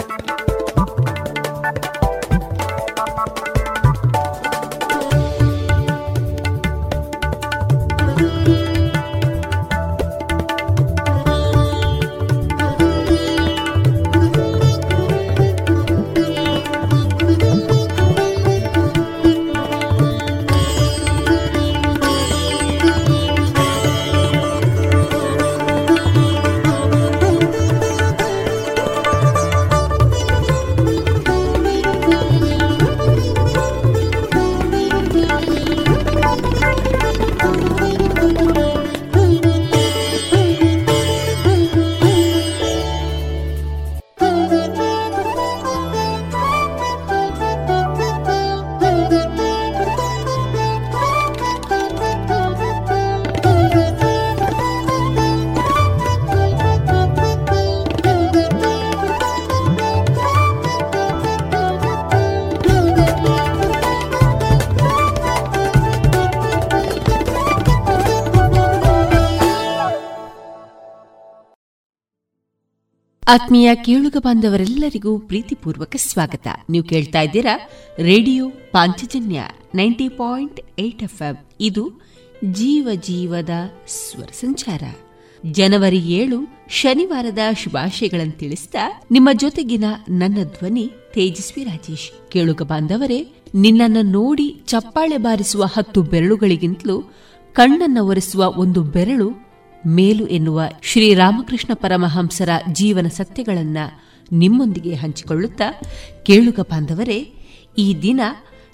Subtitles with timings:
[73.31, 76.47] ಆತ್ಮೀಯ ಕೇಳುಗ ಬಾಂಧವರೆಲ್ಲರಿಗೂ ಪ್ರೀತಿಪೂರ್ವಕ ಸ್ವಾಗತ.
[76.69, 77.69] ನೀವು ಕೇಳ್ತಾ ಇದ್ದೀರಾ
[77.99, 79.41] radio Panchajanya
[79.75, 82.01] ninety point eight F ಇದು
[82.51, 83.49] ಜೀವ ಜೀವದ
[83.87, 84.83] ಸ್ವರ ಸಂಚಾರ.
[85.51, 86.37] ಜನವರಿ ಏಳು,
[86.69, 92.31] ಶನಿವಾರದ ಶುಭಾಶಯಗಳನ್ನು ತಿಳಿಸ್ತಾ ನಿಮ್ಮ ಜೊತೆಗಿನ ನನ್ನ ಧ್ವನಿ ತೇಜಸ್ವಿ ರಾಜೇಶ್.
[92.31, 97.01] ಕೇಳುಗ ಬಾಂಧವರೇ, ನಿನ್ನನ್ನು ನೋಡಿ ಚಪ್ಪಾಳೆ ಬಾರಿಸುವ ಹತ್ತು ಬೆರಳುಗಳಿಗಿಂತಲೂ
[97.53, 99.50] ಕಣ್ಣನ್ನು ಒರೆಸುವ ಒಂದು ಬೆರಳು
[99.87, 104.01] ಮೇಲು ಎನ್ನುವ ಶ್ರೀರಾಮಕೃಷ್ಣ ಪರಮಹಂಸರ ಜೀವನ ಸತ್ಯಗಳನ್ನು
[104.31, 105.81] ನಿಮ್ಮೊಂದಿಗೆ ಹಂಚಿಕೊಳ್ಳುತ್ತಾ
[106.23, 107.33] ಕೇಳುಗ ಬಾಂಧವರೇ,
[107.77, 108.21] ಈ ದಿನ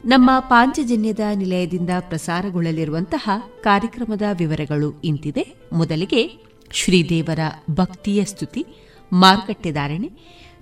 [0.06, 3.30] ನಮ್ಮ ಪಾಂಚಜನ್ಯದ ನಿಲಯದಿಂದ ಪ್ರಸಾರಗೊಳ್ಳಲಿರುವಂತಹ
[3.62, 5.56] ಕಾರ್ಯಕ್ರಮದ ವಿವರಗಳು ಇಂತಿದೆ.
[5.74, 6.32] ಮೊದಲಿಗೆ
[6.72, 7.40] ಶ್ರೀದೇವರ
[7.72, 8.66] ಭಕ್ತಿಯ ಸ್ತುತಿ
[9.14, 10.12] ಮಾರುಕಟ್ಟೆದಾರಣೆ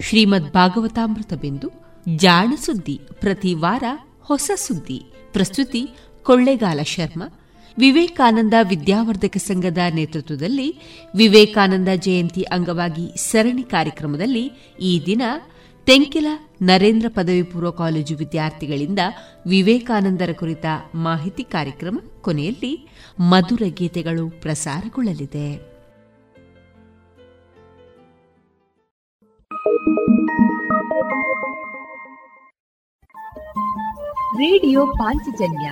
[0.01, 1.69] ಶ್ರೀಮದ್ ಭಾಗವತಾಮೃತ ಬಿಂದು,
[2.15, 3.83] ಜಾಣ ಸುದ್ದಿ ಪ್ರತಿ ವಾರ
[4.21, 5.87] ಹೊಸ ಸುದ್ದಿ, ಪ್ರಸ್ತುತಿ
[6.23, 7.44] ಕೊಳ್ಳೇಗಾಲ ಶರ್ಮಾ
[7.79, 10.79] ವಿವೇಕಾನಂದ ವಿದ್ಯಾವರ್ಧಕ ಸಂಘದ ನೇತೃತ್ವದಲ್ಲಿ
[11.15, 15.21] ವಿವೇಕಾನಂದ ಜಯಂತಿ ಅಂಗವಾಗಿ ಸರಣಿ ಕಾರ್ಯಕ್ರಮದಲ್ಲಿ ಈ ದಿನ
[15.85, 16.27] ತೆಂಕಿಲ
[16.61, 18.99] ನರೇಂದ್ರ ಪದವಿ ಪೂರ್ವ ಕಾಲೇಜು ವಿದ್ಯಾರ್ಥಿಗಳಿಂದ
[19.47, 22.89] ವಿವೇಕಾನಂದರ ಕುರಿತ ಮಾಹಿತಿ ಕಾರ್ಯಕ್ರಮ ಕೊನೆಯಲ್ಲಿ
[23.19, 25.75] ಮಧುರ ಗೀತೆಗಳು ಪ್ರಸಾರಗೊಳ್ಳಲಿದೆ.
[34.37, 35.71] ರೇಡಿಯೋ ಪಾಂಚಜನ್ಯ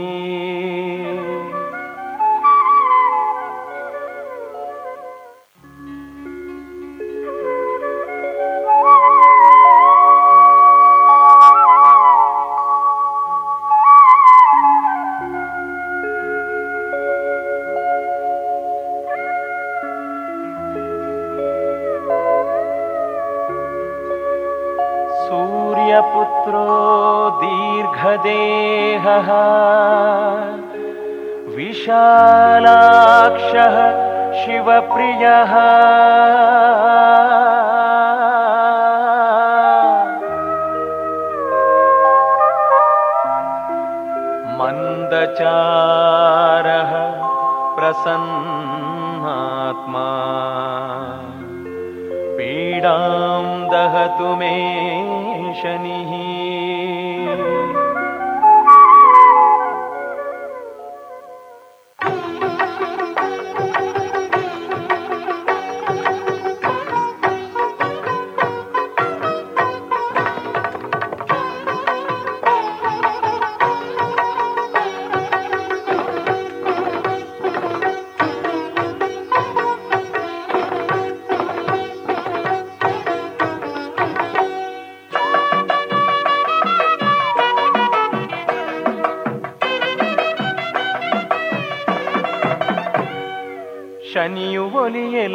[28.17, 29.29] देहः
[31.56, 33.77] विशालाक्षः
[34.44, 35.53] शिवप्रियः।
[44.58, 46.93] मन्दचारः
[47.77, 50.08] प्रसन्नात्मा।
[52.37, 54.81] पीडां दहतु मे
[55.63, 56.19] शनिः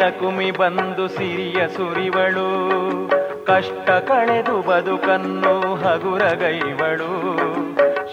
[0.10, 2.70] ಕುಮಿ ಬಂದು ಸಿರಿಯ ಸುರಿವಳು.
[3.46, 7.08] ಕಷ್ಟ ಕಳೆದು ಬದುಕನ್ನು ಹಗುರಗೈವಳು.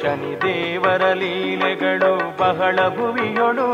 [0.02, 3.68] ಶನಿದೇವರ ಲೀಲೆಗಳು ಬಹಳ ಭುವಿಯೊಳು.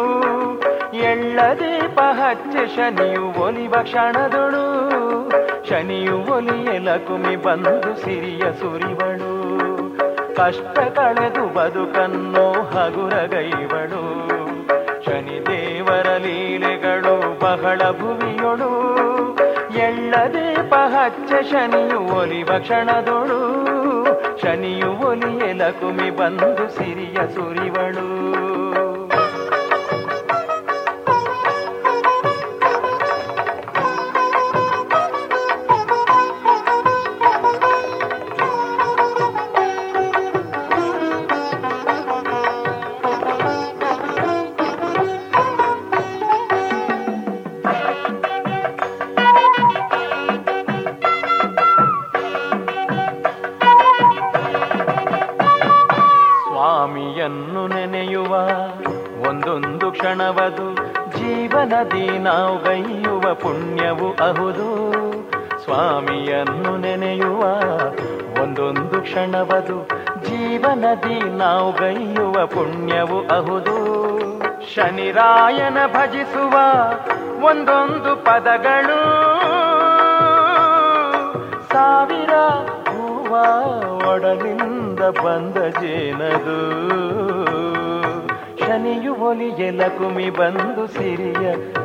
[0.96, 4.88] ಎಳ್ಳದೀಪ ಹಚ್ಚೆ ಶನಿಯು ಒಲಿವ ಕ್ಷಣದೊಳು.
[5.68, 9.38] ಶನಿಯು ಒಲಿಯಲ ಕುಮಿ ಬಂದು ಸಿರಿಯ ಸುರಿವಳು.
[10.36, 13.97] ಕಷ್ಟ ಕಳೆದು ಬದುಕನ್ನು ಹಗುರಗೈವಳು.
[17.56, 18.70] ಬಹಳ ಭುವಿಯೊಳು
[19.78, 23.40] ಎಳ್ಳದೀಪ ಹಚ್ಚ ಶನಿಯು ಒಲಿವ ಕ್ಷಣದೊಳು
[24.42, 28.17] ಶನಿಯು ಒಲಿಯ ಲಕುಮಿ ಬಂದು ಸಿರಿಯ ಸುರಿವಳು.
[75.68, 76.52] ಶನಿರಾಯನ ಭಜಿಸುವ
[77.44, 79.00] ಒಂದೊಂದು ಪದಗಳು.
[81.72, 82.34] ಸಾವಿರ
[82.90, 83.30] ಹೂವ
[84.08, 86.58] ಒಡಲಿಂದ ಬಂದ ಜೇನದು.
[88.58, 91.77] ಶನಿಯು ಒಲಿಯ ಲಕುಮಿ ಬಂದು ಸಿರಿಯ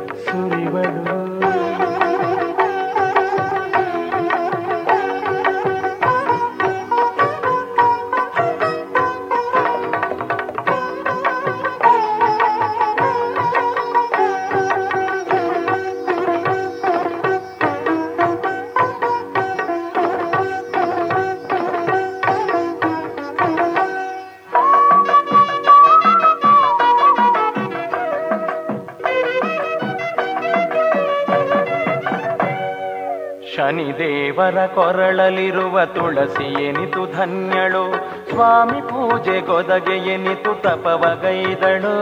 [34.44, 37.92] ಶನಿದೇವರ ಕೊರಳಲಿರುವ ತುಳಸಿ ಎನಿತು ಧನ್ಯಳು.
[38.30, 41.96] ಸ್ವಾಮಿ ಪೂಜೆ ಗೊದಗೆ ಎನಿತು ತಪವಗೈದಳು.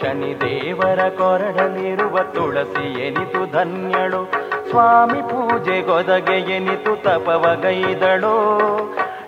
[0.00, 4.30] ಶನಿದೇವರ ಕೊರಳಲಿರುವ ತುಳಸಿ ಎನಿತು ಧನ್ಯಳು.
[4.70, 8.34] ಸ್ವಾಮಿ ಪೂಜೆ ಗೊದಗೆ ಎನಿತು ತಪವಗೈದಳು.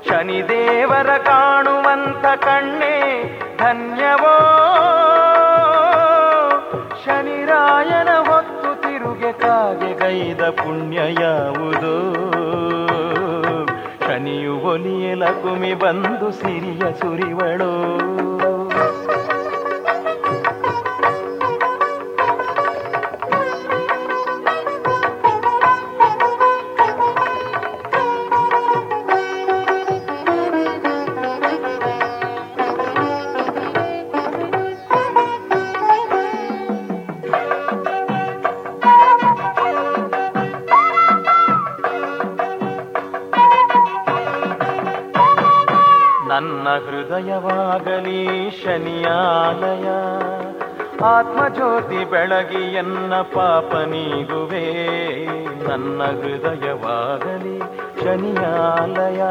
[0.08, 3.22] ಶನಿದೇವರ ಕಾಣುವಂತ ಕಣ್ಣೆ
[3.58, 4.38] ಧನ್ಯವೋ.
[7.04, 8.57] ಶನಿರಾಯನ ಹೊತ್ತು
[10.00, 12.14] ಗೈದ ಪುಣ್ಯ ಯಾವುದು?
[14.06, 18.27] ಶನಿಯು ಒಲಿಯಲ ಕುಮಿ ಬಂದು ಸಿರಿಯ ಸುರಿವಳು.
[46.78, 49.88] ಹೃದಯವಾಗಲಿ ಶನಿಯಾಲಯ.
[51.04, 54.64] ಆತ್ಮಜ್ಯೋತಿ ಬೆಳಗಿ ಎನ್ನ ಪಾಪ ನೀಗುವೆ
[55.68, 57.58] ನನ್ನ ಹೃದಯವಾಗಲಿ
[58.02, 59.22] ಶನಿಯಾಲಯ.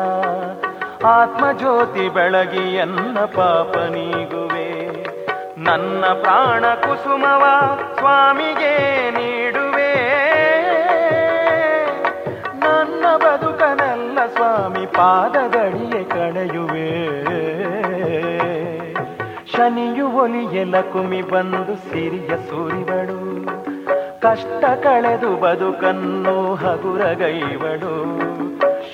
[1.05, 4.67] ಆತ್ಮಜ್ಯೋತಿ ಬೆಳಗಿ ಎನ್ನ ಪಾಪ ನೀಗುವೆ
[5.57, 7.43] ನನ್ನ ಪ್ರಾಣ ಕುಸುಮವ
[7.97, 8.75] ಸ್ವಾಮಿಗೆ
[9.11, 9.93] ನೀಡುವೆ.
[12.59, 15.36] ನನ್ನ ಬದುಕನಲ್ಲ ಸ್ವಾಮಿ ಪಾದದಡಿಯೇ
[19.57, 23.45] ಶನಿಯು ಒಲಿಯಲ ಕುಮಿ ಬಂದು ಸಿರಿಯ ಸುರಿವಳು.
[24.21, 28.19] ಕಷ್ಟ ಕಳೆದು ಬದುಕನ್ನು ಹಗುರಗೈವಳು.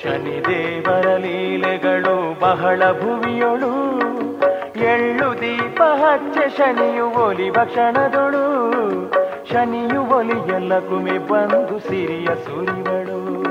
[0.04, 4.00] ಶನಿದೇವರ ಲೀಲೆಗಳು ಬಹಳ ಭುವಿಯೊಳು.
[4.80, 8.46] ಎಳ್ಳು ದೀಪ ಹಚ್ಚೆ ಶನಿಯು ಒಲಿ ಭಕ್ಷಣದೊಳು
[9.52, 13.44] ಶನಿಯು ಒಲಿಯಲ್ಲ ಕುಮಿ ಬಂದು ಸಿರಿಯ ಸುರಿವಳು.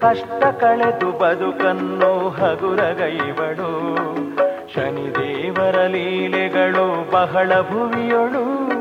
[0.00, 3.92] ಕಷ್ಟ ಕಳೆದು ಬದುಕನ್ನು ಹಗುರಗೈವಳು.
[4.74, 8.72] ಶನಿದೇವರ ಲೀಲೆಗಳು ಬಹಳ ಭುವಿಯೊಳು.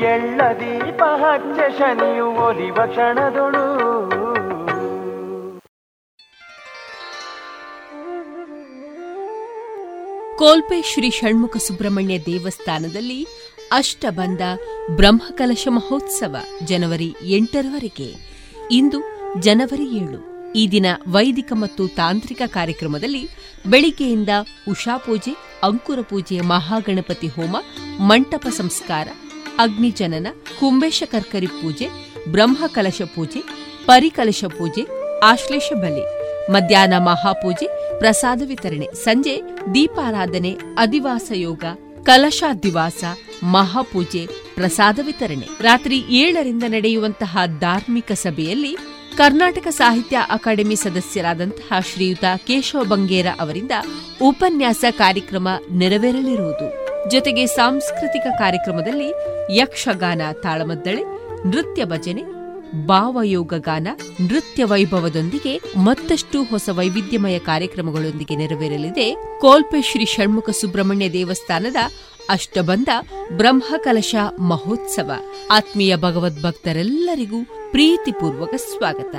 [0.00, 3.94] ಎಳ್ಳ ದೀಪ ಹಚ್ಚ ಶನಿಯು ಒಲಿವ ಕ್ಷಣದೊಳು.
[10.38, 13.26] ಕೋಲ್ಪೆ ಶ್ರೀ ಷಣ್ಮುಖ ಸುಬ್ರಹ್ಮಣ್ಯ ದೇವಸ್ಥಾನದಲ್ಲಿ
[13.72, 14.42] ಅಷ್ಟಬಂಧ
[14.96, 18.14] ಬ್ರಹ್ಮಕಲಶ ಮಹೋತ್ಸವ ಜನವರಿ ಎಂಟರವರೆಗೆ.
[18.70, 18.98] ಇಂದು
[19.40, 20.33] ಜನವರಿ ಏಳು.
[20.54, 23.22] ಈ ದಿನ ವೈದಿಕ ಮತ್ತು ತಾಂತ್ರಿಕ ಕಾರ್ಯಕ್ರಮದಲ್ಲಿ
[23.68, 24.28] ಬೆಳಿಗ್ಗೆಯಿಂದ
[24.68, 25.32] ಉಷಾ ಪೂಜೆ,
[25.62, 27.56] ಅಂಕುರ ಪೂಜೆ, ಮಹಾಗಣಪತಿ ಹೋಮ,
[28.00, 29.08] ಮಂಟಪ ಸಂಸ್ಕಾರ,
[29.58, 30.26] ಅಗ್ನಿಜನನ
[30.60, 31.88] ಕುಂಬೇಶ ಕರ್ಕರಿ ಪೂಜೆ
[32.28, 33.40] ಬ್ರಹ್ಮಕಲಶ ಪೂಜೆ,
[33.86, 34.82] ಪರಿಕಲಶ ಪೂಜೆ,
[35.22, 36.04] ಆಶ್ಲೇಷ ಬಲಿ,
[36.52, 37.66] ಮಧ್ಯಾಹ್ನ ಮಹಾಪೂಜೆ,
[37.98, 39.34] ಪ್ರಸಾದ ವಿತರಣೆ, ಸಂಜೆ
[39.74, 41.64] ದೀಪಾರಾಧನೆ, ಅಧಿವಾಸ ಯೋಗ
[42.02, 43.04] ಕಲಶಾದಿವಾಸ
[43.42, 44.22] ಮಹಾಪೂಜೆ,
[44.54, 45.46] ಪ್ರಸಾದ ವಿತರಣೆ.
[45.60, 48.72] ರಾತ್ರಿ ಏಳರಿಂದ ನಡೆಯುವಂತಹ ಧಾರ್ಮಿಕ ಸಭೆಯಲ್ಲಿ
[49.18, 53.72] ಕರ್ನಾಟಕ ಸಾಹಿತ್ಯ ಅಕಾಡೆಮಿ ಸದಸ್ಯರಾದಂತಹ ಶ್ರೀಯುತ ಕೇಶವ ಬಂಗೇರ ಅವರಿಂದ
[54.22, 56.66] ಉಪನ್ಯಾಸ ಕಾರ್ಯಕ್ರಮ ನೆರವೇರಲಿರುವುದು.
[57.10, 59.08] ಜೊತೆಗೆ ಸಾಂಸ್ಕೃತಿಕ ಕಾರ್ಯಕ್ರಮದಲ್ಲಿ
[59.56, 61.02] ಯಕ್ಷಗಾನ ತಾಳಮದ್ದಳೆ,
[61.48, 62.22] ನೃತ್ಯ ಭಜನೆ,
[62.86, 63.88] ಭಾವಯೋಗ ಗಾನ,
[64.20, 71.76] ನೃತ್ಯ ವೈಭವದೊಂದಿಗೆ ಮತ್ತಷ್ಟು ಹೊಸ ವೈವಿಧ್ಯಮಯ ಕಾರ್ಯಕ್ರಮಗಳೊಂದಿಗೆ ನೆರವೇರಲಿದೆ ಕೋಲ್ಪೆ ಶ್ರೀ ಷಣ್ಮುಖ ಸುಬ್ರಹ್ಮಣ್ಯ ದೇವಸ್ಥಾನದ
[72.30, 72.88] ಅಷ್ಟಬಂಧ
[73.36, 75.10] ಬ್ರಹ್ಮಕಲಶ ಮಹೋತ್ಸವ.
[75.50, 79.16] ಆತ್ಮೀಯ ಭಗವದ್ಭಕ್ತರೆಲ್ಲರಿಗೂ ಪ್ರೀತಿಪೂರ್ವಕ ಸ್ವಾಗತ.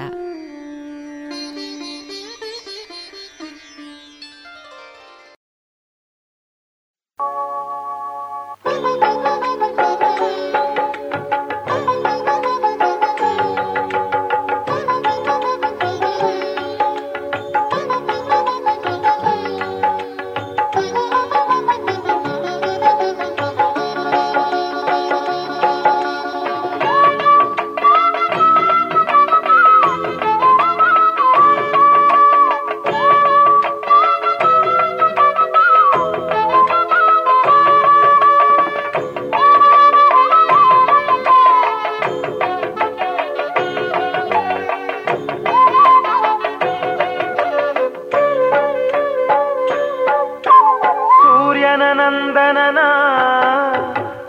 [52.35, 52.77] ನಂದನನ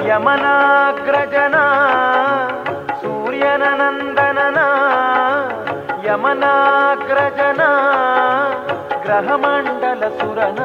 [0.07, 1.57] ಯಮನಾಗ್ರಜನ,
[3.01, 4.59] ಸೂರ್ಯನ ನಂದನನ,
[6.07, 7.63] ಯಮನಾಗ್ರಜನ,
[9.03, 10.63] ಗ್ರಹಮಂಡಲ ಸುರನ,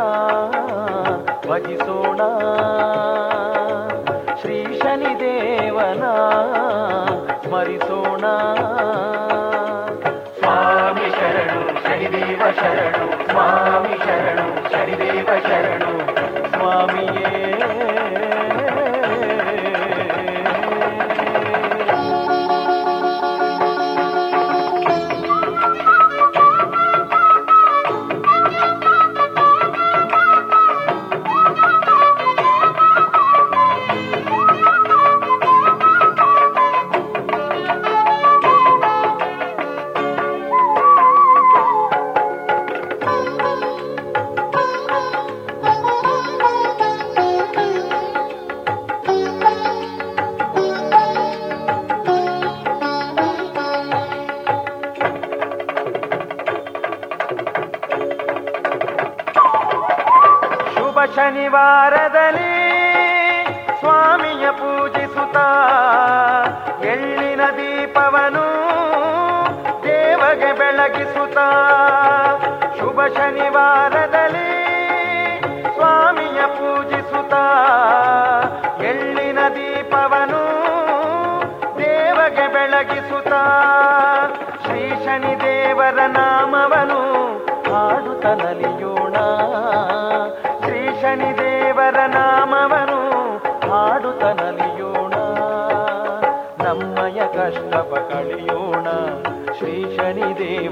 [1.49, 2.17] ಭಜಿಸೋಣ.
[4.41, 6.03] ಶ್ರೀ ಶನಿದೇವನ,
[7.43, 8.25] ಸ್ಮರಿಸೋಣ.
[10.39, 17.20] ಸ್ವಾಮಿ ಶರಣು, ಶನಿದೇವ ಶರಣು, ಸ್ವಾಮಿ ಶರಣು, ಶನಿದೇವ ಶರಣು, ಸ್ವಾಮಿ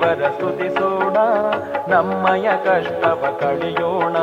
[0.10, 1.18] ದೇವರ
[1.88, 4.18] ನಮ್ಮಯ ಕಷ್ಟವ ಕಳಿಯೋಣ.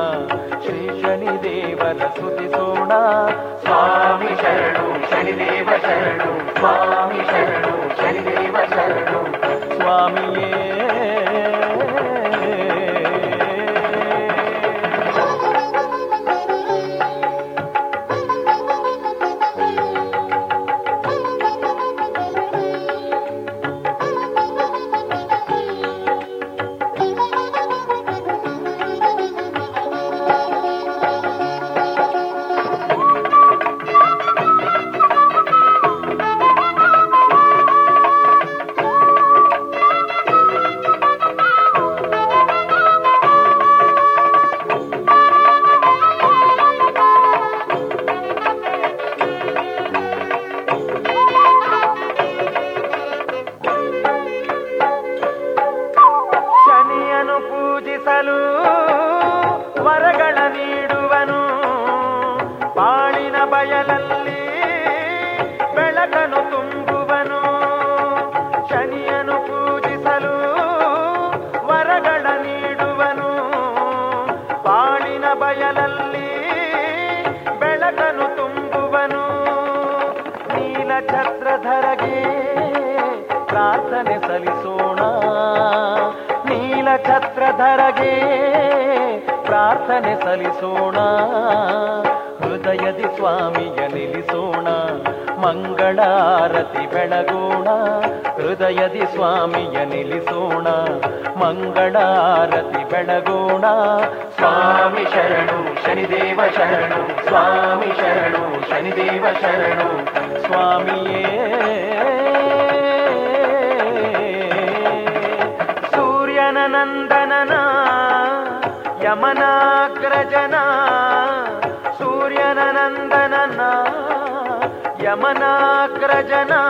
[125.06, 126.60] యమనాగ్రజనా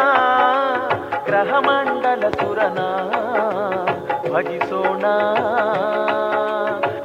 [1.28, 2.88] గ్రహమండల సురనా
[4.32, 5.14] భజిసోనా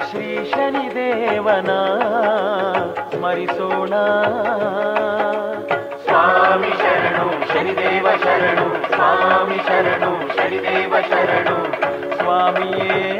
[0.09, 1.79] శ్రీ శనిదేవనా
[3.13, 4.03] స్మరిసోనా.
[6.03, 11.57] స్వామి శరణు శనిదేవ శరణు స్వామి శరణు శనిదేవ శరణు.
[12.15, 13.17] స్వామియే.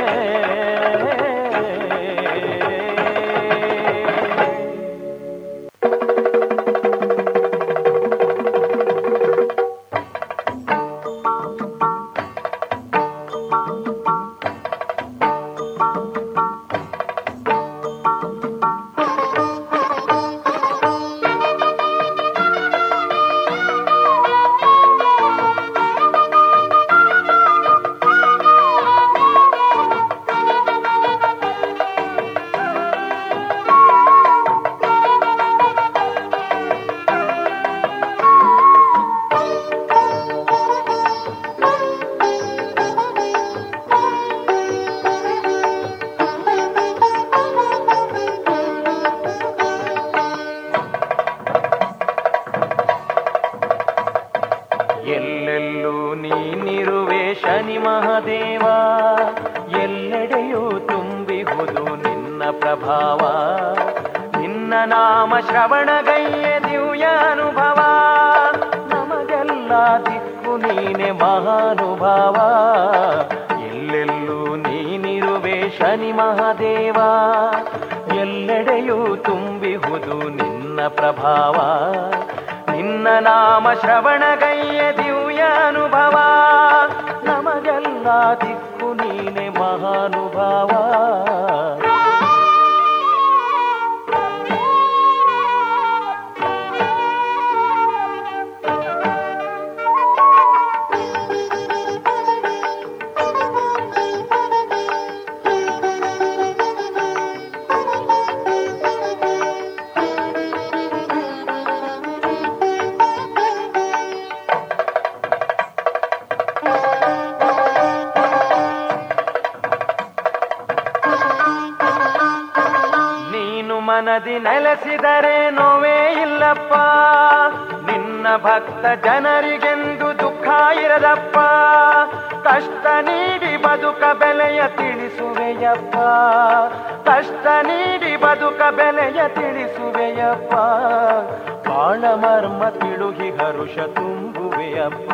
[143.72, 145.12] ಹರುಷ ತುಂಬುವೆಯಪ್ಪ.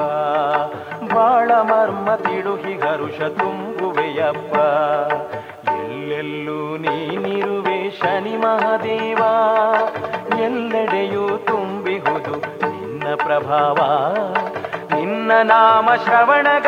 [1.14, 4.58] ಬಾಳ ಮರ್ಮ ತಿಳುಹಿ ಹರುಷ ತುಂಬುವೆಯಪ್ಪ.
[5.70, 9.18] ಎಲ್ಲೆಲ್ಲೂ ನೀನಿರುವೆ ಶನಿ ಮಹಾದೇವ.
[10.40, 13.76] ಎಲ್ಲೆಡೆಯೂ ತುಂಬಿಹುದು ನಿನ್ನ ಪ್ರಭಾವ.
[14.96, 16.67] ನಿನ್ನ ನಾಮ ಶ್ರವಣಗೈಯ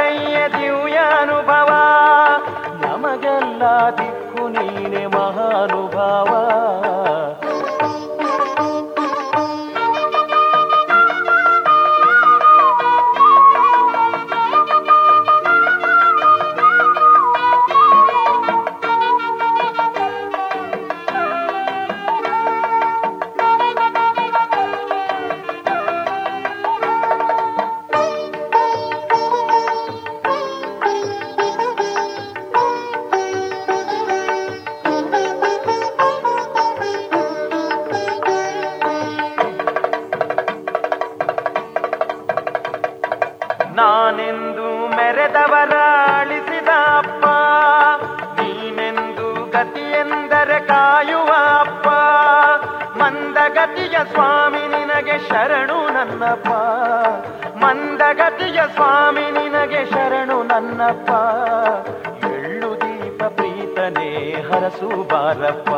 [64.40, 65.70] ಹರಸು ಬಾರಪ್ಪ.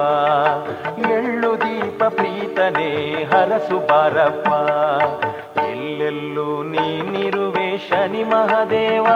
[1.11, 4.47] ಎಳ್ಳು ದೀಪ ಪ್ರೀತನೆ ಹರಸು ಬಾರಪ್ಪ.
[5.59, 9.07] ಎಲ್ಲೆಲ್ಲೂ ನೀನಿರುವೆ ಶನಿ ಮಹಾದೇವ.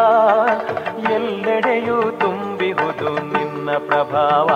[1.11, 4.49] ಎಲ್ಲೆಡೆಯೂ ತುಂಬಿಹುದು ನಿನ್ನ ಪ್ರಭಾವ.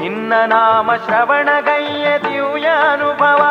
[0.00, 3.42] ನಿನ್ನ ನಾಮ ಶ್ರವಣಗೈಯ ದಿವ್ಯ ಅನುಭವ.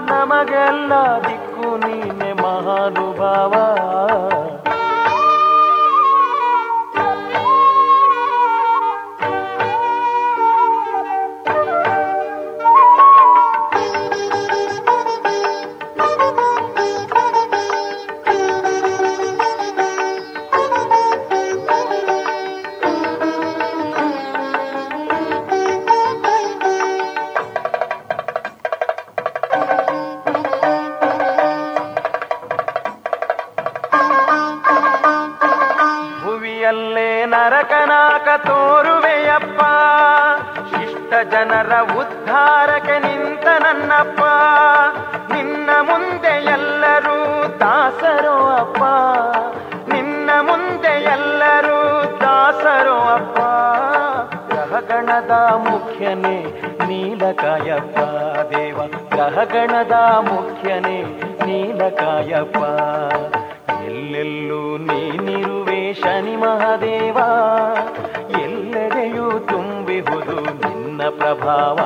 [0.00, 0.92] ನಮಗೆಲ್ಲ
[1.22, 3.54] ದಿಕ್ಕು ನೀನೆ ಮಹಾನುಭಾವ.
[59.52, 61.02] ಗ್ರಹಗಣದ ಮುಖ್ಯನೇ
[61.46, 62.56] ನೀಲಕಾಯಪ್ಪ.
[63.70, 67.18] ಎಲ್ಲೆಲ್ಲೂ ನೀನಿರುವೆ ಶನಿ ಮಹಾದೇವ.
[68.40, 71.78] ಎಲ್ಲೆಡೆಯೂ ತುಂಬಿಹುದು ನಿನ್ನ ಪ್ರಭಾವ.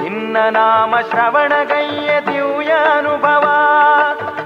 [0.00, 3.48] ನಿನ್ನ ನಾಮ ಶ್ರವಣಗೈಯ ದಿವ್ಯ ಅನುಭವ.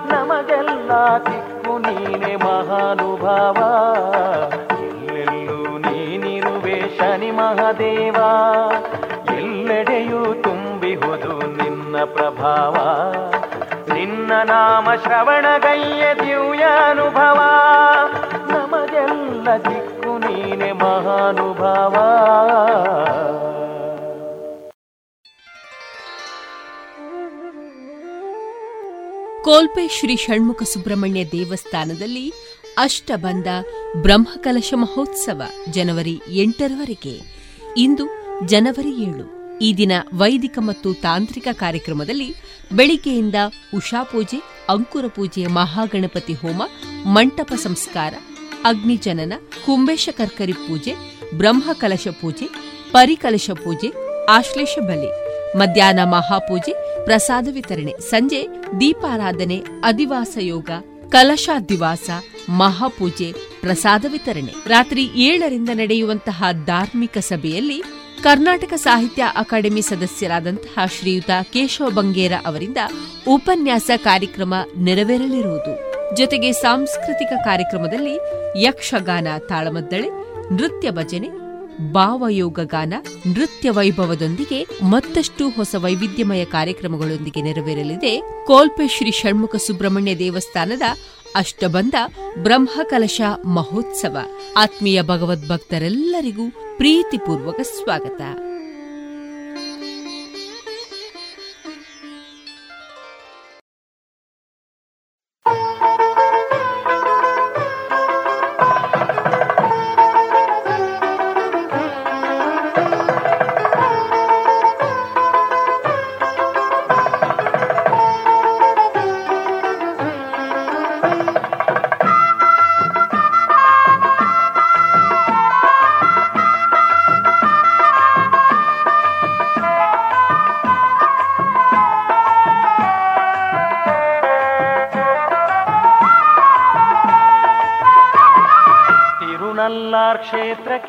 [0.06, 0.90] ನಮಗೆಲ್ಲ
[1.26, 3.56] ದಿಕ್ಕು ನೀನೆ ಮಹಾನುಭಾವ.
[4.84, 8.16] ಎಲ್ಲೆಲ್ಲೂ ನೀನಿರುವೆ ಶನಿ ಮಹಾದೇವ.
[12.04, 12.76] ಪ್ರಭಾವ.
[13.94, 17.40] ನಿನ್ನ ನಾಮ ಶ್ರವಣಗೈಯ ದಿವ್ಯ ಅನುಭವ
[18.52, 21.94] ನಮಗೆಲ್ಲ ದಿಕ್ಕು ನೀನೆ ಮಹಾನುಭಾವ.
[29.42, 32.32] ಕೋಲ್ಪೆ ಶ್ರೀ ಷಣ್ಮುಖ ಸುಬ್ರಹ್ಮಣ್ಯ ದೇವಸ್ಥಾನದಲ್ಲಿ
[32.78, 33.48] ಅಷ್ಟಬಂಧ
[34.02, 37.20] ಬ್ರಹ್ಮಕಲಶ ಮಹೋತ್ಸವ ಜನವರಿ ಎಂಟರವರೆಗೆ.
[37.76, 38.04] ಇಂದು
[38.46, 39.39] ಜನವರಿ ಏಳು.
[39.60, 42.28] ಈ ದಿನ ವೈದಿಕ ಮತ್ತು ತಾಂತ್ರಿಕ ಕಾರ್ಯಕ್ರಮದಲ್ಲಿ
[42.72, 43.34] ಬೆಳಿಗ್ಗೆಯಿಂದ
[43.74, 46.62] ಉಷಾ ಪೂಜೆ, ಅಂಕುರ ಪೂಜೆ ಮಹಾಗಣಪತಿ ಹೋಮ,
[47.06, 48.14] ಮಂಟಪ ಸಂಸ್ಕಾರ,
[48.64, 49.32] ಅಗ್ನಿಜನನ
[49.66, 50.94] ಕುಂಬೇಶ ಕರ್ಕರಿ ಪೂಜೆ
[51.34, 52.46] ಬ್ರಹ್ಮಕಲಶ ಪೂಜೆ,
[52.92, 53.88] ಪರಿಕಲಶ ಪೂಜೆ,
[54.28, 55.10] ಆಶ್ಲೇಷ ಬಲಿ,
[55.58, 56.72] ಮಧ್ಯಾಹ್ನ ಮಹಾಪೂಜೆ,
[57.04, 58.40] ಪ್ರಸಾದ ವಿತರಣೆ, ಸಂಜೆ
[58.80, 60.70] ದೀಪಾರಾಧನೆ ಅಧಿವಾಸ ಯೋಗ,
[61.08, 62.10] ಕಲಶಾದಿವಾಸ,
[62.48, 64.52] ಮಹಾಪೂಜೆ, ಪ್ರಸಾದ ವಿತರಣೆ.
[64.66, 67.78] ರಾತ್ರಿ ಏಳರಿಂದ ನಡೆಯುವಂತಹ ಧಾರ್ಮಿಕ ಸಭೆಯಲ್ಲಿ
[68.22, 72.76] ಕರ್ನಾಟಕ ಸಾಹಿತ್ಯ ಅಕಾಡೆಮಿ ಸದಸ್ಯರಾದಂತಹ ಶ್ರೀಯುತ ಕೇಶವ ಬಂಗೇರ ಅವರಿಂದ
[73.28, 75.72] ಉಪನ್ಯಾಸ ಕಾರ್ಯಕ್ರಮ ನೆರವೇರಲಿರುವುದು.
[76.16, 78.14] ಜೊತೆಗೆ ಸಾಂಸ್ಕೃತಿಕ ಕಾರ್ಯಕ್ರಮದಲ್ಲಿ
[78.62, 80.08] ಯಕ್ಷಗಾನ ತಾಳಮದ್ದಳೆ,
[80.54, 81.28] ನೃತ್ಯ ಭಜನೆ,
[81.92, 82.94] ಭಾವಯೋಗ ಗಾನ,
[83.26, 90.82] ನೃತ್ಯ ವೈಭವದೊಂದಿಗೆ ಮತ್ತಷ್ಟು ಹೊಸ ವೈವಿಧ್ಯಮಯ ಕಾರ್ಯಕ್ರಮಗಳೊಂದಿಗೆ ನೆರವೇರಲಿದೆ ಕೋಲ್ಪೆ ಶ್ರೀ ಷಣ್ಮುಖ ಸುಬ್ರಹ್ಮಣ್ಯ ದೇವಸ್ಥಾನದ
[91.36, 91.94] ಅಷ್ಟಬಂಧ
[92.42, 94.16] ಬ್ರಹ್ಮಕಲಶ ಮಹೋತ್ಸವ.
[94.56, 98.22] ಆತ್ಮೀಯ ಭಗವದ್ಭಕ್ತರೆಲ್ಲರಿಗೂ ಪ್ರೀತಿಪೂರ್ವಕ ಸ್ವಾಗತ.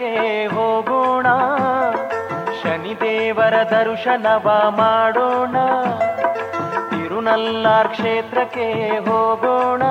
[0.02, 1.28] ಕ್ಷೇತ್ರಕ್ಕೆ ಹೋಗೋಣ.
[2.64, 5.56] ಶನಿದೇವರ ದರ್ಶನವ ಮಾಡೋಣ.
[6.90, 9.84] ತಿರುನಲ್ಲಾರ್ ಕ್ಷೇತ್ರಕ್ಕೆ ಹೋಗೋಣ.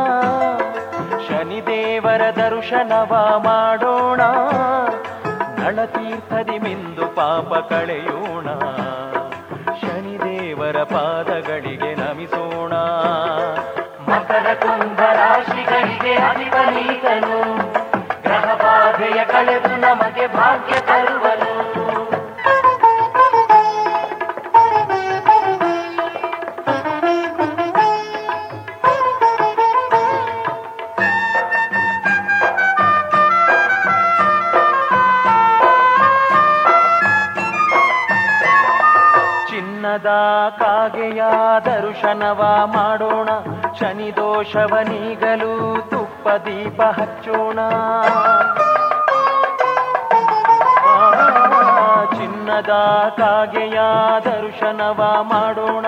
[1.29, 4.20] ಶನಿದೇವರ ದರ್ಶನವ ಮಾಡೋಣ.
[5.59, 8.46] ನಳತೀರ್ಥದಿ ಮಿಂದು ಪಾಪ ಕಳೆಯೋಣ.
[9.81, 12.73] ಶನಿದೇವರ ಪಾದಗಳಿಗೆ ನಮಿಸೋಣ.
[14.11, 17.89] ಮಕರ ಕುಂಭ ರಾಶಿಗಳಿಗೆ ಅಧಿಪನೀತನು
[19.00, 21.52] ಬಾಧೆಯ ಕಳೆದು ನಮಗೆ ಭಾಗ್ಯ ತರುವನು
[39.48, 40.10] ಚಿನ್ನದ
[40.58, 41.22] ಕಾಗೆಯ
[41.64, 43.28] ದರ್ಶನವ ಮಾಡೋಣ.
[43.78, 45.54] ಶನಿ ದೋಷವ ನೀಗಲು
[45.90, 47.58] ತುಪ್ಪ ದೀಪ ಹಚ್ಚೋಣ.
[52.61, 53.81] ಚಿನ್ನದ ಕಾಗೆಯ
[54.25, 55.87] ದರ್ಶನವ ಮಾಡೋಣ.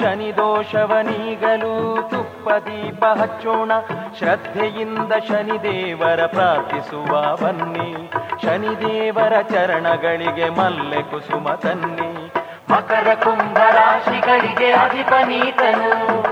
[0.00, 3.72] ಶನಿ ದೋಷವ ನೀಗಲು ತುಪ್ಪ ದೀಪ ಹಚ್ಚೋಣ.
[4.18, 8.12] ಶ್ರದ್ಧೆಯಿಂದ ಶನಿದೇವರ ಪ್ರಾರ್ಥಿಸುವ ಬನ್ನಿ.
[8.42, 12.32] ಶನಿದೇವರ ಚರಣಗಳಿಗೆ ಮಲ್ಲೆ ಕುಸುಮ ತನ್ನಿ.
[12.70, 16.22] ಮಕರ ಕುಂಭ ರಾಶಿಗಳಿಗೆ ಅಧಿಪನೀತನು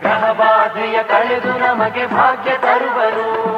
[0.00, 3.52] ಗ್ರಹಬಾಧೆಯ ಕಳೆದು ನಮಗೆ ಭಾಗ್ಯ ತರುವರು.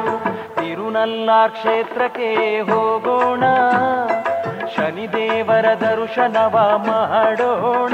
[0.55, 3.43] ತಿರುನಲ್ಲ ಕ್ಷೇತ್ರಕ್ಕೆ ಹೋಗೋಣ.
[4.75, 7.93] ಶನಿದೇವರ ದರ್ಶನವ ಮಾಡೋಣ.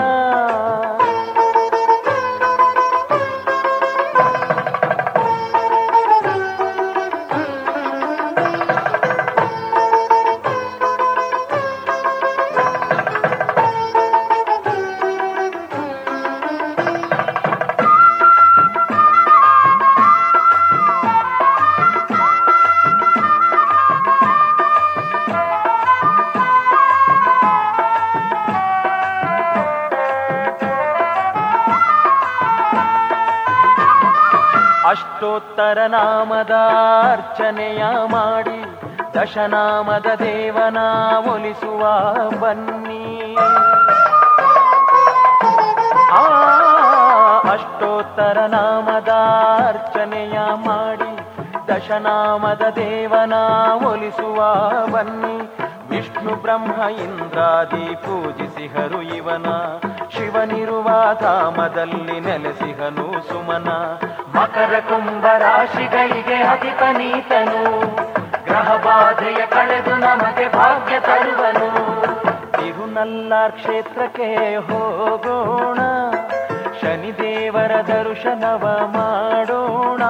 [35.72, 36.52] ಅಷ್ಟೋತ್ತರ ನಾಮದ
[37.12, 38.82] ಅರ್ಚನೆಯ ಮಾಡಿ
[39.22, 40.78] ದಶನಾಮದ ದೇವನ
[41.32, 41.84] ಒಲಿಸುವ
[42.40, 43.38] ಬನ್ನಿ.
[46.12, 46.24] ಆ
[47.52, 51.18] ಅಷ್ಟೋತ್ತರ ನಾಮದಾರ್ಚನೆಯ ಮಾಡಿ
[51.68, 53.34] ದಶನಾಮದ ದೇವನ
[53.88, 54.40] ಒಲಿಸುವ
[54.92, 55.38] ಬನ್ನಿ.
[55.90, 59.46] ವಿಷ್ಣು, ಬ್ರಹ್ಮ, ಇಂದ್ರಾದಿ ಪೂಜಿಸಿಹರು ಇವನ.
[60.10, 63.70] ಶಿವನಿರುವ ಧಾಮದಲ್ಲಿ ನೆಲೆಸಿಹನು ಸುಮನ.
[64.36, 67.96] ಮಕರ ಕುಂಭ ರಾಶಿಗಳಿಗೆ ಅಧಿಪನೀತನು
[68.44, 72.02] ಗ್ರಹ ಬಾಧೆಯ ಕಳೆದು ನಮಗೆ ಭಾಗ್ಯ ತರುವನು.
[72.52, 75.80] ತಿರುನಲ್ಲಾರ್ ಕ್ಷೇತ್ರಕ್ಕೆ ಹೋಗೋಣ.
[76.82, 80.02] ಶನಿದೇವರ ದರ್ಶನವ ಮಾಡೋಣ.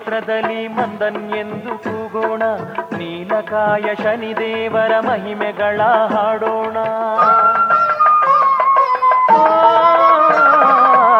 [0.00, 2.42] ಕ್ಷೇತ್ರದಲ್ಲಿ ಮಂದನ್ಯೆಂದು ಕೂಗೋಣ.
[2.98, 6.76] ನೀಲಕಾಯ ಶನಿದೇವರ ಮಹಿಮೆಗಳ ಹಾಡೋಣ.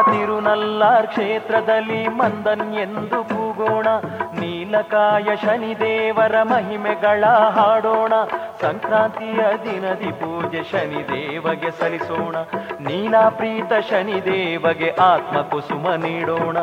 [0.03, 3.87] ತಿರುನಲ್ಲಾರ್ ಕ್ಷೇತ್ರದಲ್ಲಿ ಮಂದನ್ಯೆಂದು ಕೂಗೋಣ.
[4.71, 8.13] ನೀಲಕಾಯ ಶನಿದೇವರ ಮಹಿಮೆಗಳ ಹಾಡೋಣ.
[8.61, 12.37] ಸಂಕ್ರಾಂತಿಯ ದಿನದಿ ಪೂಜೆ ಶನಿ ದೇವಗೆ ಸಲ್ಲಿಸೋಣ.
[12.81, 16.59] ನೀಲಾಪ್ರೀತ ಶನಿದೇವಗೆ ಆತ್ಮ ಕುಸುಮ ನೀಡೋಣ.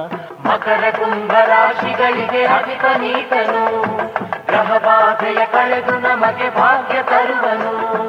[0.48, 3.98] ಮಕರ ಕುಂಭ ರಾಶಿಗಳಿಗೆ ಅಧಿಪನೀತನು
[4.46, 8.00] ಗ್ರಹ ಬಾಧೆಯ ಕಳೆದು ನಮಗೆ ಭಾಗ್ಯ ತರುವನು.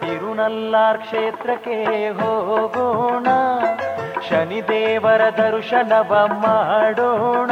[0.00, 3.26] ತಿರುನಲ್ಲಾರ್ ಕ್ಷೇತ್ರಕ್ಕೆ ಹೋಗೋಣ.
[4.30, 7.50] ಶನಿದೇವರ ದರ್ಶನವ ಮಾಡೋಣ.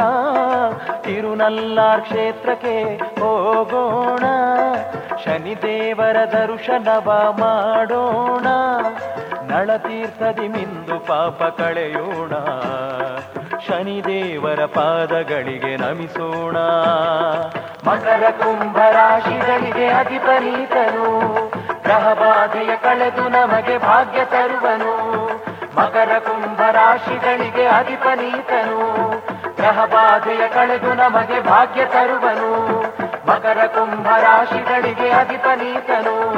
[1.01, 4.23] ತಿರುನಲ್ಲಾರ್ ಕ್ಷೇತ್ರಕ್ಕೆ ಹೋಗೋಣ.
[5.25, 8.47] ಶನಿದೇವರ ದರ್ಶನವ ಮಾಡೋಣ.
[9.51, 12.33] ನಳತೀರ್ಥದಿ ಮಿಂದು ಪಾಪ ಕಳೆಯೋಣ.
[13.59, 16.57] ಶನಿದೇವರ ಪಾದಗಳಿಗೆ ನಮಿಸೋಣ.
[17.89, 21.21] ಮಕರ ಕುಂಭ ರಾಶಿಗಳಿಗೆ ಅಧಿಪನೀತನು
[21.83, 25.15] ಗ್ರಹ ಬಾಧೆಯ ಕಳೆದು ನಮಗೆ ಭಾಗ್ಯ ತರುವನು.
[25.75, 29.09] ಮಕರ ಕುಂಭ ರಾಶಿಗಳಿಗೆ ಅಧಿಪನೀತನು.
[29.55, 32.81] ಗ್ರಹಬಾಧೆಯ ಕಳೆದು ನಮಗೆ ಭಾಗ್ಯ ತರುವನು.
[33.27, 36.33] ಮಕರ ಕುಂಭ ರಾಶಿಗಳಿಗೆ ಅಧಿಪನೀತನು.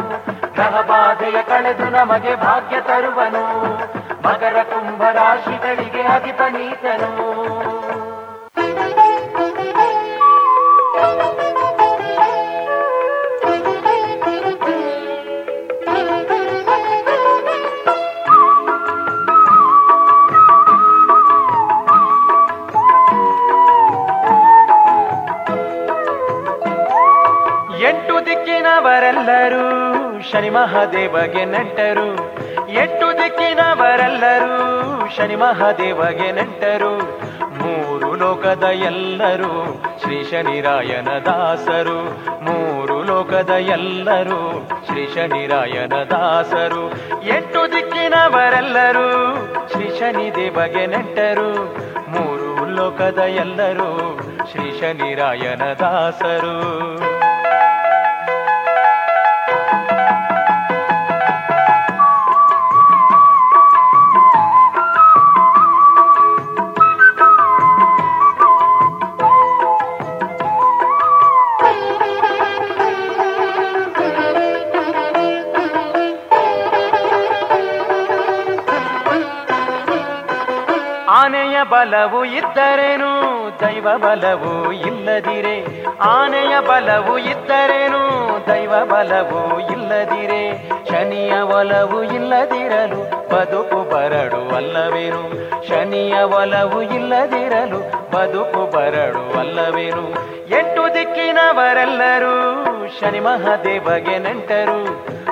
[0.53, 3.75] ಗ್ರಹಬಾಧೆಯ ಕಳೆದು ನಮಗೆ ಭಾಗ್ಯ ತರುವನು.
[4.27, 7.66] ಮಕರ ಕುಂಭ ರಾಶಿಗಳಿಗೆ ಅಧಿಪನೀತನು.
[29.27, 32.07] ದಿಕ್ಕಿನವರೆಲ್ಲರೂ ಶನಿ ಮಹಾದೇವಗೆ ನಂಟರು.
[32.69, 34.55] ಎಂಟು ದಿಕ್ಕಿನವರೆಲ್ಲರೂ
[35.17, 36.97] ಶನಿ ಮಹಾದೇವಗೆ ನಂಟರು.
[37.57, 42.03] ಮೂರು ಲೋಕದ ಎಲ್ಲರೂ ಶ್ರೀ ಶನಿರಾಯನ ದಾಸರು.
[42.41, 46.89] ಮೂರು ಲೋಕದ ಎಲ್ಲರೂ ಶ್ರೀ ಶನಿರಾಯನ ದಾಸರು.
[47.28, 49.36] ಎಂಟು ದಿಕ್ಕಿನವರೆಲ್ಲರೂ
[49.71, 51.53] ಶ್ರೀ ಶನಿ ದೇವಗೆ ನೆಂಟರು.
[52.09, 54.19] ಮೂರು ಲೋಕದ ಎಲ್ಲರೂ
[54.51, 56.97] ಶ್ರೀ ಶನಿರಾಯನ ದಾಸರು.
[81.64, 83.12] ಬಲವು ಇದ್ದರೇನು?
[83.60, 85.84] ದೈವ ಬಲವು ಇಲ್ಲದಿರೆ.
[85.99, 88.28] ಆನೆಯ ಬಲವು ಇದ್ದರೇನು?
[88.47, 90.70] ದೈವ ಬಲವು ಇಲ್ಲದಿರೆ.
[90.89, 95.24] ಶನಿಯ ಒಲವು ಇಲ್ಲದಿರಲು ಬದುಕು ಬರಡು ಅಲ್ಲವೇನು?
[95.68, 100.10] ಶನಿಯ ಒಲವು ಇಲ್ಲದಿರಲು ಬದುಕು ಬರಡು ಅಲ್ಲವೇನು?
[100.49, 102.64] ಎಂಟು ದಿಕ್ಕಿನವರೆಲ್ಲರೂ
[102.99, 104.84] ಶನಿ ಮಹಾದೇವಗೆ ನೆಂಟರು.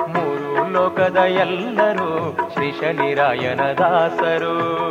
[0.08, 4.85] ಮೂರು ಲೋಕದ ಎಲ್ಲರೂ ಶ್ರೀ ಶನಿರಾಯನ ದಾಸರು.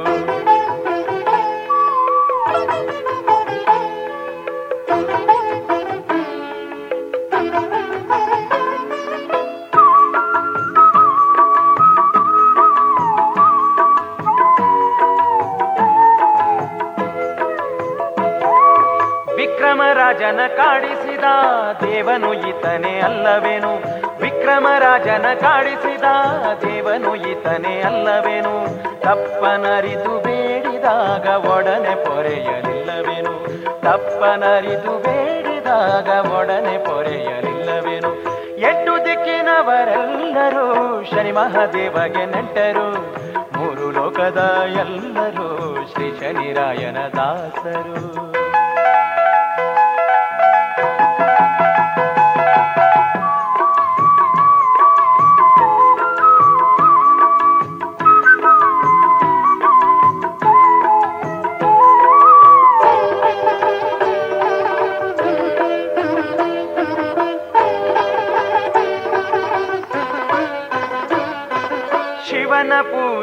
[20.15, 21.23] ವಿಕ್ರಮರಾಜನ ಕಾಡಿಸಿದ,
[21.81, 23.71] ದೇವನು ಈತನೇ ಅಲ್ಲವೇನು?
[24.21, 26.03] ವಿಕ್ರಮರಾಜನ ಕಾಡಿಸಿದ,
[26.61, 28.83] ದೇವನು ಈತನೇ ಅಲ್ಲವೇನು?
[29.01, 33.45] ತಪ್ಪನರಿದು ಬೇಡಿದಾಗ ಒಡನೆ ಪೊರೆಯಲಿಲ್ಲವೇನು?
[33.81, 38.13] ತಪ್ಪನರಿದು ಬೇಡಿದಾಗ ಒಡನೆ ಪೊರೆಯಲಿಲ್ಲವೇನು?
[38.57, 42.91] ಎಂಟು ದಿಕ್ಕಿನವರೆಲ್ಲರೂ ಶನಿ ಮಹಾದೇವಗೆ ನೆಂಟರು.
[43.59, 48.24] ಮೂರು ಲೋಕದ ಎಲ್ಲರೂ ಶ್ರೀ ಶನಿರಾಯನ ದಾಸರು.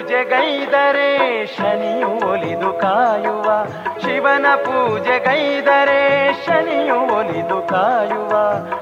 [0.02, 3.64] ಪೂಜೆಗೈದರೆ ಶನಿ ಒಲಿದು ಕಾಯುವ.
[4.00, 8.30] ಶಿವನ ಪೂಜೆಗೈದರೆ ಶನಿಯು ಒಲಿದು ಕಾಯುವ.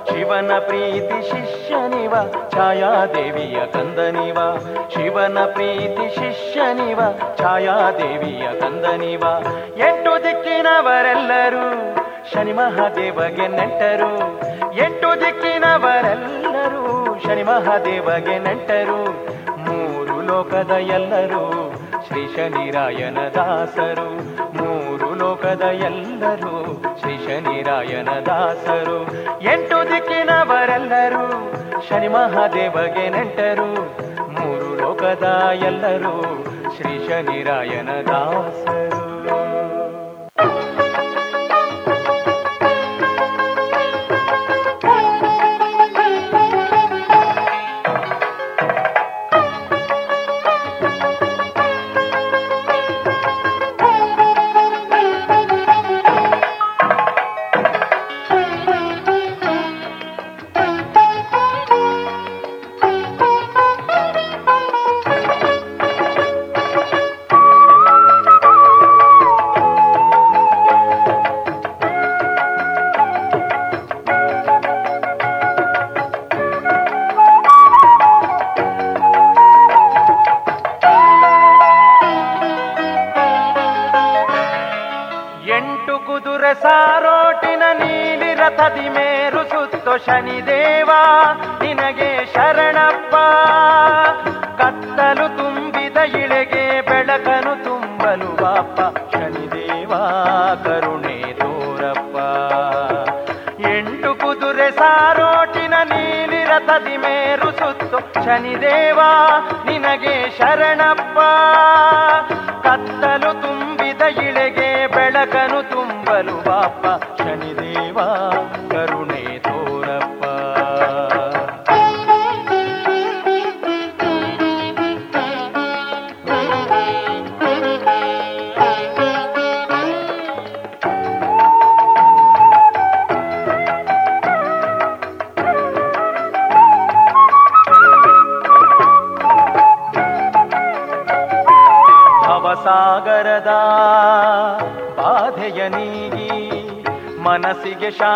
[0.04, 2.14] ಶಿವನ ಪ್ರೀತಿ ಶಿಷ್ಯನಿವ,
[2.50, 4.38] ಛಾಯಾದೇವಿಯ ಕಂದನಿವ.
[4.88, 7.00] ಶಿವನ ಪ್ರೀತಿ ಶಿಷ್ಯನಿವ,
[7.38, 9.22] ಛಾಯಾದೇವಿಯ ಕಂದನಿವ.
[9.78, 11.96] ಎಂಟು ದಿಕ್ಕಿನವರೆಲ್ಲರೂ
[12.34, 14.18] ಶನಿ ಮಹಾದೇವಗೆ ನೆಂಟರು.
[14.78, 19.29] ಎಂಟು ದಿಕ್ಕಿನವರೆಲ್ಲರೂ ಶನಿ ಮಹಾದೇವಗೆ ನೆಂಟರು.
[20.50, 21.72] ಲೋಕದ ಎಲ್ಲರೂ,
[22.06, 24.14] ಶ್ರೀ ಶನಿರಾಯನ ದಾಸರು.
[24.52, 29.02] ಮೂರು ಲೋಕದ ಎಲ್ಲರೂ, ಶ್ರೀ ಶನಿರಾಯನ ದಾಸರು.
[29.42, 31.52] ಎಂಟು ದಿಕ್ಕಿನವರೆಲ್ಲರೂ,
[31.88, 33.74] ಶನಿ ಮಹಾದೇವಗೆ ನೆಂಟರು.
[34.32, 36.44] ಮೂರು ಲೋಕದ ಎಲ್ಲರೂ,
[36.76, 39.09] ಶ್ರೀ ಶನಿರಾಯನ ದಾಸರು.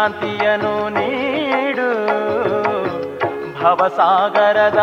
[0.05, 1.91] ಶಾಂತಿಯನು ನೀಡು.
[3.61, 4.79] ಭವಸಾಗರದ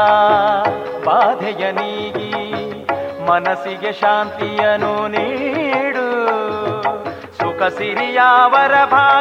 [1.05, 2.53] ಬಾಧೆಯ ನೀಗಿ
[3.25, 6.07] ಮನಸ್ಸಿಗೆ ಶಾಂತಿಯನು ನೀಡು.
[7.37, 9.20] ಸುಖ ಸಿರಿಯಾವರ ಭಾ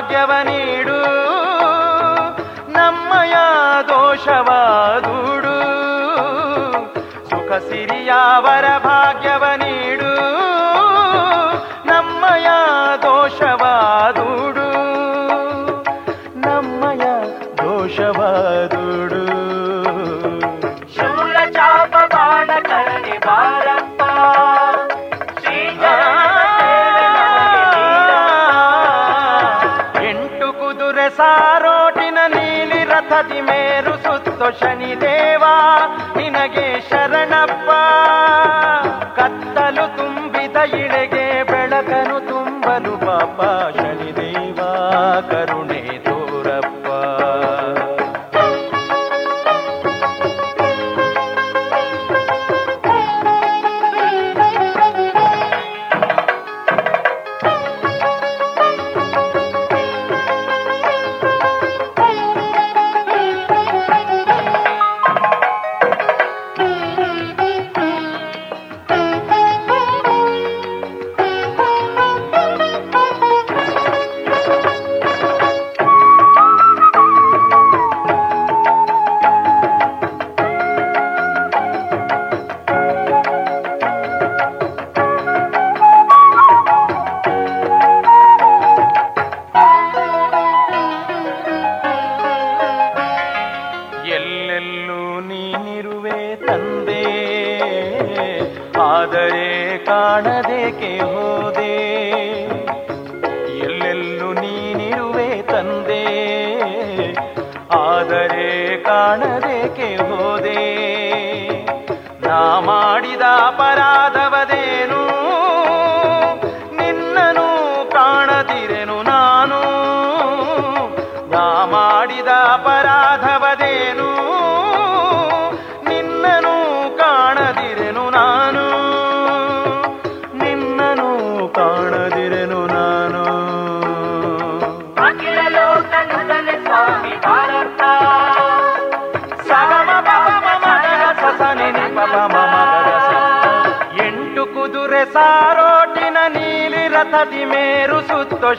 [147.00, 148.00] ಕಥದಿ ಮೇರು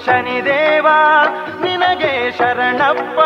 [0.06, 1.26] ಶನಿ ದೇವಾ
[1.64, 3.20] ನಿನಗೆ ಶರಣಪ್ಪ.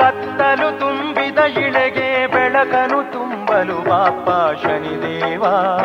[0.00, 4.30] ಕತ್ತಲು ತುಂಬಿದ ಇಳೆಗೆ ಬೆಳಕನು ತುಂಬಲು ಬಾಪ್ಪ
[4.66, 5.84] ಶನಿ ದೇವಾ.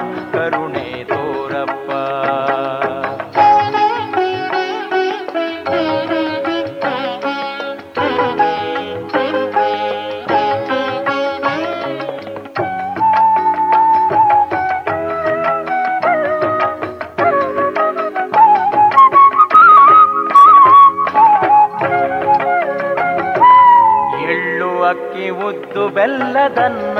[25.97, 26.97] ಬೆಲ್ಲದನ್ನ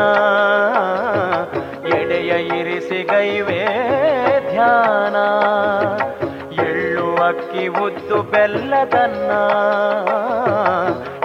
[1.88, 3.66] ಎಡೆಯ ಇರಿಸಿ ಗೈವೇ
[4.50, 5.16] ಧ್ಯಾನ.
[6.66, 9.32] ಎಳ್ಳು ಅಕ್ಕಿ ಉದ್ದು ಬೆಲ್ಲದನ್ನ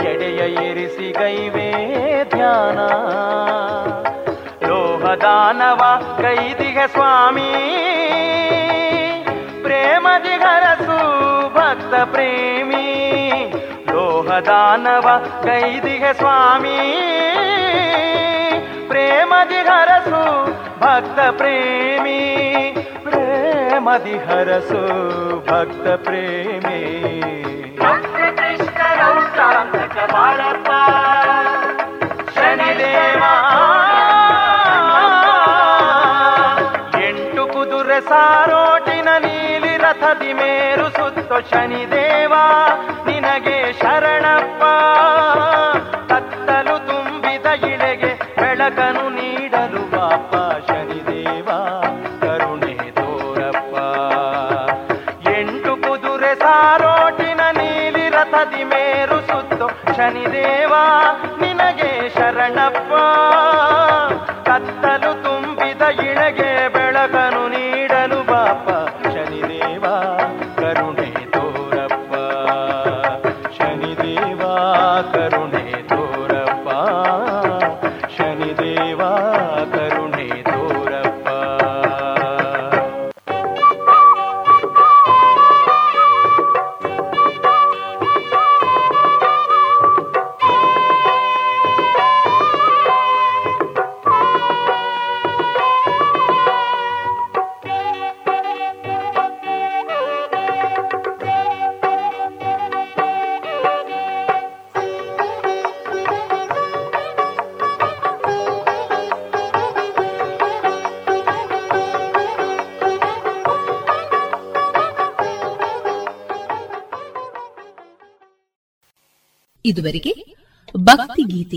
[0.09, 1.71] ಎಡೆಯ ಇರಿಸಿ ಗೈವೇ
[2.35, 2.79] ಧ್ಯಾನ.
[4.67, 7.53] ಲೋಹದಾನವ ಕೈದಿಗ ಸ್ವಾಮಿ
[9.63, 10.99] ಪ್ರೇಮದಿ ಹರಸು
[11.55, 12.89] ಭಕ್ತ ಪ್ರೇಮಿ.
[13.93, 15.09] ಲೋಹದಾನವ
[15.43, 16.79] ಕೈದಿಗ ಸ್ವಾಮಿ
[19.73, 20.47] ಹರಸು
[20.81, 22.19] ಭಕ್ತ ಪ್ರೇಮಿ.
[23.03, 24.83] ಪ್ರೇಮದಿ ಹರಸು
[25.47, 26.83] ಭಕ್ತ ಪ್ರೇಮಿ.
[32.35, 33.23] ಶನಿದೇವ.
[37.03, 42.33] ಎಂಟು ಕುದುರೆ ಸಾರೋಟಿನ ನೀಲಿ ರಥದಿ ಮೇರು ಸುತ್ತು Shani Dev.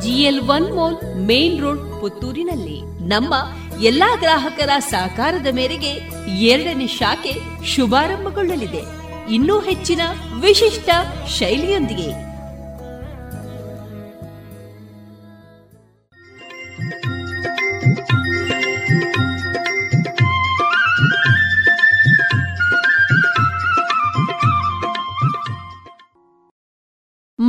[0.00, 3.08] GL one mall main road ಪುತ್ತೂರಿನಲ್ಲಿ.
[3.08, 3.34] ನಮ್ಮ
[3.82, 5.90] ಎಲ್ಲಾ ಗ್ರಾಹಕರ ಸಹಕಾರದ ಮೇರೆಗೆ
[6.38, 9.00] ಎರಡನೇ ಶಾಖೆ ಶುಭಾರಂಭಗೊಳ್ಳಲಿದೆ.
[9.32, 10.00] ಇನ್ನೂ ಹೆಚ್ಚಿನ
[10.40, 10.90] ವಿಶಿಷ್ಟ
[11.38, 12.19] ಶೈಲಿಯೊಂದಿಗೆ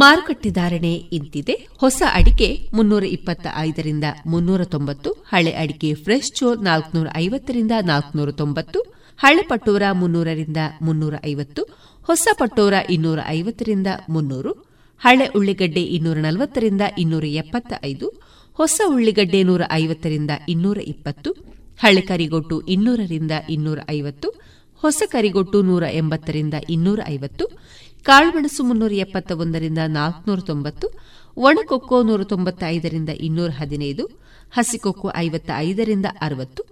[0.01, 1.55] ಮಾರುಕಟ್ಟೆ ಧಾರಣೆ ಇಂತಿದೆ.
[1.81, 8.79] ಹೊಸ ಅಡಿಕೆ ಮುನ್ನೂರ ಇಪ್ಪತ್ತ ಐದರಿಂದ ಮುನ್ನೂರ ತೊಂಬತ್ತು ಹಳೆ ಅಡಿಕೆ ಫ್ರೆಶ್ ಚೋರ್ ನಾಲ್ಕನೂರ ಐವತ್ತರಿಂದ ನಾಲ್ಕನೂರ ತೊಂಬತ್ತು
[9.19, 11.63] ಹಳೆ ಪಟೋರ ಮುನ್ನೂರರಿಂದ ಮುನ್ನೂರ ಐವತ್ತು
[12.07, 14.51] ಹೊಸ ಪಟೋರ ಇನ್ನೂರ ಐವತ್ತರಿಂದ ಮುನ್ನೂರು,
[15.01, 18.07] ಹಳೆ ಉಳ್ಳಿಗಡ್ಡೆ ಇನ್ನೂರ ನಲವತ್ತರಿಂದ ಇನ್ನೂರ ಎಪ್ಪತ್ತ ಐದು
[18.59, 21.29] ಹೊಸ ಉಳ್ಳಿಗಡ್ಡೆ ನೂರ ಐವತ್ತರಿಂದ ಇನ್ನೂರ ಇಪ್ಪತ್ತು
[21.79, 24.29] ಹಳೆ ಕರಿಗೊಟ್ಟು ಇನ್ನೂರರಿಂದ ಇನ್ನೂರ ಐವತ್ತು
[24.83, 27.45] ಹೊಸ ಕರಿಗೊಟ್ಟು ನೂರ ಎಂಬತ್ತರಿಂದ ಇನ್ನೂರ ಐವತ್ತು
[28.05, 30.87] ಕಾಳುಮೆಣಸು ಮುನ್ನೂರ ಎಪ್ಪತ್ತ ಒಂದರಿಂದ ನಾಲ್ಕುನೂರ ತೊಂಬತ್ತು
[31.37, 34.03] ಒಣಕೊಕ್ಕೋ ನೂರ ತೊಂಬತ್ತೈದರಿಂದ ಇನ್ನೂರ ಹದಿನೈದು
[34.51, 36.63] ಹಸಿಕೊಕ್ಕೋ ಐವತ್ತ ಐದರಿಂದ ಅರವತ್ತು,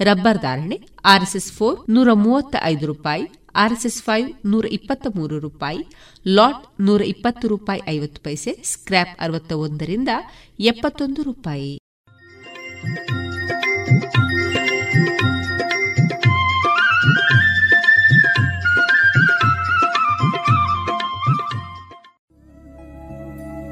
[0.00, 3.24] ರಬ್ಬರ್ ಧಾರಣೆ ಆರ್ಎಸ್ಎಸ್ ಫೋರ್ ನೂರ ಮೂವತ್ತ ಐದು ರೂಪಾಯಿ,
[3.54, 5.80] ಆರ್ಎಸ್ಎಸ್ ಫೈವ್ ನೂರ ಇಪ್ಪತ್ತ ಮೂರು ರೂಪಾಯಿ,
[6.26, 10.08] ಲಾಟ್ ನೂರ ಇಪ್ಪತ್ತು ರೂಪಾಯಿ ಐವತ್ತು ಪೈಸೆ, ಸ್ಕ್ರ್ಯಾಪ್ ಅರವತ್ತ ಒಂದರಿಂದ
[10.58, 11.78] ಎಪ್ಪತ್ತೊಂದು ರೂಪಾಯಿ.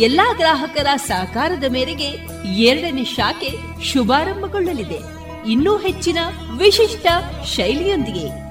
[0.00, 2.04] ಎಲ್ಲಾ ಗ್ರಾಹಕರ ಸಹಕಾರದ ಮೇರೆಗೆ
[2.52, 4.98] ಎರಡನೇ ಶಾಖೆ ಶುಭಾರಂಭಗೊಳ್ಳಲಿದೆ.
[5.50, 6.18] ಇನ್ನೂ ಹೆಚ್ಚಿನ
[6.58, 7.06] ವಿಶಿಷ್ಟ
[7.44, 8.48] ಶೈಲಿಯೊಂದಿಗೆ.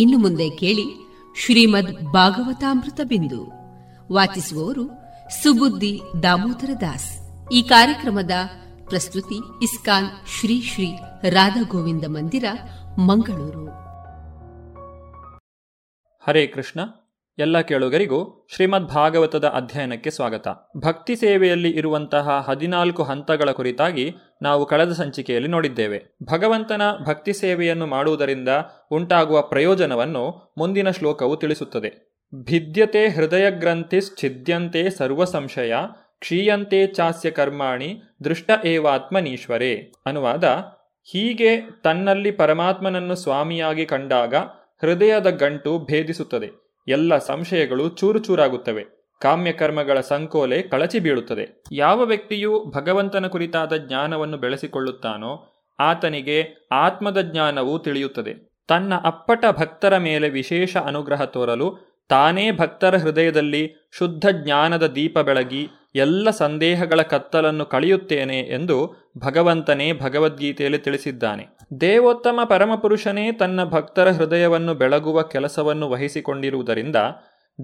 [0.00, 0.84] ಇನ್ನು ಮುಂದೆ ಕೇಳಿ
[1.44, 3.58] ಶ್ರೀಮದ್ ಭಾಗವತಾಮೃತ ಬಿಂದು.
[4.12, 4.97] ವಾಚಿಸುವವರು
[5.30, 7.18] ಸುಬುದ್ದಿ ದಾಮೋದರ ದಾಸ್.
[7.52, 8.30] ಈ ಕಾರ್ಯಕ್ರಮದ
[8.88, 10.96] ಪ್ರಸ್ತುತಿ ಇಸ್ಕಾನ್ ಶ್ರೀ ಶ್ರೀ
[11.28, 12.44] ರಾಧಾ ಗೋವಿಂದ ಮಂದಿರ,
[12.98, 13.66] ಮಂಗಳೂರು.
[16.26, 16.80] ಹರೇ ಕೃಷ್ಣ.
[17.38, 20.48] ಎಲ್ಲ ಕೇಳುಗರಿಗೂ ಶ್ರೀಮದ್ ಭಾಗವತದ ಅಧ್ಯಯನಕ್ಕೆ ಸ್ವಾಗತ.
[20.76, 26.16] ಭಕ್ತಿ ಸೇವೆಯಲ್ಲಿ ಇರುವಂತಹ ಹದಿನಾಲ್ಕು ಹಂತಗಳ ಕುರಿತಾಗಿ ನಾವು ಕಳೆದ ಸಂಚಿಕೆಯಲ್ಲಿ ನೋಡಿದ್ದೇವೆ.
[26.24, 28.48] ಭಗವಂತನ ಭಕ್ತಿ ಸೇವೆಯನ್ನು ಮಾಡುವುದರಿಂದ
[28.90, 32.17] ಉಂಟಾಗುವ ಪ್ರಯೋಜನವನ್ನು ಮುಂದಿನ ಶ್ಲೋಕವು ತಿಳಿಸುತ್ತದೆ.
[32.34, 35.74] ಭಿದ್ಯತೆ ಹೃದಯ ಸರ್ವಸಂಶಯ ಸರ್ವ ಸಂಶಯ
[36.18, 39.92] ಕ್ಷೀಯಂತೆ ಚಾಸ್ಯ ಕರ್ಮಾಣಿ, ದೃಷ್ಟ ಏವಾತ್ಮನೀಶ್ವರೇ.
[40.06, 40.44] ಅನುವಾದ,
[41.04, 44.34] ಹೀಗೆ ತನ್ನಲ್ಲಿ ಪರಮಾತ್ಮನನ್ನು ಸ್ವಾಮಿಯಾಗಿ ಕಂಡಾಗ
[44.82, 46.50] ಹೃದಯದ ಗಂಟು ಭೇದಿಸುತ್ತದೆ.
[46.88, 48.84] ಎಲ್ಲ ಸಂಶಯಗಳು ಚೂರು ಚೂರಾಗುತ್ತವೆ.
[49.20, 51.62] ಕಾಮ್ಯಕರ್ಮಗಳ ಸಂಕೋಲೆ ಕಳಚಿ ಬೀಳುತ್ತದೆ.
[51.72, 58.48] ಯಾವ ವ್ಯಕ್ತಿಯು ಭಗವಂತನ ಕುರಿತಾದ ಜ್ಞಾನವನ್ನು ಬೆಳೆಸಿಕೊಳ್ಳುತ್ತಾನೋ, ಆತನಿಗೆ ಆತ್ಮದ ಜ್ಞಾನವು ತಿಳಿಯುತ್ತದೆ.
[58.68, 66.30] ತನ್ನ ಅಪ್ಪಟ ಭಕ್ತರ ಮೇಲೆ ವಿಶೇಷ ಅನುಗ್ರಹ ತೋರಲು ತಾನೇ ಭಕ್ತರ ಹೃದಯದಲ್ಲಿ ಶುದ್ಧ ಜ್ಞಾನದ ದೀಪ ಬೆಳಗಿ ಎಲ್ಲ
[66.30, 71.46] ಸಂದೇಹಗಳ ಕತ್ತಲನ್ನು ಕಳೆಯುತ್ತೇನೆ ಎಂದು ಭಗವಂತನೇ ಭಗವದ್ಗೀತೆಯಲ್ಲಿ ತಿಳಿಸಿದ್ದಾನೆ.
[71.80, 76.96] ದೇವೋತ್ತಮ ಪರಮಪುರುಷನೇ ತನ್ನ ಭಕ್ತರ ಹೃದಯವನ್ನು ಬೆಳಗುವ ಕೆಲಸವನ್ನು ವಹಿಸಿಕೊಂಡಿರುವುದರಿಂದ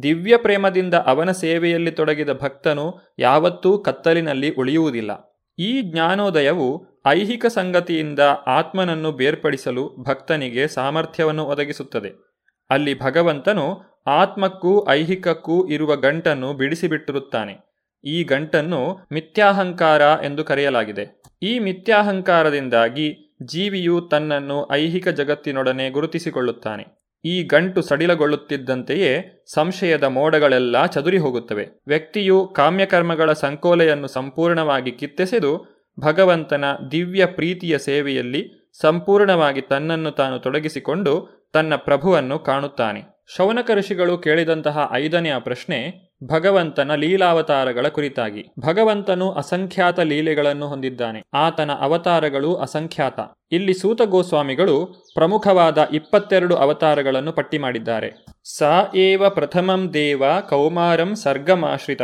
[0.02, 5.40] ದಿವ್ಯ ಪ್ರೇಮದಿಂದ ಅವನ ಸೇವೆಯಲ್ಲಿ ತೊಡಗಿದ ಭಕ್ತನು ಯಾವತ್ತೂ ಕತ್ತಲಿನಲ್ಲಿ ಉಳಿಯುವುದಿಲ್ಲ.
[5.58, 12.34] ಈ ಜ್ಞಾನೋದಯವು ಐಹಿಕ ಸಂಗತಿಯಿಂದ ಆತ್ಮನನ್ನು ಬೇರ್ಪಡಿಸಲು ಭಕ್ತನಿಗೆ ಸಾಮರ್ಥ್ಯವನ್ನು ಒದಗಿಸುತ್ತದೆ.
[12.70, 17.64] ಅಲ್ಲಿ ಭಗವಂತನು ಆತ್ಮಕ್ಕೂ ಐಹಿಕಕ್ಕೂ ಇರುವ ಗಂಟನ್ನು ಬಿಡಿಸಿಬಿಟ್ಟಿರುತ್ತಾನೆ.
[18.04, 21.22] ಈ ಗಂಟನ್ನು ಮಿಥ್ಯಾಹಂಕಾರ ಎಂದು ಕರೆಯಲಾಗಿದೆ.
[21.42, 27.04] ಈ ಮಿಥ್ಯಾಹಂಕಾರದಿಂದಾಗಿ ಜೀವಿಯು ತನ್ನನ್ನು ಐಹಿಕ ಜಗತ್ತಿನೊಡನೆ ಗುರುತಿಸಿಕೊಳ್ಳುತ್ತಾನೆ.
[27.24, 37.78] ಈ ಗಂಟು ಸಡಿಲಗೊಳ್ಳುತ್ತಿದ್ದಂತೆಯೇ ಸಂಶಯದ ಮೋಡಗಳೆಲ್ಲ ಚದುರಿ ಹೋಗುತ್ತವೆ ವ್ಯಕ್ತಿಯು ಕಾಮ್ಯಕರ್ಮಗಳ ಸಂಕೋಲೆಯನ್ನು ಸಂಪೂರ್ಣವಾಗಿ ಕಿತ್ತೆಸೆದು ಭಗವಂತನ ದಿವ್ಯ ಪ್ರೀತಿಯ
[37.78, 43.13] ಸೇವೆಯಲ್ಲಿ ಸಂಪೂರ್ಣವಾಗಿ ತನ್ನನ್ನು ತಾನು ತೊಡಗಿಸಿಕೊಂಡು ತನ್ನ ಪ್ರಭುವನ್ನು ಕಾಣುತ್ತಾನೆ.
[43.28, 48.46] ಶೌನಕ ಋಷಿಗಳು ಕೇಳಿದಂತಹ ಐದನೆಯ ಪ್ರಶ್ನೆ, ಭಗವಂತನ ಲೀಲಾವತಾರಗಳ ಕುರಿತಾಗಿ.
[48.60, 51.22] ಭಗವಂತನು ಅಸಂಖ್ಯಾತ ಲೀಲೆಗಳನ್ನು ಹೊಂದಿದ್ದಾನೆ.
[51.34, 53.20] ಆತನ ಅವತಾರಗಳು ಅಸಂಖ್ಯಾತ.
[53.52, 58.26] ಇಲ್ಲಿ ಸೂತ ಗೋಸ್ವಾಮಿಗಳು ಪ್ರಮುಖವಾದ ಇಪ್ಪತ್ತೆರಡು ಅವತಾರಗಳನ್ನು ಪಟ್ಟಿ ಮಾಡಿದ್ದಾರೆ.
[58.44, 58.62] ಸ
[58.94, 62.02] ಏವ ಪ್ರಥಮಂ ದೇವ ಕೌಮಾರಂ ಸರ್ಗಮಾಶ್ರಿತ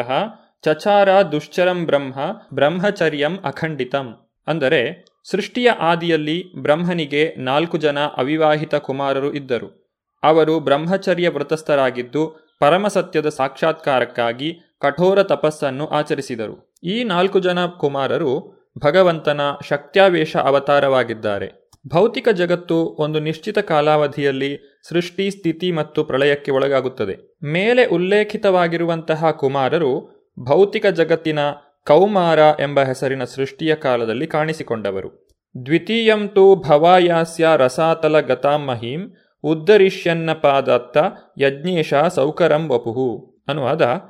[0.63, 2.15] ಚಚಾರ ದುಶ್ಚರಂ ಬ್ರಹ್ಮ
[2.55, 4.31] ಬ್ರಹ್ಮಚರ್ಯಂ ಅಖಂಡಿತಂ.
[4.47, 9.80] ಅಂದರೆ ಸೃಷ್ಟಿಯ ಆದಿಯಲ್ಲಿ ಬ್ರಹ್ಮನಿಗೆ ನಾಲ್ಕು ಜನ ಅವಿವಾಹಿತ ಕುಮಾರರು ಇದ್ದರು.
[10.23, 16.77] ಅವರು ಬ್ರಹ್ಮಚರ್ಯ ವ್ರತಸ್ಥರಾಗಿದ್ದು ಪರಮಸತ್ಯದ ಸಾಕ್ಷಾತ್ಕಾರಕ್ಕಾಗಿ ಕಠೋರ ತಪಸ್ಸನ್ನು ಆಚರಿಸಿದರು.
[16.85, 21.71] ಈ ನಾಲ್ಕು ಜನ ಕುಮಾರರು ಭಗವಂತನ ಶಕ್ತ್ಯಾವೇಶ ಅವತಾರವಾಗಿದ್ದಾರೆ.
[21.89, 27.37] ಭೌತಿಕ ಜಗತ್ತು ಒಂದು ನಿಶ್ಚಿತ ಕಾಲಾವಧಿಯಲ್ಲಿ ಸೃಷ್ಟಿ, ಸ್ಥಿತಿ ಮತ್ತು ಪ್ರಳಯಕ್ಕೆ ಒಳಗಾಗುತ್ತದೆ.
[27.47, 29.93] ಮೇಲೆ ಉಲ್ಲೇಖಿತವಾಗಿರುವಂತಹ ಕುಮಾರರು
[30.39, 31.39] ಭೌತಿಕ ಜಗತ್ತಿನ
[31.87, 35.31] ಕೌಮಾರ ಎಂಬ ಹೆಸರಿನ ಸೃಷ್ಟಿಯ ಕಾಲದಲ್ಲಿ ಕಾಣಿಸಿಕೊಂಡವರು.
[35.67, 40.97] ದ್ವಿತೀಯಂತೂ ಭವಾಯಾಸ್ಯ ರಸಾತಲ ಗತಾಂ ಮಹೀಂ ಉದ್ದರಿಷ್ಯನ್ನ ಪಾದತ್ತ
[41.39, 43.41] ಯಜ್ಞೇಶ ಸೌಕರಂ ವಪುಹು.
[43.49, 44.01] ಅನುವಾದ,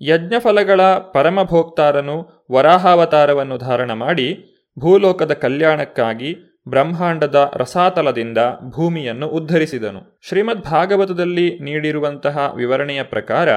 [0.00, 0.80] ಯಜ್ಞಫಲಗಳ
[1.12, 4.44] ಪರಮಭೋಕ್ತಾರನು ವರಾಹಾವತಾರವನ್ನು ಧಾರಣ ಮಾಡಿ
[4.78, 6.36] ಭೂಲೋಕದ ಕಲ್ಯಾಣಕ್ಕಾಗಿ
[6.68, 8.38] ಬ್ರಹ್ಮಾಂಡದ ರಸಾತಲದಿಂದ
[8.76, 10.20] ಭೂಮಿಯನ್ನು ಉದ್ಧರಿಸಿದನು.
[10.28, 13.48] ಶ್ರೀಮದ್ ಭಾಗವತದಲ್ಲಿ ನೀಡಿರುವಂತಹ ವಿವರಣೆಯ ಪ್ರಕಾರ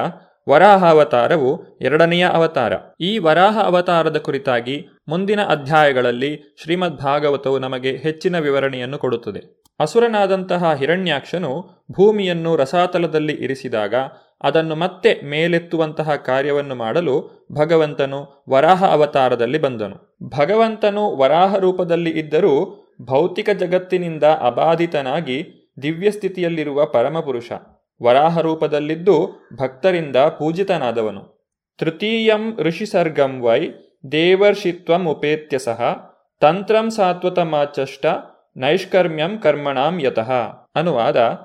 [0.50, 2.74] ವರಾಹ ಅವತಾರವು ಎರಡನೆಯ ಅವತಾರ.
[3.02, 9.63] ಈ ವರಾಹ ಅವತಾರದ ಕುರಿತಾಗಿ ಮುಂದಿನ ಅಧ್ಯಾಯಗಳಲ್ಲಿ ಶ್ರೀಮದ್ ಭಾಗವತವು ನಮಗೆ ಹೆಚ್ಚಿನ ವಿವರಣೆಯನ್ನು ಕೊಡುತ್ತದೆ.
[9.80, 13.96] ಅಸುರನಾದಂತಹ ಹಿರಣ್ಯಾಕ್ಷನು ಭೂಮಿಯನ್ನು ರಸಾತಲದಲ್ಲಿ ಇರಿಸಿದಾಗ
[14.44, 20.20] ಅದನ್ನು ಮತ್ತೆ ಮೇಲೆತ್ತುವಂತಹ ಕಾರ್ಯವನ್ನು ಮಾಡಲು ಭಗವಂತನು ವರಾಹ ಅವತಾರದಲ್ಲಿ ಬಂದನು.
[20.38, 25.46] ಭಗವಂತನು ವರಾಹ ರೂಪದಲ್ಲಿ ಇದ್ದರೂ ಭೌತಿಕ ಜಗತ್ತಿನಿಂದ ಅಬಾಧಿತನಾಗಿ
[25.82, 27.52] ದಿವ್ಯ ಸ್ಥಿತಿಯಲ್ಲಿರುವ ಪರಮಪುರುಷ,
[28.04, 31.34] ವರಾಹ ರೂಪದಲ್ಲಿದ್ದು ಭಕ್ತರಿಂದ ಪೂಜಿತನಾದವನು.
[31.78, 33.70] ತೃತೀಯಂ ಋಷಿಸರ್ಗಂ ವೈ
[34.12, 36.10] ದೇವರ್ಷಿತ್ವಂ ಉಪೇತ್ಯ ಸಹ
[36.42, 38.06] ತಂತ್ರಂ ಸಾತ್ವತಮಾಚಷ್ಟ
[38.58, 40.32] ನೈಷ್ಕರ್ಮ್ಯಂ ಕರ್ಮಣಾಂ ಯತಃ
[40.76, 41.40] ಅನುವಾದ,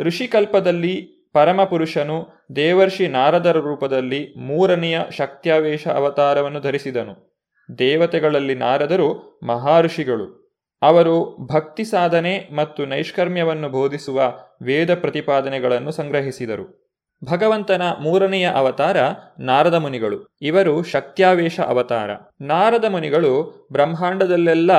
[0.00, 7.32] ಋಷಿಕಲ್ಪದಲ್ಲಿ ಪರಮಪುರುಷನು ದೇವರ್ಷಿ ನಾರದರ ರೂಪದಲ್ಲಿ ಮೂರನೆಯ ಶಕ್ತ್ಯಾವೇಶ ಅವತಾರವನ್ನು ಧರಿಸಿದನು.
[7.78, 10.42] ದೇವತೆಗಳಲ್ಲಿ ನಾರದರು ಮಹಾಋಷಿಗಳು
[10.82, 16.82] ಅವರು ಭಕ್ತಿ ಸಾಧನೆ ಮತ್ತು ನೈಷ್ಕರ್ಮ್ಯವನ್ನು ಬೋಧಿಸುವ ವೇದ ಪ್ರತಿಪಾದನೆಗಳನ್ನು ಸಂಗ್ರಹಿಸಿದರು.
[17.24, 18.96] ಭಗವಂತನ ಮೂರನೆಯ ಅವತಾರ
[19.40, 20.36] ನಾರದ ಮುನಿಗಳು.
[20.42, 22.10] ಇವರು ಶಕ್ತ್ಯಾವೇಶ ಅವತಾರ.
[22.40, 24.70] ನಾರದ ಮುನಿಗಳು ಬ್ರಹ್ಮಾಂಡದಲ್ಲೆಲ್ಲ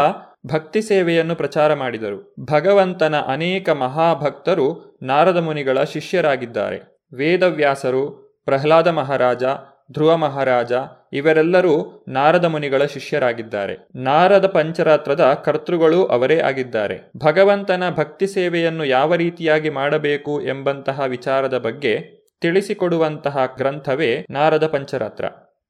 [0.47, 2.35] ಭಕ್ತಿ ಸೇವೆಯನ್ನು ಪ್ರಚಾರ ಮಾಡಿದರು.
[2.39, 6.99] ಭಗವಂತನ ಅನೇಕ ಮಹಾಭಕ್ತರು ನಾರದ ಮುನಿಗಳ ಶಿಷ್ಯರಾಗಿದ್ದಾರೆ.
[7.13, 9.43] ವೇದವ್ಯಾಸರು, ಪ್ರಹ್ಲಾದ ಮಹಾರಾಜ,
[9.91, 10.71] ಧ್ರುವ ಮಹಾರಾಜ
[11.13, 13.87] ಇವರೆಲ್ಲರೂ ನಾರದ ಮುನಿಗಳ ಶಿಷ್ಯರಾಗಿದ್ದಾರೆ.
[13.95, 17.11] ನಾರದ ಪಂಚರಾತ್ರದ ಕರ್ತೃಗಳು ಅವರೇ ಆಗಿದ್ದಾರೆ.
[17.17, 25.25] ಭಗವಂತನ ಭಕ್ತಿ ಸೇವೆಯನ್ನು ಯಾವ ರೀತಿಯಾಗಿ ಮಾಡಬೇಕು ಎಂಬಂತಹ ವಿಚಾರದ ಬಗ್ಗೆ ತಿಳಿಸಿಕೊಡುವಂತಹ ಗ್ರಂಥವೇ ನಾರದ ಪಂಚರಾತ್ರ.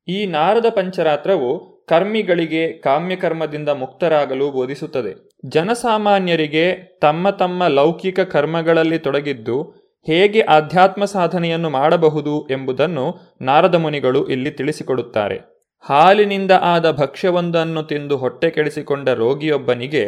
[0.07, 5.29] ಈ ನಾರದ ಪಂಚರಾತ್ರವು ಕರ್ಮಿಗಳಿಗೆ ಕಾಮ್ಯಕರ್ಮದಿಂದ ಮುಕ್ತರಾಗಲು ಬೋಧಿಸುತ್ತದೆ.
[5.45, 15.53] ಜನಸಾಮಾನ್ಯರಿಗೆ ತಮ್ಮ ತಮ್ಮ ಲೌಕಿಕ ಕರ್ಮಗಳಲ್ಲಿ ತೊಡಗಿದ್ದು ಹೇಗೆ ಆಧ್ಯಾತ್ಮ ಸಾಧನೆಯನ್ನು ಮಾಡಬಹುದು ಎಂಬುದನ್ನು ನಾರದ ಮುನಿಗಳು ಇಲ್ಲಿ ತಿಳಿಸಿಕೊಡುತ್ತಾರೆ.
[15.89, 20.03] ಹಾಲಿನಿಂದ ಆದ ಭಕ್ಷ್ಯವೊಂದನ್ನು ತಿಂದು ಹೊಟ್ಟೆ ಕೆಡಿಸಿಕೊಂಡ ರೋಗಿಯೊಬ್ಬನಿಗೆ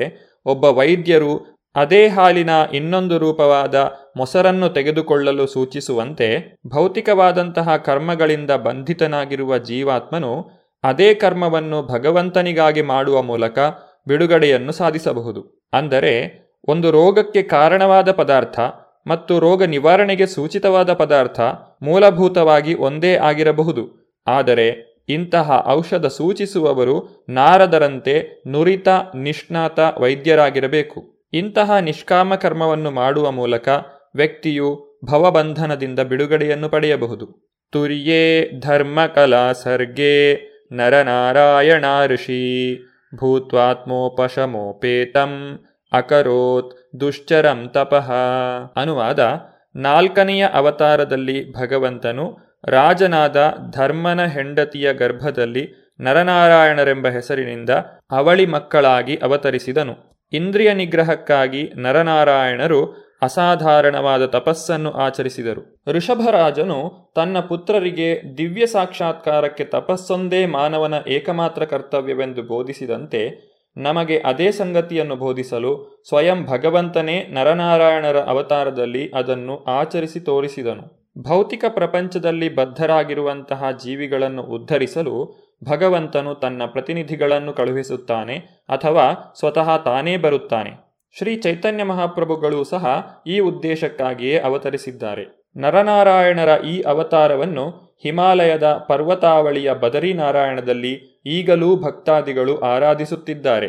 [0.46, 3.76] ಒಬ್ಬ ವೈದ್ಯರು ಅದೇ ಹಾಲಿನ ಇನ್ನೊಂದು ರೂಪವಾದ
[4.18, 10.55] ಮೊಸರನ್ನು ತೆಗೆದುಕೊಳ್ಳಲು ಸೂಚಿಸುವಂತೆ ಭೌತಿಕವಾದಂತಹ ಕರ್ಮಗಳಿಂದ ಬಂಧಿತನಾಗಿರುವ ಜೀವಾತ್ಮನು
[10.86, 13.60] ಅದೇ ಕರ್ಮವನ್ನು ಭಗವಂತನಿಗಾಗಿ ಮಾಡುವ ಮೂಲಕ
[14.08, 15.70] ಬಿಡುಗಡೆಯನ್ನು ಸಾಧಿಸಬಹುದು.
[15.74, 18.60] ಅಂದರೆ, ಒಂದು ರೋಗಕ್ಕೆ ಕಾರಣವಾದ ಪದಾರ್ಥ
[19.08, 21.40] ಮತ್ತು ರೋಗ ನಿವಾರಣೆಗೆ ಸೂಚಿತವಾದ ಪದಾರ್ಥ
[21.82, 24.14] ಮೂಲಭೂತವಾಗಿ ಒಂದೇ ಆಗಿರಬಹುದು.
[24.28, 31.28] ಆದರೆ, ಇಂತಹ ಔಷಧ ಸೂಚಿಸುವವರು ನಾರದರಂತೆ ನುರಿತ, ನಿಷ್ಣಾತ ವೈದ್ಯರಾಗಿರಬೇಕು.
[31.34, 33.70] ಇಂತಹ ನಿಷ್ಕಾಮ ಕರ್ಮವನ್ನು ಮಾಡುವ ಮೂಲಕ
[34.16, 37.56] ವ್ಯಕ್ತಿಯು ಭವಬಂಧನದಿಂದ ಬಿಡುಗಡೆಯನ್ನು ಪಡೆಯಬಹುದು.
[37.72, 42.86] ತುರ್ಯೇ ಧರ್ಮಕಲಾ ಸರ್ಗೇ ನರನಾರಾಯಣ ಋಷಿ
[43.16, 45.60] ಭೂತ್ವಾತ್ಮೋಪಶಮೋಪೇತಂ
[45.92, 48.12] ಅಕರೋತ್ ದುಶ್ಚರಂ ತಪಃ
[48.76, 49.20] ಅನುವಾದ
[49.76, 57.70] ನಾಲ್ಕನೆಯ ಅವತಾರದಲ್ಲಿ ಭಗವಂತನು ರಾಜನಾದ ಧರ್ಮನ ಹೆಂಡತಿಯ ಗರ್ಭದಲ್ಲಿ ನರನಾರಾಯಣರೆಂಬ ಹೆಸರಿನಿಂದ
[58.12, 60.16] ಅವಳಿ ಮಕ್ಕಳಾಗಿ ಅವತರಿಸಿದನು.
[60.32, 65.84] ಇಂದ್ರಿಯ ನಿಗ್ರಹಕ್ಕಾಗಿ ನರನಾರಾಯಣರು ಅಸಾಧಾರಣವಾದ ತಪಸ್ಸನ್ನು ಆಚರಿಸಿದರು.
[65.88, 76.46] ಋಷಭರಾಜನು ತನ್ನ ಪುತ್ರರಿಗೆ ದಿವ್ಯ ಸಾಕ್ಷಾತ್ಕಾರಕ್ಕೆ ತಪಸ್ಸೊಂದೇ ಮಾನವನ ಏಕಮಾತ್ರ ಕರ್ತವ್ಯವೆಂದು ಬೋಧಿಸಿದಂತೆ ನಮಗೆ ಅದೇ ಸಂಗತಿಯನ್ನು ಬೋಧಿಸಲು ಸ್ವಯಂ
[76.46, 81.06] ಭಗವಂತನೇ ನರನಾರಾಯಣರ ಅವತಾರದಲ್ಲಿ ಅದನ್ನು ಆಚರಿಸಿ ತೋರಿಸಿದನು.
[81.30, 85.16] ಭೌತಿಕ ಪ್ರಪಂಚದಲ್ಲಿ ಬದ್ಧರಾಗಿರುವಂತಹ ಜೀವಿಗಳನ್ನು ಉದ್ಧರಿಸಲು
[85.70, 88.38] ಭಗವಂತನು ತನ್ನ ಪ್ರತಿನಿಧಿಗಳನ್ನು ಕಳುಹಿಸುತ್ತಾನೆ
[88.70, 90.85] ಅಥವಾ ಸ್ವತಃ ತಾನೇ ಬರುತ್ತಾನೆ.
[91.18, 95.52] ಶ್ರೀ ಚೈತನ್ಯ ಮಹಾಪ್ರಭುಗಳು ಸಹ ಈ ಉದ್ದೇಶಕ್ಕಾಗಿಯೇ ಅವತರಿಸಿದ್ದಾರೆ.
[95.58, 97.70] ನರನಾರಾಯಣರ ಈ ಅವತಾರವನ್ನು
[98.04, 103.68] ಹಿಮಾಲಯದ ಪರ್ವತಾವಳಿಯ ಬದರಿನಾರಾಯಣದಲ್ಲಿ ಈಗಲೂ ಭಕ್ತಾದಿಗಳು ಆರಾಧಿಸುತ್ತಿದ್ದಾರೆ.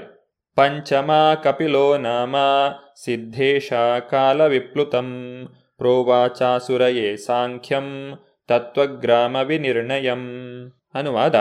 [0.56, 1.10] ಪಂಚಮ,
[1.42, 2.36] ಕಪಿಲೋ, ನಾಮ
[3.04, 3.72] ಸಿದ್ಧೇಶ
[4.10, 8.18] ಕಾಲವಿಪ್ಲುತಂ, ಪ್ರೋವಾಚಾಸುರಯೇ ಸಾಂಖ್ಯಂ,
[8.48, 10.22] ತತ್ವಗ್ರಾಮ ವಿನಿರ್ಣಯಂ.
[10.94, 11.34] ಅನುವಾದ,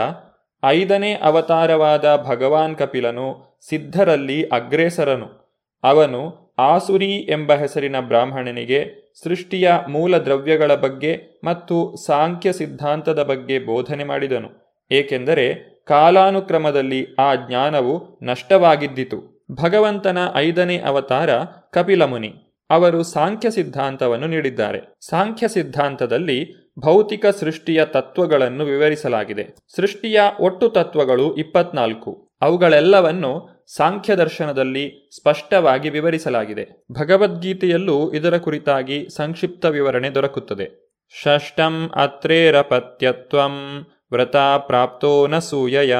[0.64, 5.45] ಐದನೇ ಅವತಾರವಾದ ಭಗವಾನ್ ಕಪಿಲನು ಸಿದ್ಧರಲ್ಲಿ ಅಗ್ರೇಸರನು.
[5.86, 14.78] ಅವನು ಆಸುರಿ ಎಂಬ ಹೆಸರಿನ ಬ್ರಾಹ್ಮಣನಿಗೆ ಸೃಷ್ಟಿಯ ಮೂಲ ದ್ರವ್ಯಗಳ ಬಗ್ಗೆ ಮತ್ತು ಸಾಂಖ್ಯ ಸಿದ್ಧಾಂತದ ಬಗ್ಗೆ ಬೋಧನೆ ಮಾಡಿದನು.
[14.90, 19.46] ಏಕೆಂದರೆ ಕಾಲಾನುಕ್ರಮದಲ್ಲಿ ಆ ಜ್ಞಾನವು ನಷ್ಟವಾಗಿದ್ದಿತು.
[19.62, 21.30] ಭಗವಂತನ ಐದನೇ ಅವತಾರ
[21.72, 22.34] ಕಪಿಲಮುನಿ.
[22.70, 24.80] ಅವರು ಸಾಂಖ್ಯ ಸಿದ್ಧಾಂತವನ್ನು ನೀಡಿದ್ದಾರೆ.
[25.00, 29.46] ಸಾಂಖ್ಯ ಸಿದ್ಧಾಂತದಲ್ಲಿ ಭೌತಿಕ ಸೃಷ್ಟಿಯ ತತ್ವಗಳನ್ನು ವಿವರಿಸಲಾಗಿದೆ.
[29.76, 32.28] ಸೃಷ್ಟಿಯ ಒಟ್ಟು ತತ್ವಗಳು ಇಪ್ಪತ್ನಾಲ್ಕು.
[32.40, 36.84] ಅವುಗಳೆಲ್ಲವನ್ನು ಸಾಂಖ್ಯ ದರ್ಶನದಲ್ಲಿ ಸ್ಪಷ್ಟವಾಗಿ ವಿವರಿಸಲಾಗಿದೆ.
[36.92, 40.86] ಭಗವದ್ಗೀತೆಯಲ್ಲೂ ಇದರ ಕುರಿತಾಗಿ ಸಂಕ್ಷಿಪ್ತ ವಿವರಣೆ ದೊರಕುತ್ತದೆ.
[41.22, 45.96] ಷಷ್ಟಂ ಅತ್ರೇರಪತ್ಯತ್ವಂ ವ್ರತ ಪ್ರಾಪ್ತೋ ನ ಸೂಯಯ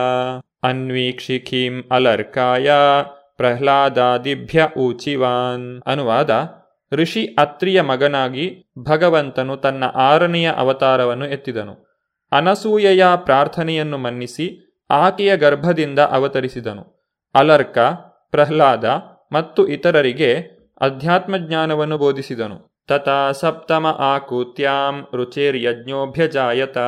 [0.62, 2.70] ಅನ್ವೀಕ್ಷಿಖೀಂ ಅಲರ್ಕಾಯ
[3.36, 6.48] ಪ್ರಹ್ಲಾದಾದಿಭ್ಯ ಊಚಿವಾನ್ ಅನುವಾದ
[6.92, 12.02] ಋಷಿ ಅತ್ರಿಯ ಮಗನಾಗಿ ಭಗವಂತನು ತನ್ನ ಆರನೆಯ ಅವತಾರವನ್ನು ಎತ್ತಿದನು.
[12.32, 16.95] ಅನಸೂಯೆಯ ಪ್ರಾರ್ಥನೆಯನ್ನು ಮನ್ನಿಸಿ ಆಕೆಯ ಗರ್ಭದಿಂದ ಅವತರಿಸಿದನು.
[17.36, 17.78] ಅಲರ್ಕ,
[18.30, 18.84] ಪ್ರಹ್ಲಾದ
[19.32, 20.30] ಮತ್ತು ಇತರರಿಗೆ
[20.80, 22.56] ಅಧ್ಯಾತ್ಮಜ್ಞಾನವನ್ನು ಬೋಧಿಸಿದನು.
[22.88, 26.78] ತಥಾ ಸಪ್ತಮ ಆಕೂತ್ಯಾಂ ರುಚೇರ್ಯಜ್ಞೋಭ್ಯಜಾಯತ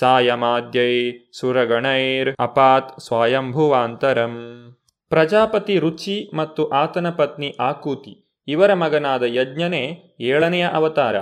[0.00, 0.94] ಸಾಯಮಾದ್ಯೈ
[1.38, 4.34] ಸುರಗಣೈರ್ ಅಪಾತ್ ಸ್ವಯಂಭುವಾಂತರಂ.
[5.12, 8.14] ಪ್ರಜಾಪತಿ ರುಚಿ ಮತ್ತು ಆತನ ಪತ್ನಿ ಆಕೂತಿ,
[8.48, 9.84] ಇವರ ಮಗನಾದ ಯಜ್ಞನೇ
[10.20, 11.16] ಏಳನೆಯ ಅವತಾರ.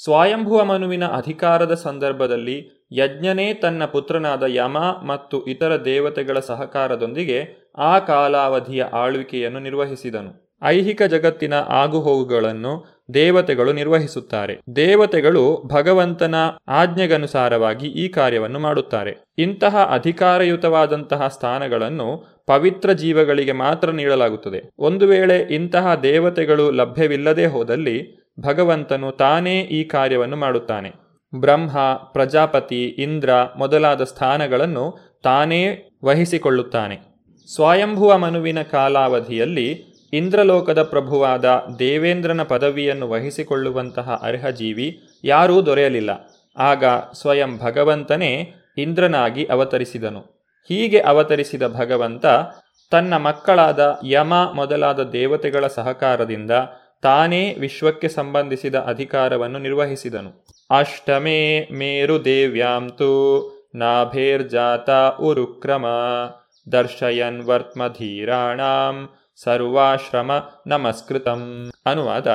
[0.00, 2.58] ಸ್ವಯಂಭುವ ಮನುವಿನ ಅಧಿಕಾರದ ಸಂದರ್ಭದಲ್ಲಿ
[2.92, 7.40] ಯಜ್ಞನೇ ತನ್ನ ಪುತ್ರನಾದ ಯಮ ಮತ್ತು ಇತರ ದೇವತೆಗಳ ಸಹಕಾರದೊಂದಿಗೆ
[7.78, 10.50] ಆ ಕಾಲಾವಧಿಯ ಆಳ್ವಿಕೆಯನ್ನು ನಿರ್ವಹಿಸಿದನು.
[10.64, 14.60] ಐಹಿಕ ಜಗತ್ತಿನ ಆಗುಹೋಗುಗಳನ್ನು ದೇವತೆಗಳು ನಿರ್ವಹಿಸುತ್ತಾರೆ.
[14.76, 16.34] ದೇವತೆಗಳು ಭಗವಂತನ
[16.68, 19.16] ಆಜ್ಞೆಗನುಸಾರವಾಗಿ ಈ ಕಾರ್ಯವನ್ನು ಮಾಡುತ್ತಾರೆ.
[19.38, 24.70] ಇಂತಹ ಅಧಿಕಾರಯುತವಾದಂತಹ ಸ್ಥಾನಗಳನ್ನು ಪವಿತ್ರ ಜೀವಗಳಿಗೆ ಮಾತ್ರ ನೀಡಲಾಗುತ್ತದೆ.
[24.78, 30.92] ಒಂದು ವೇಳೆ ಇಂತಹ ದೇವತೆಗಳು ಲಭ್ಯವಿಲ್ಲದೆ ಹೋದಲ್ಲಿ ಭಗವಂತನು ತಾನೇ ಈ ಕಾರ್ಯವನ್ನು ಮಾಡುತ್ತಾನೆ.
[31.34, 37.09] ಬ್ರಹ್ಮ, ಪ್ರಜಾಪತಿ, ಇಂದ್ರ ಮೊದಲಾದ ಸ್ಥಾನಗಳನ್ನು ತಾನೇ ವಹಿಸಿಕೊಳ್ಳುತ್ತಾನೆ.
[37.54, 41.44] ಸ್ವಯಂಭುವ ಮನುವಿನ ಕಾಲಾವಧಿಯಲ್ಲಿ ಇಂದ್ರಲೋಕದ ಪ್ರಭುವಾದ
[41.78, 46.10] ದೇವೇಂದ್ರನ ಪದವಿಯನ್ನು ವಹಿಸಿಕೊಳ್ಳುವಂತಹ ಅರ್ಹ ಜೀವಿ ಯಾರೂ ದೊರೆಯಲಿಲ್ಲ.
[46.58, 50.20] ಆಗ ಸ್ವಯಂ ಭಗವಂತನೇ ಇಂದ್ರನಾಗಿ ಅವತರಿಸಿದನು.
[50.68, 52.26] ಹೀಗೆ ಅವತರಿಸಿದ ಭಗವಂತ
[52.90, 56.50] ತನ್ನ ಮಕ್ಕಳಾದ ಯಮ ಮೊದಲಾದ ದೇವತೆಗಳ ಸಹಕಾರದಿಂದ
[57.02, 60.46] ತಾನೇ ವಿಶ್ವಕ್ಕೆ ಸಂಬಂಧಿಸಿದ ಅಧಿಕಾರವನ್ನು ನಿರ್ವಹಿಸಿದನು.
[60.70, 63.10] ಅಷ್ಟಮೇ ಮೇರು ದೇವ್ಯಾಂತು
[63.74, 64.90] ನಾಭೇರ್ಜಾತ
[65.20, 65.86] ಉರುಕ್ರಮ.
[66.72, 69.08] ದರ್ಶಯನ್ ವರ್ತ್ಮಧೀರಾಣಾಂ
[69.42, 70.32] ಸರ್ವಾಶ್ರಮ
[70.66, 72.26] ನಮಸ್ಕೃತಂ ಅನುವಾದ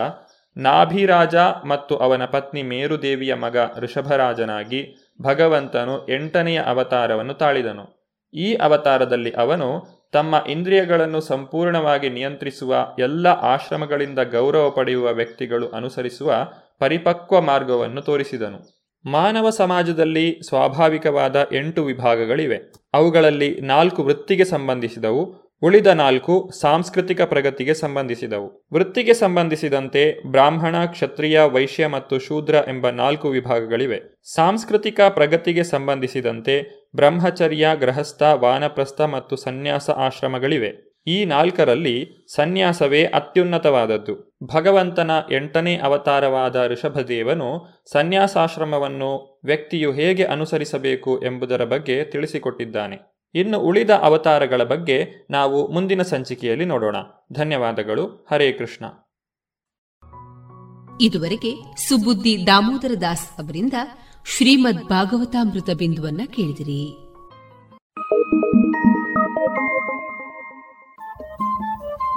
[0.58, 4.82] ನಾಭಿರಾಜ ಮತ್ತು ಅವನ ಪತ್ನಿ ಮೇರುದೇವಿಯ ಮಗ ಋಷಭರಾಜನಾಗಿ
[5.22, 7.86] ಭಗವಂತನು ಎಂಟನೆಯ ಅವತಾರವನ್ನು ತಾಳಿದನು.
[8.34, 16.48] ಈ ಅವತಾರದಲ್ಲಿ ಅವನು ತಮ್ಮ ಇಂದ್ರಿಯಗಳನ್ನು ಸಂಪೂರ್ಣವಾಗಿ ನಿಯಂತ್ರಿಸುವ ಎಲ್ಲ ಆಶ್ರಮಗಳಿಂದ ಗೌರವ ಪಡೆಯುವ ವ್ಯಕ್ತಿಗಳು ಅನುಸರಿಸುವ
[16.80, 18.85] ಪರಿಪಕ್ವ ಮಾರ್ಗವನ್ನು ತೋರಿಸಿದನು.
[19.06, 22.60] ಮಾನವ ಸಮಾಜದಲ್ಲಿ ಸ್ವಾಭಾವಿಕವಾದ ಎಂಟು ವಿಭಾಗಗಳಿವೆ.
[22.94, 28.68] ಅವುಗಳಲ್ಲಿ ನಾಲ್ಕು ವೃತ್ತಿಗೆ ಸಂಬಂಧಿಸಿದವು, ಉಳಿದ ನಾಲ್ಕು ಸಾಂಸ್ಕೃತಿಕ ಪ್ರಗತಿಗೆ ಸಂಬಂಧಿಸಿದವು.
[28.74, 34.02] ವೃತ್ತಿಗೆ ಸಂಬಂಧಿಸಿದಂತೆ ಬ್ರಾಹ್ಮಣ, ಕ್ಷತ್ರಿಯ, ವೈಶ್ಯ ಮತ್ತು ಶೂದ್ರ ಎಂಬ ನಾಲ್ಕು ವಿಭಾಗಗಳಿವೆ.
[34.34, 40.96] ಸಾಂಸ್ಕೃತಿಕ ಪ್ರಗತಿಗೆ ಸಂಬಂಧಿಸಿದಂತೆ ಬ್ರಹ್ಮಚರ್ಯ, ಗೃಹಸ್ಥ, ವಾನಪ್ರಸ್ಥ ಮತ್ತು ಸನ್ಯಾಸ ಆಶ್ರಮಗಳಿವೆ.
[41.08, 44.35] ಈ ನಾಲ್ಕರಲ್ಲಿ ಸನ್ಯಾಸವೇ ಅತ್ಯುನ್ನತವಾದದ್ದು.
[44.46, 52.98] ಭಗವಂತನ ಎಂಟನೇ ಅವತಾರವಾದ ಋಷಭದೇವನು ಸನ್ಯಾಸಾಶ್ರಮವನ್ನು ವ್ಯಕ್ತಿಯು ಹೇಗೆ ಅನುಸರಿಸಬೇಕು ಎಂಬುದರ ಬಗ್ಗೆ ತಿಳಿಸಿಕೊಟ್ಟಿದ್ದಾನೆ.
[53.34, 56.96] ಇನ್ನು ಉಳಿದ ಅವತಾರಗಳ ಬಗ್ಗೆ ನಾವು ಮುಂದಿನ ಸಂಚಿಕೆಯಲ್ಲಿ ನೋಡೋಣ.
[57.34, 58.28] ಧನ್ಯವಾದಗಳು.
[58.32, 58.86] ಹರೇ ಕೃಷ್ಣ.
[61.02, 61.56] ಇದುವರೆಗೆ
[61.90, 63.74] ಸುಬುದ್ದಿ ದಾಮೋದರ ದಾಸ್ ಅವರಿಂದ
[64.26, 67.06] ಶ್ರೀಮದ್ ಭಾಗವತಾಮೃತ ಬಿಂದುವನ್ನ ಕೇಳಿದಿರಿ.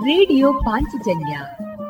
[0.05, 1.41] ರೇಡಿಯೋ ಪಾಂಚಜನ್ಯ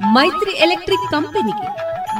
[0.00, 1.68] ಮೈತ್ರಿ ಎಲೆಕ್ಟ್ರಿಕ್ ಕಂಪನಿಗೆ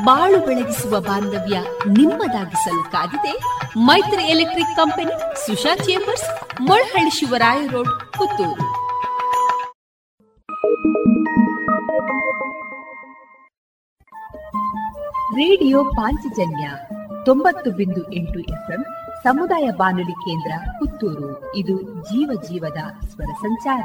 [0.04, 1.58] ಬಾಳು ಬೆಳಗಿಸುವ ಬಾಂಧವ್ಯ
[1.88, 3.38] ನಿಮ್ಮದಾಗಿಸಲು ಕಾದಿದೆ
[3.76, 8.80] Maitri electric company, Susha chambers, Molahalli Shivaraya road, Puttur.
[15.34, 16.70] Radio Panchajanya
[17.24, 18.84] ತೊಂಬತ್ತು ಬಿಂದು ಎಂಟು ಎಫ್ಎಂ
[19.22, 21.56] ಸಮುದಾಯ ಬಾನುಲಿ ಕೇಂದ್ರ ಪುತ್ತೂರು.
[21.56, 23.84] ಇದು ಜೀವ ಜೀವದ ಸ್ವರ ಸಂಚಾರ.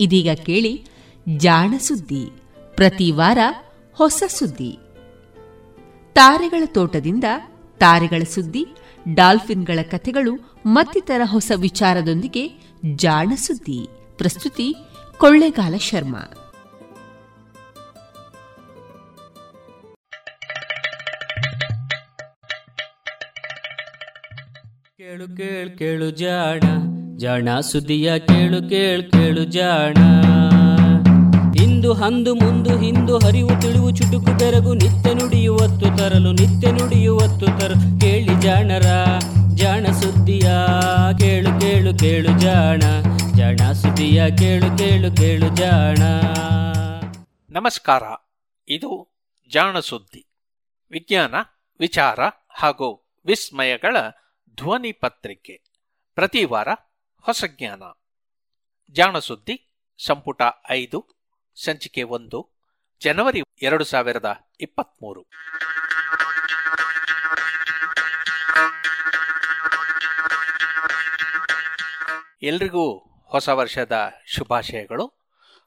[0.00, 0.86] ಇದೀಗ ಕೇಳಿ
[1.36, 2.30] ಜಾಣ ಸುದ್ದಿ.
[2.74, 3.38] ಪ್ರತಿ ವಾರ
[3.92, 4.78] ಹೊಸ ಸುದ್ದಿ.
[6.14, 7.24] ತಾರೆಗಳ ತೋಟದಿಂದ
[7.78, 8.66] ತಾರೆಗಳ ಸುದ್ದಿ,
[9.14, 12.50] ಡಾಲ್ಫಿನ್ಗಳ ಕಥೆಗಳು ಮತ್ತಿತರ ಹೊಸ ವಿಚಾರದೊಂದಿಗೆ
[12.94, 13.88] ಜಾಣ ಸುದ್ದಿ.
[14.16, 14.74] ಪ್ರಸ್ತುತಿ
[15.18, 16.34] ಕೊಳ್ಳೆಗಾಲ ಶರ್ಮಾ.
[24.96, 26.60] ಕೇಳು ಕೇಳು ಕೇಳು ಜಾಣ.
[27.18, 29.96] ಜಾಣ ಸುದಿಯ ಕೇಳು ಕೇಳು ಕೇಳು ಜಾಣ.
[31.62, 38.00] ಇಂದು ಹಂದು ಮುಂದು ಹಿಂದು ಹರಿವು ತಿಳಿವು, ಚುಟುಕು ತೆರಗು ನಿತ್ಯ ನುಡಿಯುವತ್ತು ತರಲು, ನಿತ್ಯ ನುಡಿಯುವತ್ತು ತರಲು.
[38.00, 38.86] ಕೇಳಿ ಜಾಣರ,
[39.54, 40.52] ಜಾಣ, ಸುದ್ದಿಯ
[41.18, 42.82] ಕೇಳು ಕೇಳು ಕೇಳು ಜಾಣ.
[43.36, 45.98] ಜಾಣ ಸುದಿಯ ಕೇಳು ಕೇಳು ಕೇಳು ಜಾಣ.
[47.50, 48.02] ನಮಸ್ಕಾರ.
[48.68, 49.18] ಇದು
[49.52, 50.26] ಜಾಣ ಸುದ್ದಿ.
[50.90, 51.34] ವಿಜ್ಞಾನ,
[51.80, 53.96] ವಿಚಾರ ಹಾಗೂ ವಿಸ್ಮಯಗಳ
[54.56, 55.60] ಧ್ವನಿ ಪತ್ರಿಕೆ.
[56.14, 56.68] ಪ್ರತಿ ವಾರ
[57.28, 57.82] ಹೊಸ ಜ್ಞಾನ.
[58.92, 59.68] ಜಾಣಸುದ್ದಿ
[60.06, 61.06] ಸಂಪುಟ ಐದು,
[61.62, 62.50] ಸಂಚಿಕೆ ಒಂದು,
[63.00, 65.26] ಜನವರಿ ಎರಡು ಸಾವಿರದ ಇಪ್ಪತ್ಮೂರು.
[72.42, 75.06] ಎಲ್ರಿಗೂ ಹೊಸ ವರ್ಷದ ಶುಭಾಶಯಗಳು.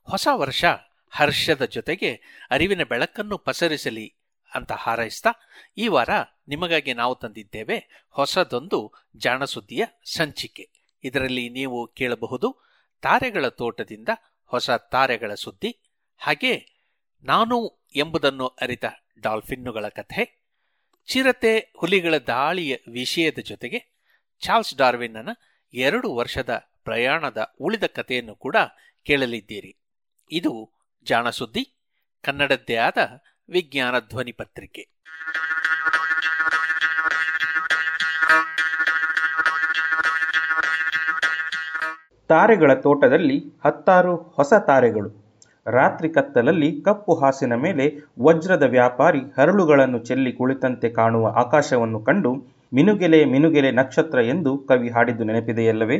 [0.03, 0.65] ಹೊಸ ವರ್ಷ
[1.09, 4.15] ಹರ್ಷದ ಜೊತೆಗೆ ಅರಿವಿನ ಬೆಳಕನ್ನು ಪಸರಿಸಲಿ
[4.53, 5.29] ಅಂತ ಹಾರೈಸ್ತಾ
[5.77, 6.09] ಈ ವಾರ
[6.47, 9.85] ನಿಮಗಾಗಿ ನಾವು ತಂದಿದ್ದೇವೆ ಹೊಸದೊಂದು ಜಾಣಸುದ್ದಿಯ
[10.15, 10.80] ಸಂಚಿಕೆ.
[11.03, 12.49] ಇದರಲ್ಲಿ ನೀವು ಕೇಳಬಹುದು
[13.01, 14.09] ತಾರೆಗಳ ತೋಟದಿಂದ
[14.45, 15.79] ಹೊಸ ತಾರೆಗಳ ಸುದ್ದಿ.
[16.17, 16.53] ಹಾಗೆ
[17.23, 18.85] ನಾನು ಎಂಬುದನ್ನು ಅರಿತ
[19.19, 20.41] ಡಾಲ್ಫಿನ್ನುಗಳ ಕಥೆ.
[21.07, 23.79] ಚಿರತೆ ಹುಲಿಗಳ ದಾಳಿಯ ವಿಷಯದ ಜೊತೆಗೆ
[24.39, 25.29] ಚಾರ್ಲ್ಸ್ ಡಾರ್ವಿನ್ನನ
[25.73, 28.55] ಎರಡು ವರ್ಷದ ಪ್ರಯಾಣದ ಉಳಿದ ಕಥೆಯನ್ನು ಕೂಡ
[29.05, 29.77] ಕೇಳಲಿದ್ದೀರಿ.
[30.31, 30.71] ಇದು
[31.03, 31.75] ಜಾಣಸುದ್ದಿ,
[32.23, 32.97] ಕನ್ನಡದ್ದೇ ಆದ
[33.49, 34.89] ವಿಜ್ಞಾನ ಧ್ವನಿ ಪತ್ರಿಕೆ
[42.31, 45.09] ತಾರೆಗಳ ತೋಟದಲ್ಲಿ ಹತ್ತಾರು ಹೊಸ ತಾರೆಗಳು.
[45.65, 52.35] ರಾತ್ರಿ ಕತ್ತಲಲ್ಲಿ ಕಪ್ಪು ಹಾಸಿನ ಮೇಲೆ ವಜ್ರದ ವ್ಯಾಪಾರಿ ಹರಳುಗಳನ್ನು ಚೆಲ್ಲಿ ಕುಳಿತಂತೆ ಕಾಣುವ ಆಕಾಶವನ್ನು ಕಂಡು,
[52.73, 55.97] ಮಿನುಗೆಲೆ ಮಿನುಗೆಲೆ ನಕ್ಷತ್ರ ಎಂದು ಕವಿ ಹಾಡಿದ್ದು ನೆನಪಿದೆಯಲ್ಲವೇ?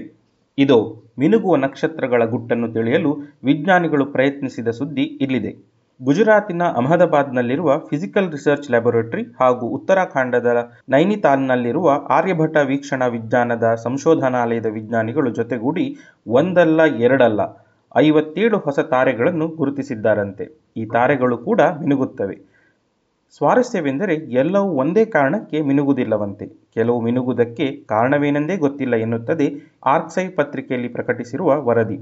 [0.57, 5.70] ಇದೋ, ಮಿನುಗುವ ನಕ್ಷತ್ರಗಳ ಗುಟ್ಟನ್ನು ತಿಳಿಯಲು ವಿಜ್ಞಾನಿಗಳು ಪ್ರಯತ್ನಿಸಿದ ಸುದ್ದಿ ಇಲ್ಲಿದೆ.
[6.03, 15.97] ಗುಜರಾತಿನ ಅಹಮದಾಬಾದ್ನಲ್ಲಿರುವ ಫಿಸಿಕಲ್ ರಿಸರ್ಚ್ ಲ್ಯಾಬೊರೇಟರಿ ಹಾಗೂ ಉತ್ತರಾಖಂಡದ ನೈನಿತಾಲ್ನಲ್ಲಿರುವ ಆರ್ಯಭಟ ವೀಕ್ಷಣಾ ವಿಜ್ಞಾನದ ಸಂಶೋಧನಾಲಯದ ವಿಜ್ಞಾನಿಗಳು ಜೊತೆಗೂಡಿ
[16.27, 17.41] ಒಂದಲ್ಲ, ಎರಡಲ್ಲ,
[17.97, 20.47] ಐವತ್ತೇಳು ಹೊಸ ತಾರೆಗಳನ್ನು ಗುರುತಿಸಿದ್ದಾರಂತೆ.
[20.77, 22.37] ಈ ತಾರೆಗಳು ಕೂಡ ಮಿನುಗುತ್ತವೆ.
[23.37, 26.47] ಸ್ವಾರಸ್ಯವೆಂದರೆ ಎಲ್ಲವೂ ಒಂದೇ ಕಾರಣಕ್ಕೆ ಮಿನುಗುವುದಿಲ್ಲವಂತೆ.
[26.47, 29.47] ಕೆಲವು ಮಿನುಗುವುದಕ್ಕೆ ಕಾರಣವೇನೆಂದೇ ಗೊತ್ತಿಲ್ಲ ಎನ್ನುತ್ತದೆ
[29.85, 31.99] ಆರ್ಕ್ಸೈ ಪತ್ರಿಕೆಯಲ್ಲಿ ಪ್ರಕಟಿಸಿರುವ ವರದಿ.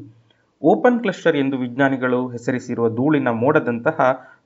[0.63, 3.99] ಓಪನ್ ಕ್ಲಸ್ಟರ್ ಎಂದು ವಿಜ್ಞಾನಿಗಳು ಹೆಸರಿಸಿರುವ ಧೂಳಿನ ಮೋಡದಂತಹ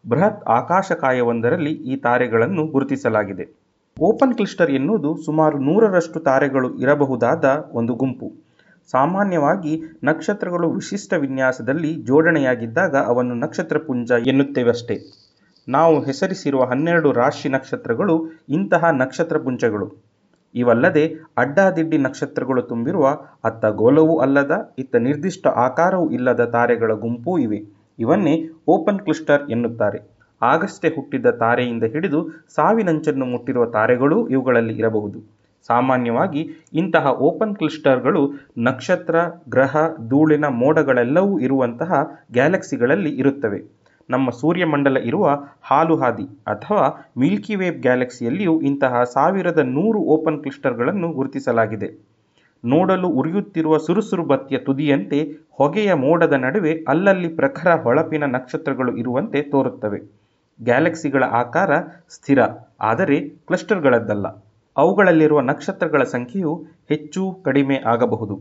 [0.10, 3.46] ಬೃಹತ್ ಆಕಾಶಕಾಯವೊಂದರಲ್ಲಿ ಈ ತಾರೆಗಳನ್ನು ಗುರುತಿಸಲಾಗಿದೆ.
[4.02, 8.32] ಓಪನ್ ಕ್ಲಸ್ಟರ್ ಎನ್ನುವುದು ಸುಮಾರು ನೂರರಷ್ಟು ತಾರೆಗಳು ಇರಬಹುದಾದ ಒಂದು ಗುಂಪು.
[8.92, 14.98] ಸಾಮಾನ್ಯವಾಗಿ ನಕ್ಷತ್ರಗಳು ವಿಶಿಷ್ಟ ವಿನ್ಯಾಸದಲ್ಲಿ ಜೋಡಣೆಯಾಗಿದ್ದಾಗ ಅವನ್ನು ನಕ್ಷತ್ರಪುಂಜ ಎನ್ನುತ್ತೇವಷ್ಟೇ.
[15.68, 20.13] ನಾವು ಹೆಸರಿಸಿರುವ ಹನ್ನೆರಡು ರಾಶಿ ನಕ್ಷತ್ರಗಳು ಇಂತಹ ನಕ್ಷತ್ರಪುಂಜಗಳು.
[20.56, 23.08] ಇವಲ್ಲದೆ ಅಡ್ಡಾದಿಡ್ಡಿ ನಕ್ಷತ್ರಗಳು ತುಂಬಿರುವ
[23.44, 27.60] ಅತ್ತ ಗೋಲವೂ ಅಲ್ಲದ ಇತ್ತ ನಿರ್ದಿಷ್ಟ ಆಕಾರವೂ ಇಲ್ಲದ ತಾರೆಗಳ ಗುಂಪೂ ಇವೆ.
[28.00, 30.00] ಇವನ್ನೇ ಓಪನ್ ಕ್ಲಿಸ್ಟರ್ ಎನ್ನುತ್ತಾರೆ.
[30.42, 35.20] ಆಗಷ್ಟೇ ಹುಟ್ಟಿದ ತಾರೆಯಿಂದ ಹಿಡಿದು ಸಾವಿನಂಚನ್ನು ಮುಟ್ಟಿರುವ ತಾರೆಗಳೂ ಇವುಗಳಲ್ಲಿ ಇರಬಹುದು.
[35.68, 38.22] ಸಾಮಾನ್ಯವಾಗಿ ಇಂತಹ ಓಪನ್ ಕ್ಲಿಸ್ಟರ್ಗಳು
[38.58, 39.16] ನಕ್ಷತ್ರ,
[39.50, 39.76] ಗ್ರಹ,
[40.08, 41.92] ಧೂಳಿನ ಮೋಡಗಳೆಲ್ಲವೂ ಇರುವಂತಹ
[42.32, 43.83] ಗ್ಯಾಲಕ್ಸಿಗಳಲ್ಲಿ ಇರುತ್ತವೆ.
[44.10, 45.26] ನಮ್ಮ ಸೂರ್ಯಮಂಡಲ ಇರುವ
[45.62, 51.90] ಹಾಲುಹಾದಿ ಅಥವಾ ಮಿಲ್ಕಿ ವೇವ್ ಗ್ಯಾಲಕ್ಸಿಯಲ್ಲಿಯೂ ಇಂತಹ ಸಾವಿರದ ನೂರು ಓಪನ್ ಕ್ಲಸ್ಟರ್ಗಳನ್ನು ಗುರುತಿಸಲಾಗಿದೆ.
[52.66, 55.20] ನೋಡಲು ಉರಿಯುತ್ತಿರುವ ಸುರುಸುರು ಬತ್ತಿಯ ತುದಿಯಂತೆ
[55.52, 60.00] ಹೊಗೆಯ ಮೋಡದ ನಡುವೆ ಅಲ್ಲಲ್ಲಿ ಪ್ರಖರ ಹೊಳಪಿನ ನಕ್ಷತ್ರಗಳು ಇರುವಂತೆ ತೋರುತ್ತವೆ.
[60.62, 61.72] ಗ್ಯಾಲಕ್ಸಿಗಳ ಆಕಾರ
[62.10, 62.40] ಸ್ಥಿರ,
[62.82, 64.26] ಆದರೆ ಕ್ಲಸ್ಟರ್ಗಳದ್ದಲ್ಲ.
[64.78, 68.40] ಅವುಗಳಲ್ಲಿರುವ ನಕ್ಷತ್ರಗಳ ಸಂಖ್ಯೆಯು ಹೆಚ್ಚು ಕಡಿಮೆ ಆಗಬಹುದು.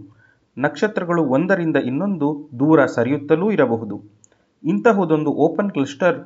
[0.58, 3.96] ನಕ್ಷತ್ರಗಳು ಒಂದರಿಂದ ಇನ್ನೊಂದು ದೂರ ಸರಿಯುತ್ತಲೂ ಇರಬಹುದು.
[4.64, 6.18] ಇಂತಹುದೊಂದು open cluster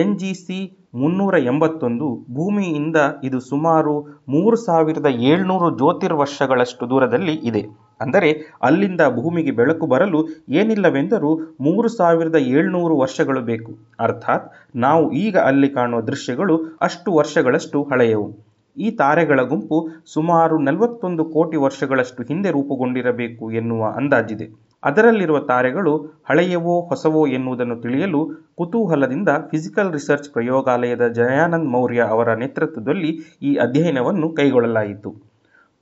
[0.00, 0.58] N G C
[0.94, 2.06] ಮುನ್ನೂರ ಎಂಬತ್ತೊಂದು.
[2.34, 3.94] ಭೂಮಿಯಿಂದ ಇದು ಸುಮಾರು
[4.28, 7.62] ಮೂರು ಸಾವಿರದ ಏಳ್ನೂರು ಜ್ಯೋತಿರ್ವರ್ಷಗಳಷ್ಟು ದೂರದಲ್ಲಿ ಇದೆ.
[8.00, 8.30] ಅಂದರೆ
[8.62, 10.20] ಅಲ್ಲಿಂದ ಭೂಮಿಗೆ ಬೆಳಕು ಬರಲು
[10.52, 11.30] ಏನಿಲ್ಲವೆಂದರೂ
[11.60, 13.72] ಮೂರು ಸಾವಿರದ ಏಳ್ನೂರು ವರ್ಷಗಳು ಬೇಕು.
[14.00, 18.28] ಅರ್ಥಾತ್ ನಾವು ಈಗ ಅಲ್ಲಿ ಕಾಣುವ ದೃಶ್ಯಗಳು ಅಷ್ಟು ವರ್ಷಗಳಷ್ಟು ಹಳೆಯವು.
[18.76, 24.46] ಈ ತಾರೆಗಳ ಗುಂಪು ಸುಮಾರು ನಲವತ್ತೊಂದು ಕೋಟಿ ವರ್ಷಗಳಷ್ಟು ಹಿಂದೆ ರೂಪುಗೊಂಡಿರಬೇಕು ಎನ್ನುವ ಅಂದಾಜಿದೆ.
[24.82, 25.92] ಅದರಲ್ಲಿರುವ ತಾರೆಗಳು
[26.28, 28.20] ಹಳೆಯವೋ ಹೊಸವೋ ಎನ್ನುವುದನ್ನು ತಿಳಿಯಲು
[28.54, 33.10] ಕುತೂಹಲದಿಂದ ಫಿಸಿಕಲ್ ರಿಸರ್ಚ್ ಪ್ರಯೋಗಾಲಯದ ಜಯಾನಂದ್ ಮೌರ್ಯ ಅವರ ನೇತೃತ್ವದಲ್ಲಿ
[33.42, 35.10] ಈ ಅಧ್ಯಯನವನ್ನು ಕೈಗೊಳ್ಳಲಾಯಿತು.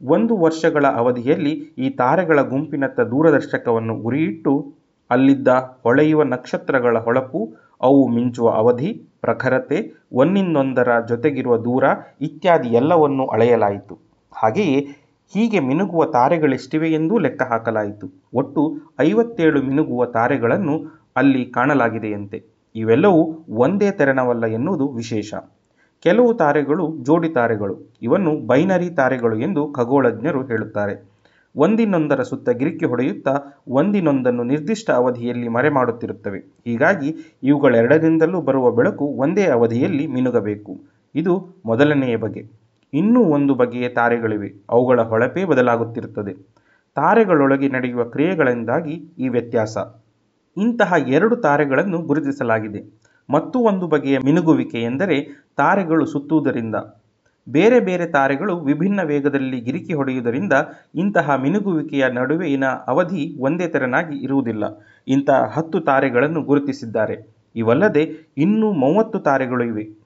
[0.03, 4.75] ಒಂದು ವರ್ಷಗಳ ಅವಧಿಯಲ್ಲಿ ಈ ತಾರೆಗಳ ಗುಂಪಿನತ್ತ ದೂರದರ್ಶಕವನ್ನು ಗುರಿಯಿಟ್ಟು
[5.11, 5.49] ಅಲ್ಲಿದ್ದ
[5.83, 7.41] ಹೊಳೆಯುವ ನಕ್ಷತ್ರಗಳ ಹೊಳಪು,
[7.81, 8.91] ಅವು ಮಿಂಚುವ ಅವಧಿ,
[9.21, 9.79] ಪ್ರಖರತೆ
[10.13, 11.85] ಒಂದಿನ್ನೊಂದರ ಜೊತೆಗಿರುವ ದೂರ
[12.21, 13.95] ಇತ್ಯಾದಿ ಎಲ್ಲವನ್ನೂ ಅಳೆಯಲಾಯಿತು.
[14.33, 14.79] ಹಾಗೆಯೇ
[15.35, 18.07] ಹೀಗೆ ಮಿನುಗುವ ತಾರೆಗಳೆಷ್ಟಿವೆ ಎಂದೂ ಲೆಕ್ಕ ಹಾಕಲಾಯಿತು.
[18.35, 18.63] ಒಟ್ಟು
[19.01, 20.75] ಐವತ್ತೇಳು ಮಿನುಗುವ ತಾರೆಗಳನ್ನು
[21.17, 22.39] ಅಲ್ಲಿ ಕಾಣಲಾಗಿದೆಯಂತೆ.
[22.75, 23.23] ಇವೆಲ್ಲವೂ
[23.59, 25.31] ಒಂದೇ ತೆರನವಲ್ಲ ಎನ್ನುವುದು ವಿಶೇಷ.
[26.05, 30.95] ಕೆಲವು ತಾರೆಗಳು ಜೋಡಿ ತಾರೆಗಳು, ಇವನ್ನು ಬೈನರಿ ತಾರೆಗಳು ಎಂದು ಖಗೋಳಜ್ಞರು ಹೇಳುತ್ತಾರೆ.
[31.57, 33.33] ಒಂದಿನೊಂದರ ಸುತ್ತ ಗಿರಿಕಿ ಹೊಡೆಯುತ್ತಾ
[33.69, 37.09] ಒಂದಿನೊಂದನ್ನು ನಿರ್ದಿಷ್ಟ ಅವಧಿಯಲ್ಲಿ ಮರೆ ಮಾಡುತ್ತಿರುತ್ತವೆ ಹೀಗಾಗಿ
[37.43, 40.75] ಇವುಗಳೆರಡರಿಂದಲೂ ಬರುವ ಬೆಳಕು ಒಂದೇ ಅವಧಿಯಲ್ಲಿ ಮಿನುಗಬೇಕು.
[41.15, 41.35] ಇದು
[41.67, 42.43] ಮೊದಲನೆಯ ಬಗೆ.
[42.95, 44.55] ಇನ್ನೂ ಒಂದು ಬಗೆಯ ತಾರೆಗಳಿವೆ.
[44.71, 46.33] ಅವುಗಳ ಹೊಳಪೇ ಬದಲಾಗುತ್ತಿರುತ್ತದೆ.
[46.97, 49.79] ತಾರೆಗಳೊಳಗೆ ನಡೆಯುವ ಕ್ರಿಯೆಗಳಿಂದಾಗಿ ಈ ವ್ಯತ್ಯಾಸ.
[50.57, 53.01] ಇಂತಹ ಎರಡು ತಾರೆಗಳನ್ನು ಗುರುತಿಸಲಾಗಿದೆ.
[53.31, 55.25] ಮತ್ತು ಒಂದು ಬಗೆಯ ಮಿನುಗುವಿಕೆ ಎಂದರೆ
[55.57, 56.75] ತಾರೆಗಳು ಸುತ್ತುವುದರಿಂದ.
[57.49, 60.53] ಬೇರೆ ಬೇರೆ ತಾರೆಗಳು ವಿಭಿನ್ನ ವೇಗದಲ್ಲಿ ಗಿರಿಕಿ ಹೊಡೆಯುವುದರಿಂದ
[60.95, 64.65] ಇಂತಹ ಮಿನುಗುವಿಕೆಯ ನಡುವಿನ ಅವಧಿ ಒಂದೇ ತೆರನಾಗಿ ಇರುವುದಿಲ್ಲ.
[65.09, 67.17] ಇಂತಹ ಹತ್ತು ತಾರೆಗಳನ್ನು ಗುರುತಿಸಿದ್ದಾರೆ.
[67.57, 68.03] ಇವಲ್ಲದೆ
[68.39, 70.00] ಇನ್ನೂ ಮೂವತ್ತು ತಾರೆಗಳು ಇವೆ.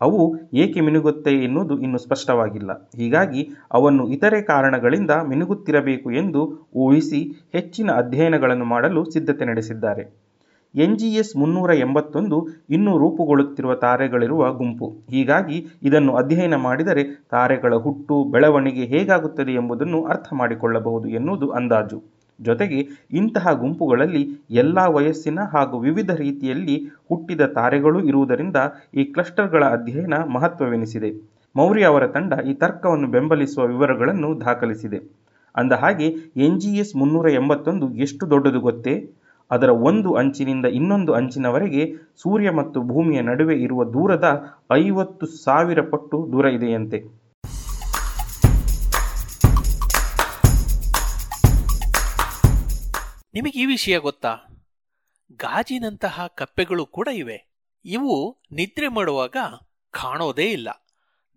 [0.00, 0.20] ಅವು
[0.54, 2.88] ಏಕೆ ಮಿನುಗುತ್ತೆ ಎನ್ನುವುದು ಇನ್ನು ಸ್ಪಷ್ಟವಾಗಿಲ್ಲ.
[2.96, 6.42] ಹೀಗಾಗಿ ಅವನ್ನು ಇತರೆ ಕಾರಣಗಳಿಂದ ಮಿನುಗುತ್ತಿರಬೇಕು ಎಂದು
[6.74, 7.20] ಊಹಿಸಿ
[7.52, 10.28] ಹೆಚ್ಚಿನ ಅಧ್ಯಯನಗಳನ್ನು ಮಾಡಲು ಸಿದ್ಧತೆ ನಡೆಸಿದ್ದಾರೆ.
[10.74, 14.88] ಎನ್ ಜಿ ಎಸ್ ಮುನ್ನೂರ ಎಂಬತ್ತೊಂದು ಇನ್ನೂ ರೂಪುಗೊಳ್ಳುತ್ತಿರುವ ತಾರೆಗಳಿರುವ ಗುಂಪು.
[15.10, 22.17] ಹೀಗಾಗಿ ಇದನ್ನು ಅಧ್ಯಯನ ಮಾಡಿದರೆ ತಾರೆಗಳ ಹುಟ್ಟು, ಬೆಳವಣಿಗೆ ಹೇಗಾಗುತ್ತದೆ ಎಂಬುದನ್ನು ಅರ್ಥ ಮಾಡಿಕೊಳ್ಳಬಹುದು ಎನ್ನುವುದು ಅಂದಾಜು.
[22.40, 22.78] ಜೊತೆಗೆ
[23.10, 26.76] ಇಂತಹ ಗುಂಪುಗಳಲ್ಲಿ ಎಲ್ಲ ವಯಸ್ಸಿನ ಹಾಗೂ ವಿವಿಧ ರೀತಿಯಲ್ಲಿ
[27.10, 28.56] ಹುಟ್ಟಿದ ತಾರೆಗಳು ಇರುವುದರಿಂದ
[28.94, 31.10] ಈ ಕ್ಲಸ್ಟರ್ಗಳ ಅಧ್ಯಯನ ಮಹತ್ವವೆನಿಸಿದೆ.
[31.56, 34.98] ಮೌರ್ಯ ಅವರ ತಂಡ ಈ ತರ್ಕವನ್ನು ಬೆಂಬಲಿಸುವ ವಿವರಗಳನ್ನು ದಾಖಲಿಸಿದೆ.
[35.56, 38.94] ಅಂದ ಹಾಗೆ ಎನ್ ಜಿ ಎಸ್ ಮುನ್ನೂರ ಎಂಬತ್ತೊಂದು ಎಷ್ಟು ದೊಡ್ಡದು ಗೊತ್ತೇ?
[39.50, 41.82] ಅದರ ಒಂದು ಅಂಚಿನಿಂದ ಇನ್ನೊಂದು ಅಂಚಿನವರೆಗೆ
[42.22, 44.26] ಸೂರ್ಯ ಮತ್ತು ಭೂಮಿಯ ನಡುವೆ ಇರುವ ದೂರದ
[44.72, 46.98] ಐವತ್ತು ಸಾವಿರ ಪಟ್ಟು ದೂರ ಇದೆಯಂತೆ.
[53.34, 54.38] ನಿಮಗೆ ಈ ವಿಷಯ ಗೊತ್ತಾ?
[55.32, 57.48] ಗಾಜಿನಂತಹ ಕಪ್ಪೆಗಳು ಕೂಡ ಇವೆ.
[57.84, 59.36] ಇವು ನಿದ್ರೆ ಮಾಡುವಾಗ
[59.90, 60.86] ಕಾಣೋದೇ ಇಲ್ಲ.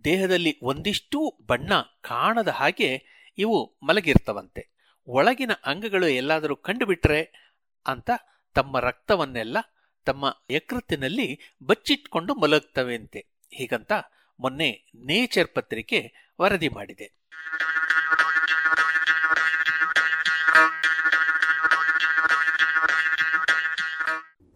[0.04, 3.04] ದೇಹದಲ್ಲಿ ಒಂದಿಷ್ಟೂ ಬಣ್ಣ ಕಾಣದ ಹಾಗೆ
[3.38, 4.70] ಇವು ಮಲಗಿರ್ತವಂತೆ.
[5.08, 7.52] ಒಳಗಿನ ಅಂಗಗಳು ಎಲ್ಲಾದರೂ ಕಂಡುಬಿಟ್ರೆ
[7.88, 8.10] ಅಂತ
[8.54, 9.58] ತಮ್ಮ ರಕ್ತವನ್ನೆಲ್ಲ
[10.06, 13.26] ತಮ್ಮ ಯಕೃತ್ತಿನಲ್ಲಿ ಬಚ್ಚಿಟ್ಕೊಂಡು ಮಲಗ್ತವೆಂತೆ.
[13.52, 13.92] ಹೀಗಂತ
[14.40, 17.22] ಮೊನ್ನೆ ನೇಚರ್ ಪತ್ರಿಕೆ ವರದಿ ಮಾಡಿದೆ.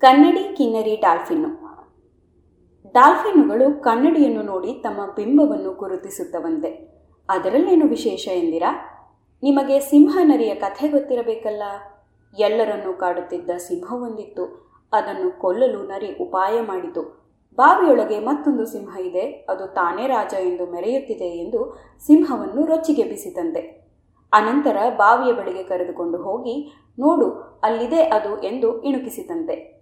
[0.06, 1.47] ಕನ್ನಡಿ ಕಿನ್ನರಿ ಡಾಲ್ಫಿನ್ನು.
[2.94, 6.68] ಡಾಲ್ಫಿನ್ನುಗಳು ಕನ್ನಡಿಯನ್ನು ನೋಡಿ ತಮ್ಮ ಬಿಂಬವನ್ನು ಗುರುತಿಸುತ್ತವಂತೆ.
[7.30, 8.72] ಅದರಲ್ಲೇನು ವಿಶೇಷ ಎಂದಿರಾ?
[9.44, 11.64] ನಿಮಗೆ ಸಿಂಹ ನರಿಯ ಕಥೆ ಗೊತ್ತಿರಬೇಕಲ್ಲ?
[12.40, 17.02] ಎಲ್ಲರನ್ನೂ ಕಾಡುತ್ತಿದ್ದ ಸಿಂಹವೊಂದಿತ್ತು ಅದನ್ನು ಕೊಲ್ಲಲು ನರಿ ಉಪಾಯ ಮಾಡಿತು.
[17.56, 19.45] ಬಾವಿಯೊಳಗೆ ಮತ್ತೊಂದು ಸಿಂಹ ಇದೆ.
[19.49, 21.77] ಅದು ತಾನೇ ರಾಜ ಎಂದು ಮೆರೆಯುತ್ತಿದೆ ಎಂದು
[22.07, 23.91] ಸಿಂಹವನ್ನು ರೊಚ್ಚಿಗೆಬ್ಬಿಸಿತಂತೆ.
[24.34, 29.74] ಅನಂತರ ಬಾವಿಯ ಬಳಿಗೆ ಕರೆದುಕೊಂಡು ಹೋಗಿ, ನೋಡು, ಅಲ್ಲಿದೆ ಅದು ಎಂದು ಇಣುಕಿಸಿತಂತೆ.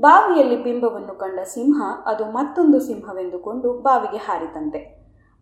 [0.00, 4.78] ಬಾವಿಯಲ್ಲಿ ಬಿಂಬವನ್ನು ಕಂಡ ಸಿಂಹ ಅದು ಮತ್ತೊಂದು ಸಿಂಹವೆಂದುಕೊಂಡು ಬಾವಿಗೆ ಹಾರಿತಂತೆ.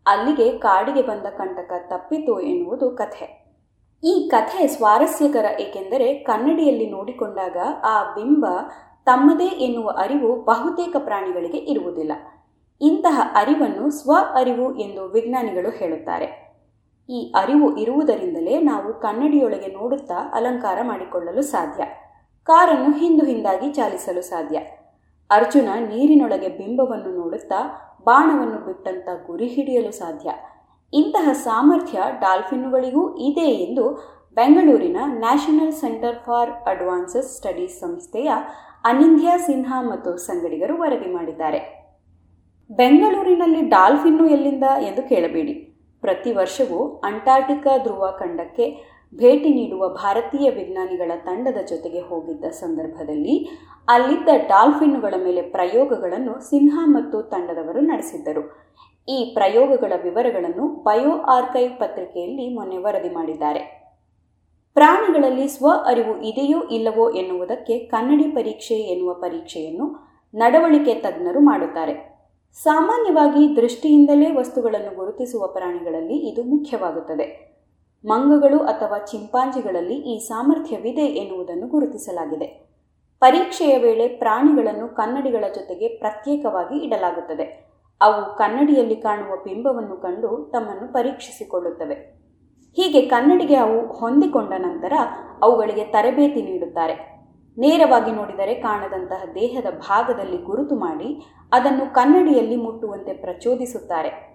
[0.06, 3.44] ಅಲ್ಲಿಗೆ ಕಾಡಿಗೆ ಬಂದ ಕಂಟಕ ತಪ್ಪಿತು ಎನ್ನುವುದು ಕಥೆ.
[4.04, 8.46] ಈ ಕಥೆ ಸ್ವಾರಸ್ಯಕರ ಏಕೆಂದರೆ ಕನ್ನಡಿಯಲ್ಲಿ ನೋಡಿಕೊಂಡಾಗ ಆ ಬಿಂಬ
[9.04, 12.12] ತಮ್ಮದೇ ಎನ್ನುವ ಅರಿವು ಬಹುತೇಕ ಪ್ರಾಣಿಗಳಿಗೆ ಇರುವುದಿಲ್ಲ.
[12.80, 16.44] ಇಂತಹ ಅರಿವನ್ನು ಸ್ವ ಅರಿವು ಎಂದು ವಿಜ್ಞಾನಿಗಳು ಹೇಳುತ್ತಾರೆ.
[17.10, 21.84] ಈ ಅರಿವು ಇರುವುದರಿಂದಲೇ ನಾವು ಕನ್ನಡಿಯೊಳಗೆ ನೋಡುತ್ತಾ ಅಲಂಕಾರ ಮಾಡಿಕೊಳ್ಳಲು ಸಾಧ್ಯ.
[22.44, 24.58] ಕಾರನ್ನು ಹಿಂದು ಹಿಂದಾಗಿ ಚಾಲಿಸಲು ಸಾಧ್ಯ.
[25.30, 27.60] ಅರ್ಜುನ ನೀರಿನೊಳಗೆ ಬಿಂಬವನ್ನು ನೋಡುತ್ತಾ
[28.04, 30.30] ಬಾಣವನ್ನು ಬಿಟ್ಟಂತ ಗುರಿ ಹಿಡಿಯಲು ಸಾಧ್ಯ.
[30.92, 33.90] ಇಂತಹ ಸಾಮರ್ಥ್ಯ ಡಾಲ್ಫಿನ್ನುಗಳಿಗೂ ಇದೆ ಎಂದು
[34.34, 38.32] ಬೆಂಗಳೂರಿನ national centre for advances studies ಸಂಸ್ಥೆಯ
[38.84, 41.60] ಅನಿಂದ್ಯಾ ಸಿನ್ಹಾ ಮತ್ತು ಸಂಗಡಿಗರು ವರದಿ ಮಾಡಿದ್ದಾರೆ.
[42.70, 45.54] ಬೆಂಗಳೂರಿನಲ್ಲಿ ಡಾಲ್ಫಿನ್ನು ಎಲ್ಲಿಂದ ಎಂದು ಕೇಳಬೇಡಿ.
[46.00, 53.48] ಪ್ರತಿ ವರ್ಷವೂ ಅಂಟಾರ್ಟಿಕಾ ಧ್ರುವ ಖಂಡಕ್ಕೆ ಭೇಟಿ ನೀಡುವ ಭಾರತೀಯ ವಿಜ್ಞಾನಿಗಳ ತಂಡದ ಜೊತೆಗೆ ಹೋಗಿದ್ದ ಸಂದರ್ಭದಲ್ಲಿ
[53.88, 58.64] ಅಲ್ಲಿದ್ದ ಡಾಲ್ಫಿನ್ನುಗಳ ಮೇಲೆ ಪ್ರಯೋಗಗಳನ್ನು ಸಿನ್ಹಾ ಮತ್ತು ತಂಡದವರು ನಡೆಸಿದ್ದರು.
[59.08, 63.84] ಈ ಪ್ರಯೋಗಗಳ ವಿವರಗಳನ್ನು ಬಯೋ ಆರ್ಕೈವ್ ಪತ್ರಿಕೆಯಲ್ಲಿ ಮೊನ್ನೆ ವರದಿ ಮಾಡಿದ್ದಾರೆ.
[64.74, 69.86] ಪ್ರಾಣಿಗಳಲ್ಲಿ ಸ್ವ ಅರಿವು ಇದೆಯೋ ಇಲ್ಲವೋ ಎನ್ನುವುದಕ್ಕೆ ಕನ್ನಡಿ ಪರೀಕ್ಷೆ ಎನ್ನುವ ಪರೀಕ್ಷೆಯನ್ನು
[70.34, 72.14] ನಡವಳಿಕೆ ತಜ್ಞರು ಮಾಡುತ್ತಾರೆ.
[72.54, 77.53] ಸಾಮಾನ್ಯವಾಗಿ ದೃಷ್ಟಿಯಿಂದಲೇ ವಸ್ತುಗಳನ್ನು ಗುರುತಿಸುವ ಪ್ರಾಣಿಗಳಲ್ಲಿ ಇದು ಮುಖ್ಯವಾಗುತ್ತದೆ.
[78.04, 82.46] ಮಂಗಗಳು ಅಥವಾ ಚಿಂಪಾಂಜಿಗಳಲ್ಲಿ ಈ ಸಾಮರ್ಥ್ಯವಿದೆ ಎನ್ನುವುದನ್ನು ಗುರುತಿಸಲಾಗಿದೆ.
[83.20, 87.74] ಪರೀಕ್ಷೆಯ ವೇಳೆ ಪ್ರಾಣಿಗಳನ್ನು ಕನ್ನಡಿಗಳ ಜೊತೆಗೆ ಪ್ರತ್ಯೇಕವಾಗಿ ಇಡಲಾಗುತ್ತದೆ.
[88.00, 91.94] ಅವು ಕನ್ನಡಿಯಲ್ಲಿ ಕಾಣುವ ಬಿಂಬವನ್ನು ಕಂಡು ತಮ್ಮನ್ನು ಪರೀಕ್ಷಿಸಿಕೊಳ್ಳುತ್ತವೆ.
[92.76, 94.92] ಹೀಗೆ ಕನ್ನಡಿಗೆ ಅವು ಹೊಂದಿಕೊಂಡ ನಂತರ
[95.42, 97.14] ಅವುಗಳಿಗೆ ತರಬೇತಿ ನೀಡುತ್ತಾರೆ.
[97.58, 101.22] ನೇರವಾಗಿ ನೋಡಿದರೆ ಕಾಣದಂತಹ ದೇಹದ ಭಾಗದಲ್ಲಿ ಗುರುತು ಮಾಡಿ
[101.52, 104.33] ಅದನ್ನು ಕನ್ನಡಿಯಲ್ಲಿ ಮುಟ್ಟುವಂತೆ ಪ್ರಚೋದಿಸುತ್ತಾರೆ.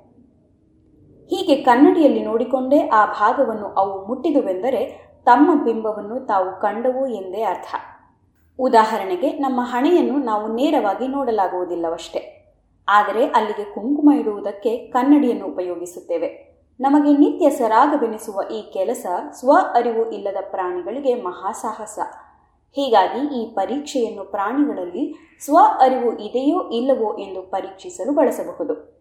[1.30, 7.76] ಹೀಗೆ ಕನ್ನಡಿಯಲ್ಲಿ ನೋಡಿಕೊಂಡೇ ಆ ಭಾಗವನ್ನು ಅವು ಮುಟ್ಟಿದುವೆಂದರೆ ತಮ್ಮ ಬಿಂಬವನ್ನು ತಾವು ಕಂಡವು ಎಂದೇ ಅರ್ಥ.
[8.60, 12.36] ಉದಾಹರಣೆಗೆ ನಮ್ಮ ಹಣೆಯನ್ನು ನಾವು ನೇರವಾಗಿ ನೋಡಲಾಗುವುದಿಲ್ಲವಷ್ಟೇ.
[12.88, 16.50] ಆದರೆ ಅಲ್ಲಿಗೆ ಕುಂಕುಮ ಇಡುವುದಕ್ಕೆ ಕನ್ನಡಿಯನ್ನು ಉಪಯೋಗಿಸುತ್ತೇವೆ.
[16.80, 22.00] ನಮಗೆ ನಿತ್ಯ ಸರಾಗವೆನಿಸುವ ಈ ಕೆಲಸ ಸ್ವ ಅರಿವು ಇಲ್ಲದ ಪ್ರಾಣಿಗಳಿಗೆ ಮಹಾಸಾಹಸ
[22.76, 28.99] ಹೀಗಾಗಿ ಈ ಪರೀಕ್ಷೆಯನ್ನು ಪ್ರಾಣಿಗಳಲ್ಲಿ ಸ್ವ ಅರಿವು ಇದೆಯೋ ಇಲ್ಲವೋ ಎಂದು ಪರೀಕ್ಷಿಸಲು ಬಳಸಬಹುದು.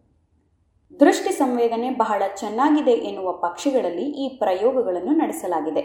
[1.01, 5.83] ದೃಷ್ಟಿ ಸಂವೇದನೆ ಬಹಳ ಚೆನ್ನಾಗಿದೆ ಎನ್ನುವ ಪಕ್ಷಿಗಳಲ್ಲಿ ಈ ಪ್ರಯೋಗಗಳನ್ನು ನಡೆಸಲಾಗಿದೆ.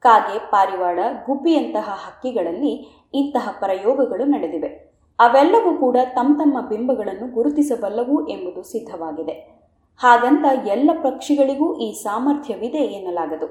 [0.00, 2.72] ಕಾಗೆ, ಪಾರಿವಾಳ, ಗುಬ್ಬಿಯಂತಹ ಹಕ್ಕಿಗಳಲ್ಲಿ
[3.14, 4.68] ಇಂತಹ ಪ್ರಯೋಗಗಳು ನಡೆದಿವೆ.
[5.18, 9.32] ಅವೆಲ್ಲವೂ ಕೂಡ ತಮ್ಮ ತಮ್ಮ ಬಿಂಬಗಳನ್ನು ಗುರುತಿಸಬಲ್ಲವು ಎಂಬುದು ಸಿದ್ಧವಾಗಿದೆ.
[9.98, 13.46] ಹಾಗಂತ ಎಲ್ಲ ಪಕ್ಷಿಗಳಿಗೂ ಈ ಸಾಮರ್ಥ್ಯವಿದೆ ಎನ್ನಲಾಗದು.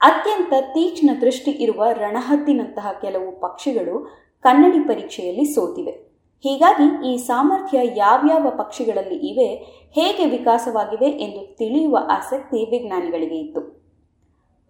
[0.00, 4.04] ಅತ್ಯಂತ ತೀಕ್ಷ್ಣ ದೃಷ್ಟಿ ಇರುವ ರಣಹತ್ತಿನಂತಹ ಕೆಲವು ಪಕ್ಷಿಗಳು
[4.42, 6.05] ಕನ್ನಡಿ ಪರೀಕ್ಷೆಯಲ್ಲಿ ಸೋತಿವೆ.
[6.42, 9.54] ಹೀಗಾಗಿ ಈ ಸಾಮರ್ಥ್ಯ ಯಾವ್ಯಾವ ಪಕ್ಷಿಗಳಲ್ಲಿ ಇವೆ,
[9.92, 13.60] ಹೇಗೆ ವಿಕಾಸವಾಗಿವೆ ಎಂದು ತಿಳಿಯುವ ಆಸಕ್ತಿ ವಿಜ್ಞಾನಿಗಳಿಗೆ ಇತ್ತು.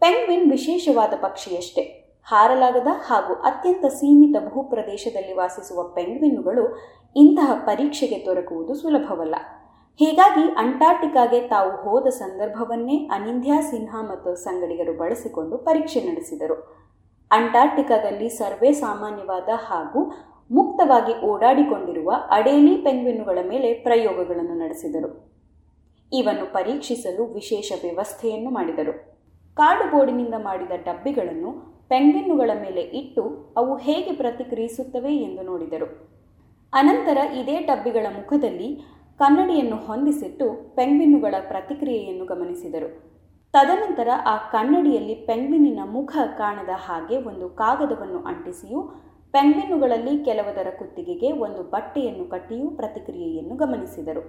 [0.00, 2.02] ಪೆಂಗ್ವಿನ್ ವಿಶೇಷವಾದ ಪಕ್ಷಿಯಷ್ಟೇ.
[2.24, 6.78] ಹಾರಲಾಗದ ಹಾಗೂ ಅತ್ಯಂತ ಸೀಮಿತ ಭೂಪ್ರದೇಶದಲ್ಲಿ ವಾಸಿಸುವ ಪೆಂಗ್ವಿನ್ನುಗಳು
[7.16, 9.34] ಇಂತಹ ಪರೀಕ್ಷೆಗೆ ದೊರಕುವುದು ಸುಲಭವಲ್ಲ.
[9.98, 16.56] ಹೀಗಾಗಿ ಅಂಟಾರ್ಟಿಕಾಗೆ ತಾವು ಹೋದ ಸಂದರ್ಭವನ್ನೇ ಅನಿಂದ್ಯಾ ಸಿನ್ಹಾ ಮತ್ತು ಸಂಗಡಿಗರು ಬಳಸಿಕೊಂಡು ಪರೀಕ್ಷೆ ನಡೆಸಿದರು.
[17.30, 20.12] ಅಂಟಾರ್ಟಿಕಾದಲ್ಲಿ ಸರ್ವೇ ಸಾಮಾನ್ಯವಾದ ಹಾಗೂ
[20.50, 25.10] ಮುಕ್ತವಾಗಿ ಓಡಾಡಿಕೊಂಡಿರುವ ಅಡೇಲಿ ಪೆಂಗ್ವಿನ್ನುಗಳ ಮೇಲೆ ಪ್ರಯೋಗಗಳನ್ನು ನಡೆಸಿದರು.
[26.12, 28.92] ಇವನ್ನು ಪರೀಕ್ಷಿಸಲು ವಿಶೇಷ ವ್ಯವಸ್ಥೆಯನ್ನು ಮಾಡಿದರು.
[29.54, 31.50] ಕಾರ್ಡುಬೋರ್ಡಿನಿಂದ ಮಾಡಿದ ಡಬ್ಬಿಗಳನ್ನು
[31.88, 35.86] ಪೆಂಗ್ವಿನ್ನುಗಳ ಮೇಲೆ ಇಟ್ಟು ಅವು ಹೇಗೆ ಪ್ರತಿಕ್ರಿಯಿಸುತ್ತವೆ ಎಂದು ನೋಡಿದರು.
[36.72, 38.68] ಅನಂತರ ಇದೇ ಡಬ್ಬಿಗಳ ಮುಖದಲ್ಲಿ
[39.18, 42.88] ಕನ್ನಡಿಯನ್ನು ಹೊಂದಿಸಿಟ್ಟು ಪೆಂಗ್ವಿನ್ನುಗಳ ಪ್ರತಿಕ್ರಿಯೆಯನ್ನು ಗಮನಿಸಿದರು.
[43.52, 52.24] ತದನಂತರ ಆ ಕನ್ನಡಿಯಲ್ಲಿ ಪೆಂಗ್ವಿನ್ನಿನ ಮುಖ ಕಾಣದ ಹಾಗೆ ಒಂದು ಕಾಗದವನ್ನು ಅಂಟಿಸಿಯೂ ಪೆಂಗ್ವಿನ್ನುಗಳಲ್ಲಿ ಕೆಲವದರ ಕುತ್ತಿಗೆಗೆ ಒಂದು ಬಟ್ಟೆಯನ್ನು
[52.24, 54.22] ಕಟ್ಟಿಯೂ ಪ್ರತಿಕ್ರಿಯೆಯನ್ನು ಗಮನಿಸಿದರು.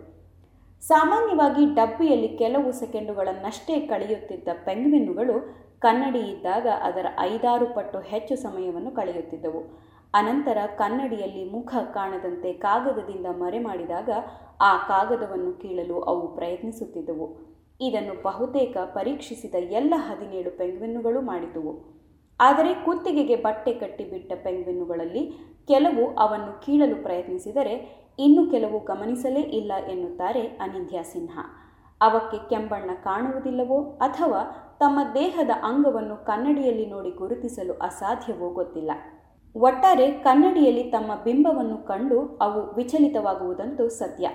[0.82, 9.62] ಸಾಮಾನ್ಯವಾಗಿ ಡಬ್ಬಿಯಲ್ಲಿ ಕೆಲವು ಸೆಕೆಂಡುಗಳನ್ನಷ್ಟೇ ಕಳೆಯುತ್ತಿದ್ದ ಪೆಂಗ್ವಿನ್ನುಗಳು ಕನ್ನಡಿ ಇದ್ದಾಗ ಅದರ ಐದಾರು ಪಟ್ಟು ಹೆಚ್ಚು ಸಮಯವನ್ನು ಕಳೆಯುತ್ತಿದ್ದವು.
[10.14, 14.10] ಅನಂತರ ಕನ್ನಡಿಯಲ್ಲಿ ಮುಖ ಕಾಣದಂತೆ ಕಾಗದದಿಂದ ಮರೆ ಮಾಡಿದಾಗ
[14.62, 17.28] ಆ ಕಾಗದವನ್ನು ಕೀಳಲು ಅವು ಪ್ರಯತ್ನಿಸುತ್ತಿದ್ದವು.
[17.82, 21.97] ಇದನ್ನು ಬಹುತೇಕ ಪರೀಕ್ಷಿಸಿದ ಎಲ್ಲ ಹದಿನೇಳು ಪೆಂಗ್ವಿನ್ನುಗಳು ಮಾಡಿದುವು.
[22.40, 25.32] ಆದರೆ ಕುತ್ತಿಗೆಗೆ ಬಟ್ಟೆ ಕಟ್ಟಿಬಿಟ್ಟ ಪೆಂಗ್ವಿನ್ನುಗಳಲ್ಲಿ
[25.68, 31.64] ಕೆಲವು ಅವನ್ನು ಕೀಳಲು ಪ್ರಯತ್ನಿಸಿದರೆ ಇನ್ನು ಕೆಲವು ಗಮನಿಸಲೇ ಇಲ್ಲ ಎನ್ನುತ್ತಾರೆ ಅನಿಂದ್ಯಾ ಸಿನ್ಹಾ.
[32.02, 34.42] ಅವಕ್ಕೆ ಕೆಂಬಣ್ಣ ಕಾಣುವುದಿಲ್ಲವೋ ಅಥವಾ
[34.80, 38.92] ತಮ್ಮ ದೇಹದ ಅಂಗವನ್ನು ಕನ್ನಡಿಯಲ್ಲಿ ನೋಡಿ ಗುರುತಿಸಲು ಅಸಾಧ್ಯವೋ ಗೊತ್ತಿಲ್ಲ.
[39.56, 44.28] ಒಟ್ಟಾರೆ ಕನ್ನಡಿಯಲ್ಲಿ ತಮ್ಮ ಬಿಂಬವನ್ನು ಕಂಡು ಅವು ವಿಚಲಿತವಾಗುವುದಂತೂ ಸತ್ಯ.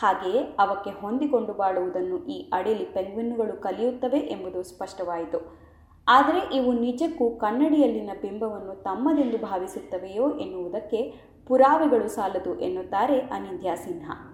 [0.00, 5.71] ಹಾಗೆಯೇ ಅವಕ್ಕೆ ಹೊಂದಿಕೊಂಡು ಬಾಳುವುದನ್ನು ಈ ಅಡಿಲಿ ಪೆಂಗ್ವಿನ್ನುಗಳು ಕಲಿಯುತ್ತವೆ ಎಂಬುದು ಸ್ಪಷ್ಟವಾಯಿತು.
[6.08, 11.12] ಆದರೆ ಇವು ನಿಜಕ್ಕೂ ಕನ್ನಡಿಯಲ್ಲಿನ ಬಿಂಬವನ್ನು ತಮ್ಮದೆಂದು ಭಾವಿಸುತ್ತವೆಯೋ ಎನ್ನುವುದಕ್ಕೆ
[11.46, 14.28] ಪುರಾವೆಗಳು ಸಾಲದು ಎನ್ನುತ್ತಾರೆ ಅನಿಂದ್ಯಾ ಸಿನ್ಹಾ.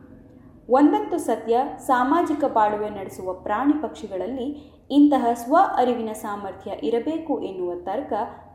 [0.69, 8.13] ಒಂದಂತು ಸತ್ಯ, ಸಾಮಾಜಿಕ ಬಾಳುವೆ ನಡೆಸುವ ಪ್ರಾಣಿ ಪಕ್ಷಿಗಳಲ್ಲಿ ಇಂತಹ ಸ್ವ ಅರಿವಿನ ಸಾಮರ್ಥ್ಯ ಇರಬೇಕು ಎನ್ನುವ ತರ್ಕ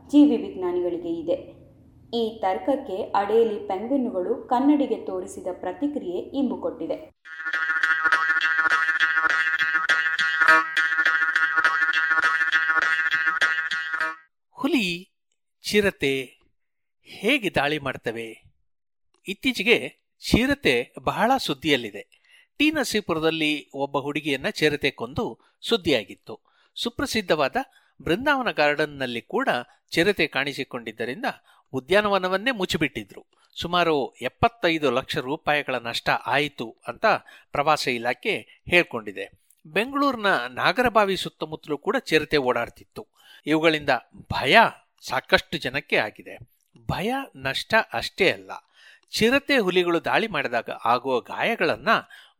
[0.08, 1.64] ಜೀವಿ ವಿಜ್ಞಾನಿಗಳಿಗೆ ಇದೆ.
[2.14, 6.56] ಈ ತರ್ಕಕ್ಕೆ ಅಡೇಲಿ ಪೆಂಗ್ವಿನ್ನುಗಳು ಕನ್ನಡಿಗೆ ತೋರಿಸಿದ ಪ್ರತಿಕ್ರಿಯೆ ಇಂಬು
[15.74, 16.38] ಚಿರತೆ
[17.04, 18.42] ಹೇಗೆ ದಾಳಿ ಮಾಡ್ತವೆ?
[19.28, 19.96] ಇತ್ತೀಚೆಗೆ
[20.30, 22.20] ಚಿರತೆ ಬಹಳ ಸುದ್ದಿಯಲ್ಲಿದೆ.
[22.58, 26.40] ಟಿ ನರಸೀಪುರದಲ್ಲಿ ಒಬ್ಬ ಹುಡುಗಿಯನ್ನ ಚಿರತೆ ಕೊಂದು ಸುದ್ದಿಯಾಗಿತ್ತು.
[26.74, 27.56] ಸುಪ್ರಸಿದ್ಧವಾದ
[28.02, 29.48] ಬೃಂದಾವನ ಗಾರ್ಡನ್ನಲ್ಲಿ ಕೂಡ
[29.90, 31.24] ಚಿರತೆ ಕಾಣಿಸಿಕೊಂಡಿದ್ದರಿಂದ
[31.72, 33.26] ಉದ್ಯಾನವನವನ್ನೇ ಮುಚ್ಚಿಬಿಟ್ಟಿದ್ರು.
[33.60, 37.06] ಸುಮಾರು ಎಪ್ಪತ್ತೈದು ಲಕ್ಷ ರೂಪಾಯಿಗಳ ನಷ್ಟ ಆಯಿತು ಅಂತ
[37.52, 39.30] ಪ್ರವಾಸ ಇಲಾಖೆ ಹೇಳ್ಕೊಂಡಿದೆ.
[39.66, 43.06] ಬೆಂಗಳೂರಿನ ನಾಗರಬಾವಿ ಸುತ್ತಮುತ್ತಲೂ ಕೂಡ ಚಿರತೆ ಓಡಾಡ್ತಿತ್ತು.
[43.46, 43.90] ಇವುಗಳಿಂದ
[44.32, 44.56] ಭಯ
[45.08, 46.38] ಸಾಕಷ್ಟು ಜನಕ್ಕೆ ಆಗಿದೆ.
[46.86, 48.50] ಭಯ, ನಷ್ಟ ಅಷ್ಟೇ ಅಲ್ಲ.
[49.10, 51.88] ಚಿರತೆ ಹುಲಿಗಳು ದಾಳಿ ಮಾಡಿದಾಗ ಆಗುವ ಗಾಯಗಳನ್ನ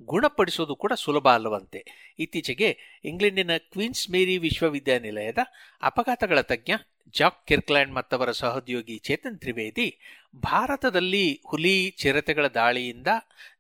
[0.03, 2.13] ಗುಣಪಡಿಸೋದು ಕೂಡ ಸುಲಭ ಅಲ್ಲವಂತೆ.
[2.19, 5.39] ಇತ್ತೀಚೆಗೆ ಇಂಗ್ಲೆಂಡಿನ ಕ್ವೀನ್ಸ್ ಮೇರಿ ವಿಶ್ವವಿದ್ಯಾನಿಲಯದ
[5.83, 6.73] ಅಪಘಾತಗಳ ತಜ್ಞ
[7.15, 9.99] ಜಾಕ್ ಕಿರ್ಕ್ಲ್ಯಾಂಡ್ ಮತ್ತವರ ಸಹೋದ್ಯೋಗಿ ಚೇತನ್ ತ್ರಿವೇದಿ,
[10.37, 13.07] ಭಾರತದಲ್ಲಿ ಹುಲಿ, ಚಿರತೆಗಳ ದಾಳಿಯಿಂದ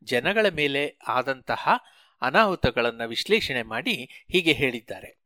[0.03, 1.69] ಜನಗಳ ಮೇಲೆ ಆದಂತಹ
[2.23, 5.19] ಅನಾಹುತಗಳನ್ನು ವಿಶ್ಲೇಷಣೆ ಮಾಡಿ ಹೀಗೆ ಹೇಳಿದ್ದಾರೆ.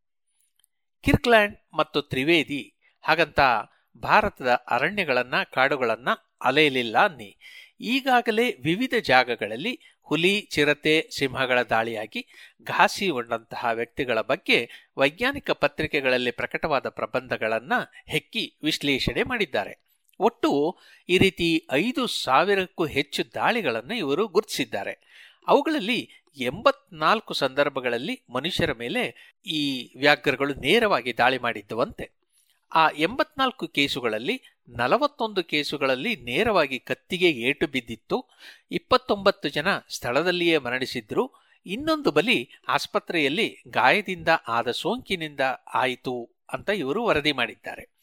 [1.03, 2.75] ಕಿರ್ಕ್ಲ್ಯಾಂಡ್ ಮತ್ತು ತ್ರಿವೇದಿ
[3.09, 3.41] ಹಾಗಂತ
[3.99, 6.09] ಭಾರತದ ಅರಣ್ಯಗಳನ್ನ, ಕಾಡುಗಳನ್ನ
[6.45, 7.39] ಅಲೆಯಲಿಲ್ಲ ಅನ್ನಿ.
[7.81, 12.27] ಈಗಾಗಲೇ ವಿವಿಧ ಜಾಗಗಳಲ್ಲಿ ಹುಲಿ, ಚಿರತೆ, ಸಿಂಹಗಳ ದಾಳಿಯಾಗಿ
[12.65, 17.73] ಘಾಸಿ ಉಂಡಂತಹ ವ್ಯಕ್ತಿಗಳ ಬಗ್ಗೆ ವೈಜ್ಞಾನಿಕ ಪತ್ರಿಕೆಗಳಲ್ಲಿ ಪ್ರಕಟವಾದ ಪ್ರಬಂಧಗಳನ್ನ
[18.07, 20.05] ಹೆಕ್ಕಿ ವಿಶ್ಲೇಷಣೆ ಮಾಡಿದ್ದಾರೆ.
[20.21, 20.79] ಒಟ್ಟು
[21.09, 25.25] ಈ ರೀತಿ ಐದು ಸಾವಿರಕ್ಕೂ ಹೆಚ್ಚು ದಾಳಿಗಳನ್ನು ಇವರು ಗುರುತಿಸಿದ್ದಾರೆ.
[25.47, 32.18] ಅವುಗಳಲ್ಲಿ ಎಂಬತ್ನಾಲ್ಕು ಸಂದರ್ಭಗಳಲ್ಲಿ ಮನುಷ್ಯರ ಮೇಲೆ ಈ ವ್ಯಾಘ್ರಗಳು ನೇರವಾಗಿ ದಾಳಿ ಮಾಡಿದ್ದವಂತೆ.
[32.75, 38.25] ಆ ಎಂಬತ್ನಾಲ್ಕು ಕೇಸುಗಳಲ್ಲಿ ನಲವತ್ತೊಂದು ಕೇಸುಗಳಲ್ಲಿ ನೇರವಾಗಿ ಕತ್ತಿಗೆ ಏಟು ಬಿದ್ದಿತ್ತು.
[38.71, 41.33] ಇಪ್ಪತ್ತೊಂಬತ್ತು ಜನ ಸ್ಥಳದಲ್ಲಿಯೇ ಮರಣಿಸಿದ್ರು.
[41.67, 45.41] ಇನ್ನೊಂದು ಬಲಿ ಆಸ್ಪತ್ರೆಯಲ್ಲಿ ಗಾಯದಿಂದ ಆದ ಸೋಂಕಿನಿಂದ
[45.75, 47.99] ಆಯಿತು ಅಂತ ಇವರು ವರದಿ ಮಾಡಿದ್ದಾರೆ.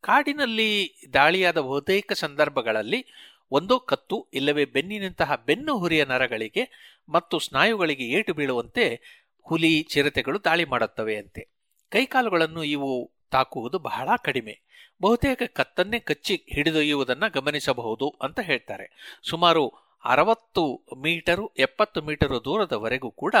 [0.00, 3.06] ಕಾಡಿನಲ್ಲಿ ದಾಳಿಯಾದ ಬಹುತೇಕ ಸಂದರ್ಭಗಳಲ್ಲಿ
[3.50, 9.00] ಒಂದೋ ಕತ್ತು ಇಲ್ಲವೇ ಬೆನ್ನಿನಂತಹ ಬೆನ್ನು ಹುರಿಯ ನರಗಳಿಗೆ ಮತ್ತು ಸ್ನಾಯುಗಳಿಗೆ ಏಟು ಬೀಳುವಂತೆ
[9.42, 11.48] ಹುಲಿ ಚಿರತೆಗಳು ದಾಳಿ ಮಾಡುತ್ತವೆ ಅಂತೆ.
[11.90, 14.60] ಕೈಕಾಲುಗಳನ್ನು ಇವು ತಾಕುವುದು ಬಹಳ ಕಡಿಮೆ.
[15.02, 19.18] ಬಹುತೇಕ ಕತ್ತನ್ನೇ ಕಚ್ಚಿ ಹಿಡಿದೊಯ್ಯುವುದನ್ನು ಗಮನಿಸಬಹುದು ಅಂತ ಹೇಳ್ತಾರೆ.
[19.28, 19.68] ಸುಮಾರು
[20.04, 23.34] ಅರವತ್ತು ಮೀಟರು, ಎಪ್ಪತ್ತು ಮೀಟರು ದೂರದವರೆಗೂ ಕೂಡ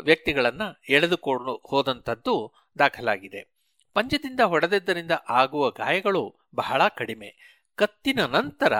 [0.00, 3.54] ವ್ಯಕ್ತಿಗಳನ್ನು ಎಳೆದುಕೊಂಡು ಹೋದಂಥದ್ದು ದಾಖಲಾಗಿದೆ.
[3.94, 7.60] ಪಂಜದಿಂದ ಹೊಡೆದಿದ್ದರಿಂದ ಆಗುವ ಗಾಯಗಳು ಬಹಳ ಕಡಿಮೆ.
[7.76, 8.72] ಕತ್ತಿನ ನಂತರ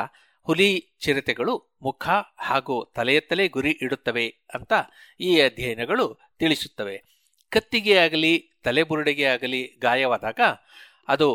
[0.42, 4.72] ಹುಲಿ ಚಿರತೆಗಳು ಮುಖ ಹಾಗೂ ತಲೆಯತ್ತಲೇ ಗುರಿ ಇಡುತ್ತವೆ ಅಂತ
[5.20, 7.13] ಈ ಅಧ್ಯಯನಗಳು ತಿಳಿಸುತ್ತವೆ.
[7.54, 8.32] ಕತ್ತಿಗೆ ಆಗಲಿ
[8.64, 10.40] ತಲೆಬುರುಡೆಗೆ ಆಗಲಿ ಗಾಯವಾದಾಗ,
[11.08, 11.28] ಅದು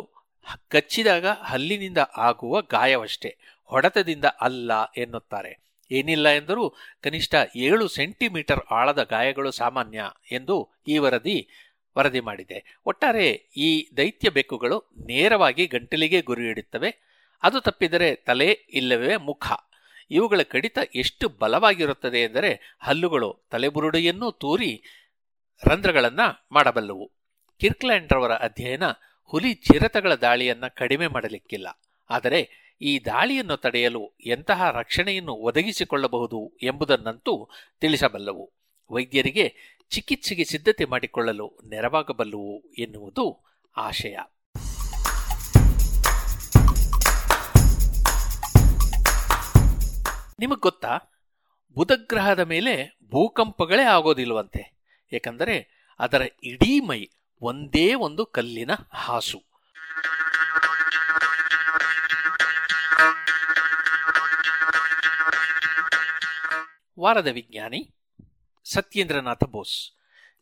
[0.70, 5.52] ಕಚ್ಚಿದಾಗ ಹಲ್ಲಿನಿಂದ ಆಗುವ ಗಾಯವಷ್ಟೇ, ಹೊಡೆತದಿಂದ ಅಲ್ಲ ಎನ್ನುತ್ತಾರೆ.
[5.92, 6.66] ಏನಿಲ್ಲ ಎಂದರೂ
[7.02, 10.02] ಕನಿಷ್ಠ ಏಳು ಸೆಂಟಿಮೀಟರ್ ಆಳದ ಗಾಯಗಳು ಸಾಮಾನ್ಯ
[10.32, 10.56] ಎಂದು
[10.88, 11.38] ಈ ವರದಿ
[11.98, 12.60] ವರದಿ ಮಾಡಿದೆ.
[12.86, 13.28] ಒಟ್ಟಾರೆ
[13.58, 16.90] ಈ ದೈತ್ಯ ಬೆಕ್ಕುಗಳು ನೇರವಾಗಿ ಗಂಟಲಿಗೆ ಗುರಿಯಿಡುತ್ತವೆ
[17.44, 19.48] ಅದು ತಪ್ಪಿದರೆ ತಲೆ ಇಲ್ಲವೇ ಮುಖ.
[20.12, 24.72] ಇವುಗಳ ಕಡಿತ ಎಷ್ಟು ಬಲವಾಗಿರುತ್ತದೆ ಎಂದರೆ ಹಲ್ಲುಗಳು ತಲೆಬುರುಡೆಯನ್ನೂ ತೂರಿ
[25.68, 26.20] ರಂಧ್ರಗಳನ್ನ
[26.52, 27.12] ಮಾಡಬಲ್ಲವು.
[27.60, 28.84] ಕಿರ್ಕ್ಲ್ಯಾಂಡ್ರವರ ಅಧ್ಯಯನ
[29.24, 31.82] ಹುಲಿ ಚಿರತೆಗಳ ದಾಳಿಯನ್ನ ಕಡಿಮೆ ಮಾಡಲಿಕ್ಕಿಲ್ಲ.
[32.10, 32.50] ಆದರೆ
[32.82, 37.50] ಈ ದಾಳಿಯನ್ನು ತಡೆಯಲು ಎಂತಹ ರಕ್ಷಣೆಯನ್ನು ಒದಗಿಸಿಕೊಳ್ಳಬಹುದು ಎಂಬುದನ್ನಂತೂ
[37.80, 38.54] ತಿಳಿಸಬಲ್ಲವು.
[38.92, 39.56] ವೈದ್ಯರಿಗೆ
[39.90, 43.40] ಚಿಕಿತ್ಸೆಗೆ ಸಿದ್ಧತೆ ಮಾಡಿಕೊಳ್ಳಲು ನೆರವಾಗಬಲ್ಲವು ಎನ್ನುವುದು
[43.78, 44.18] ಆಶಯ.
[50.40, 51.00] ನಿಮಗೆ ಗೊತ್ತಾ?
[51.74, 54.79] ಬುಧಗ್ರಹದ ಮೇಲೆ ಭೂಕಂಪಗಳೇ ಆಗೋದಿಲ್ವಂತೆ.
[55.12, 55.56] ಏಕೆಂದರೆ
[56.00, 57.02] ಅದರ ಇಡೀ ಮೈ
[57.42, 58.72] ಒಂದೇ ಒಂದು ಕಲ್ಲಿನ
[59.04, 59.40] ಹಾಸು.
[66.98, 67.82] ವಾರದ ವಿಜ್ಞಾನಿ
[68.66, 69.78] ಸತ್ಯೇಂದ್ರನಾಥ ಬೋಸ್.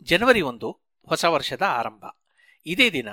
[0.07, 0.69] ಜನವರಿ ಒಂದು
[1.07, 2.06] ಹೊಸ ವರ್ಷದ ಆರಂಭ.
[2.65, 3.10] ಇದೇ ದಿನ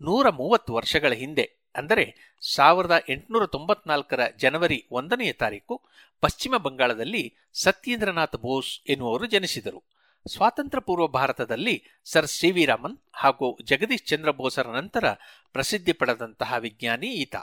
[0.00, 2.04] ನೂರ ಮೂವತ್ತು ವರ್ಷಗಳ ಹಿಂದೆ, ಅಂದರೆ
[2.42, 5.74] ಸಾವಿರದ ಎಂಟುನೂರ ತೊಂಬತ್ನಾಲ್ಕರ ಜನವರಿ ಒಂದನೆಯ ತಾರೀಕು,
[6.22, 7.24] ಪಶ್ಚಿಮ ಬಂಗಾಳದಲ್ಲಿ
[7.62, 9.80] ಸತ್ಯೇಂದ್ರನಾಥ್ ಬೋಸ್ ಎನ್ನುವರು ಜನಿಸಿದರು.
[10.26, 15.12] ಸ್ವಾತಂತ್ರ್ಯ ಪೂರ್ವ ಭಾರತದಲ್ಲಿ ಸರ್ ಸಿ ವಿ ರಾಮನ್ ಹಾಗೂ ಜಗದೀಶ್ ಚಂದ್ರ ಬೋಸರ ನಂತರ
[15.52, 17.36] ಪ್ರಸಿದ್ಧಿ ಪಡೆದಂತಹ ವಿಜ್ಞಾನಿ ಈತ.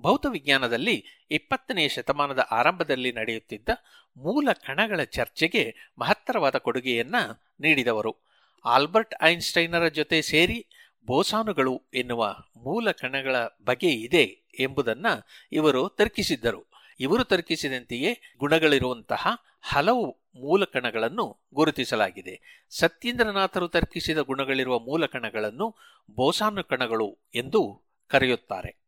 [0.00, 3.68] ಭೌತ ವಿಜ್ಞಾನದಲ್ಲಿ ಇಪ್ಪತ್ತನೇ ಶತಮಾನದ ಆರಂಭದಲ್ಲಿ ನಡೆಯುತ್ತಿದ್ದ
[4.16, 7.14] ಮೂಲ ಕಣಗಳ ಚರ್ಚೆಗೆ ಮಹತ್ತರವಾದ ಕೊಡುಗೆಯನ್ನ
[7.60, 8.16] ನೀಡಿದವರು.
[8.64, 10.66] ಆಲ್ಬರ್ಟ್ ಐನ್ಸ್ಟೈನರ ಜೊತೆ ಸೇರಿ
[11.06, 14.24] ಬೋಸಾನುಗಳು ಎನ್ನುವ ಮೂಲ ಕಣಗಳ ಬಗೆ ಇದೆ
[14.58, 15.06] ಎಂಬುದನ್ನ
[15.52, 16.66] ಇವರು ತರ್ಕಿಸಿದ್ದರು.
[17.00, 19.26] ಇವರು ತರ್ಕಿಸಿದಂತೆಯೇ ಗುಣಗಳಿರುವಂತಹ
[19.68, 22.66] ಹಲವು ಮೂಲ ಕಣಗಳನ್ನು ಗುರುತಿಸಲಾಗಿದೆ.
[22.70, 25.76] ಸತ್ಯೇಂದ್ರನಾಥರು ತರ್ಕಿಸಿದ ಗುಣಗಳಿರುವ ಮೂಲ ಕಣಗಳನ್ನು
[26.16, 28.86] ಬೋಸಾನು ಕಣಗಳು ಎಂದು ಕರೆಯುತ್ತಾರೆ.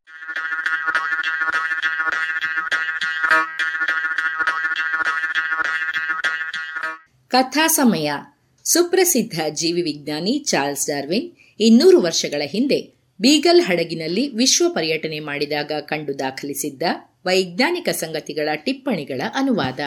[7.27, 8.11] ಕಥಾ ಸಮಯ.
[8.63, 12.79] ಸುಪ್ರಸಿದ್ಧ ಜೀವಿ ವಿಜ್ಞಾನಿ ಚಾರ್ಲ್ಸ್ ಡಾರ್ವಿನ್ ಇನ್ನೂರು ವರ್ಷಗಳ ಹಿಂದೆ
[13.21, 16.83] ಬೀಗಲ್ ಹಡಗಿನಲ್ಲಿ ವಿಶ್ವ ಪರ್ಯಟನೆ ಮಾಡಿದಾಗ ಕಂಡು ದಾಖಲಿಸಿದ್ದ
[17.25, 19.79] ವೈಜ್ಞಾನಿಕ ಸಂಗತಿಗಳ ಟಿಪ್ಪಣಿಗಳ ಅನುವಾದ.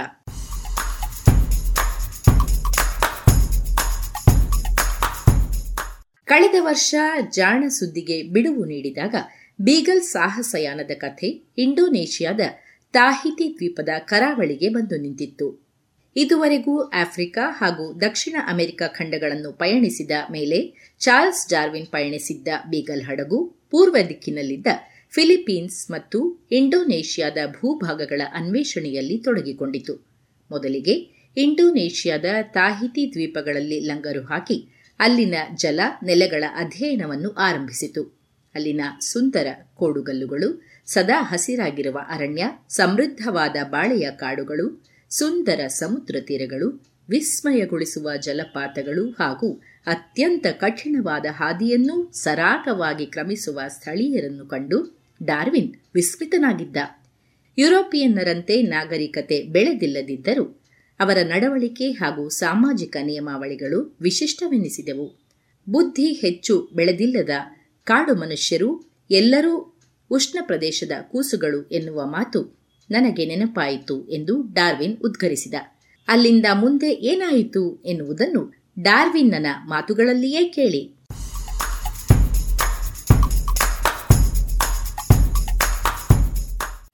[6.32, 6.94] ಕಳೆದ ವರ್ಷ
[7.30, 9.14] ಜಾಣ ಸುದ್ದಿಗೆ ಬಿಡುವು ನೀಡಿದಾಗ
[9.60, 11.28] ಬೀಗಲ್ ಸಾಹಸಯಾನದ ಕಥೆ
[11.58, 12.40] ಇಂಡೋನೇಷ್ಯಾದ
[12.92, 15.66] ತಾಹಿತಿ ದ್ವೀಪದ ಕರಾವಳಿಗೆ ಬಂದು ನಿಂತಿತ್ತು.
[16.16, 24.66] ಇದುವರೆಗೂ ಆಫ್ರಿಕಾ ಹಾಗೂ ದಕ್ಷಿಣ ಅಮೆರಿಕ ಖಂಡಗಳನ್ನು ಪಯಣಿಸಿದ ಮೇಲೆ ಚಾರ್ಲ್ಸ್ ಡಾರ್ವಿನ್ ಪಯಣಿಸಿದ್ದ ಬೀಗಲ್ ಹಡಗು ಪೂರ್ವ ದಿಕ್ಕಿನಲ್ಲಿದ್ದ
[25.10, 29.96] ಫಿಲಿಪೀನ್ಸ್ ಮತ್ತು ಇಂಡೋನೇಷ್ಯಾದ ಭೂಭಾಗಗಳ ಅನ್ವೇಷಣೆಯಲ್ಲಿ ತೊಡಗಿಕೊಂಡಿತು.
[30.50, 30.94] ಮೊದಲಿಗೆ
[31.36, 38.20] ಇಂಡೋನೇಷ್ಯಾದ ತಾಹಿತಿ ದ್ವೀಪಗಳಲ್ಲಿ ಲಂಗರು ಹಾಕಿ ಅಲ್ಲಿನ ಜಲ ನೆಲೆಗಳ ಅಧ್ಯಯನವನ್ನು ಆರಂಭಿಸಿತು.
[38.54, 49.62] ಅಲ್ಲಿನ ಸುಂದರ ಕೋಡುಗಲ್ಲುಗಳು, ಸದಾ ಹಸಿರಾಗಿರುವ ಅರಣ್ಯ, ಸಮೃದ್ಧವಾದ ಬಾಳೆಯ ಕಾಡುಗಳು, ಸುಂದರ ಸಮುದ್ರ ತೀರಗಳು, ವಿಸ್ಮಯಗೊಳಿಸುವ ಜಲಪಾತಗಳು ಹಾಗೂ
[49.86, 56.76] ಅತ್ಯಂತ ಕಠಿಣವಾದ ಹಾದಿಯನ್ನೂ ಸರಾಗವಾಗಿ ಕ್ರಮಿಸುವ ಸ್ಥಳೀಯರನ್ನು ಕಂಡು ಡಾರ್ವಿನ್ ವಿಸ್ಮಿತನಾಗಿದ್ದ.
[57.58, 60.61] ಯುರೋಪಿಯನ್ನರಂತೆ ನಾಗರಿಕತೆ ಬೆಳೆದಿಲ್ಲದಿದ್ದರೂ
[61.00, 65.22] ಅವರ ನಡವಳಿಕೆ ಹಾಗೂ ಸಾಮಾಜಿಕ ನಿಯಮಾವಳಿಗಳು ವಿಶಿಷ್ಟವೆನಿಸಿದೆವು.
[65.68, 67.30] ಬುದ್ಧಿ ಹೆಚ್ಚು ಬೆಳೆದಿಲ್ಲದ
[67.84, 69.78] ಕಾಡು ಮನುಷ್ಯರು ಎಲ್ಲರೂ
[70.10, 75.54] ಉಷ್ಣ ಪ್ರದೇಶದ ಕೂಸುಗಳು ಎನ್ನುವ ಮಾತು ನನಗೆ ನೆನಪಾಯಿತು ಎಂದು ಡಾರ್ವಿನ್ ಉದ್ಗರಿಸಿದ.
[76.08, 81.02] ಅಲ್ಲಿಂದ ಮುಂದೆ ಏನಾಯಿತು ಎನ್ನುವುದನ್ನು ಡಾರ್ವಿನ್ನನ ಮಾತುಗಳಲ್ಲಿಯೇ ಕೇಳಿ.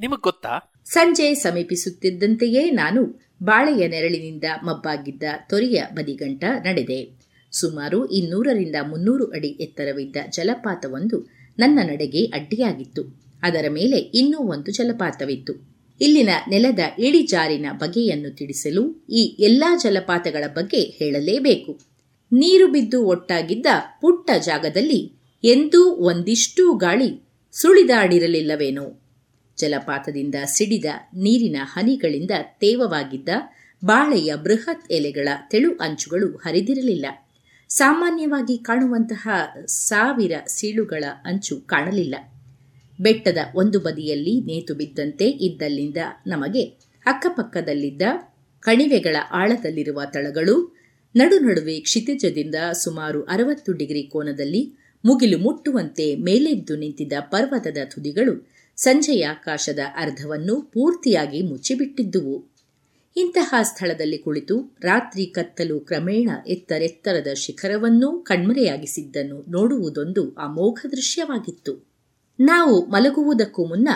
[0.00, 0.82] ನಿಮಗೆ ಗೊತ್ತಾ?
[0.84, 7.18] ಸಂಜೆ ಸಮೀಪಿಸುತ್ತಿದ್ದಂತೆಯೇ ನಾನು ಬಾಳೆಯ ನೆರಳಿನಿಂದ ಮಬ್ಬಾಗಿದ್ದ ತೊರೆಯ ಬದಿಗಂಟ ನಡೆದೆ.
[7.52, 13.02] ಸುಮಾರು ಇನ್ನೂರರಿಂದ ಮುನ್ನೂರು ಅಡಿ ಎತ್ತರವಿದ್ದ ಜಲಪಾತವೊಂದು ನನ್ನ ನಡೆಗೆ ಅಡ್ಡಿಯಾಗಿತ್ತು.
[13.42, 15.78] ಅದರ ಮೇಲೆ ಇನ್ನೂ ಒಂದು ಜಲಪಾತವಿತ್ತು.
[16.00, 21.80] ಇಲ್ಲಿನ ನೆಲದ ಇಳಿಜಾರಿನ ಬಗೆಯನ್ನು ತಿಳಿಸಲು ಈ ಎಲ್ಲಾ ಜಲಪಾತಗಳ ಬಗ್ಗೆ ಹೇಳಲೇಬೇಕು.
[22.32, 23.66] ನೀರು ಬಿದ್ದು ಒಟ್ಟಾಗಿದ್ದ
[24.00, 25.12] ಪುಟ್ಟ ಜಾಗದಲ್ಲಿ
[25.44, 29.07] ಎಂದೂ ಒಂದಿಷ್ಟೂ ಗಾಳಿ ಸುಳಿದಾಡಿರಲಿಲ್ಲವೇನೋ?
[29.58, 32.30] ಜಲಪಾತದಿಂದ ಸಿಡಿದ ನೀರಿನ ಹನಿಗಳಿಂದ
[32.60, 33.28] ತೇವವಾಗಿದ್ದ
[33.84, 37.06] ಬಾಳೆಯ ಬೃಹತ್ ಎಲೆಗಳ ತೆಳು ಅಂಚುಗಳು ಹರಿದಿರಲಿಲ್ಲ.
[37.70, 39.28] ಸಾಮಾನ್ಯವಾಗಿ ಕಾಣುವಂತಹ
[39.66, 42.14] ಸಾವಿರ ಸೀಳುಗಳ ಅಂಚು ಕಾಣಲಿಲ್ಲ.
[42.98, 46.64] ಬೆಟ್ಟದ ಒಂದು ಬದಿಯಲ್ಲಿ ನೇತು ಬಿದ್ದಂತೆ ಇದ್ದಲ್ಲಿಂದ ನಮಗೆ
[47.06, 48.02] ಅಕ್ಕಪಕ್ಕದಲ್ಲಿದ್ದ
[48.62, 50.56] ಕಣಿವೆಗಳ ಆಳದಲ್ಲಿರುವ ತಳಗಳು,
[51.14, 54.62] ನಡು ನಡುವೆ ಕ್ಷಿತಿಜದಿಂದ ಸುಮಾರು ಅರವತ್ತು ಡಿಗ್ರಿ ಕೋನದಲ್ಲಿ
[55.04, 58.34] ಮುಗಿಲು ಮುಟ್ಟುವಂತೆ ಮೇಲೆದ್ದು ನಿಂತಿದ್ದ ಪರ್ವತದ ತುದಿಗಳು
[58.78, 62.44] ಸಂಜೆಯ ಆಕಾಶದ ಅರ್ಧವನ್ನು ಪೂರ್ತಿಯಾಗಿ ಮುಚ್ಚಿಬಿಟ್ಟಿದ್ದುವು.
[63.16, 71.88] ಇಂತಹ ಸ್ಥಳದಲ್ಲಿ ಕುಳಿತು ರಾತ್ರಿ ಕತ್ತಲು ಕ್ರಮೇಣ ಎತ್ತರೆತ್ತರದ ಶಿಖರವನ್ನೂ ಕಣ್ಮರೆಯಾಗಿಸಿದ್ದನ್ನು ನೋಡುವುದೊಂದು ಅಮೋಘ ದೃಶ್ಯವಾಗಿತ್ತು.
[72.40, 73.88] ನಾವು ಮಲಗುವುದಕ್ಕೂ ಮುನ್ನ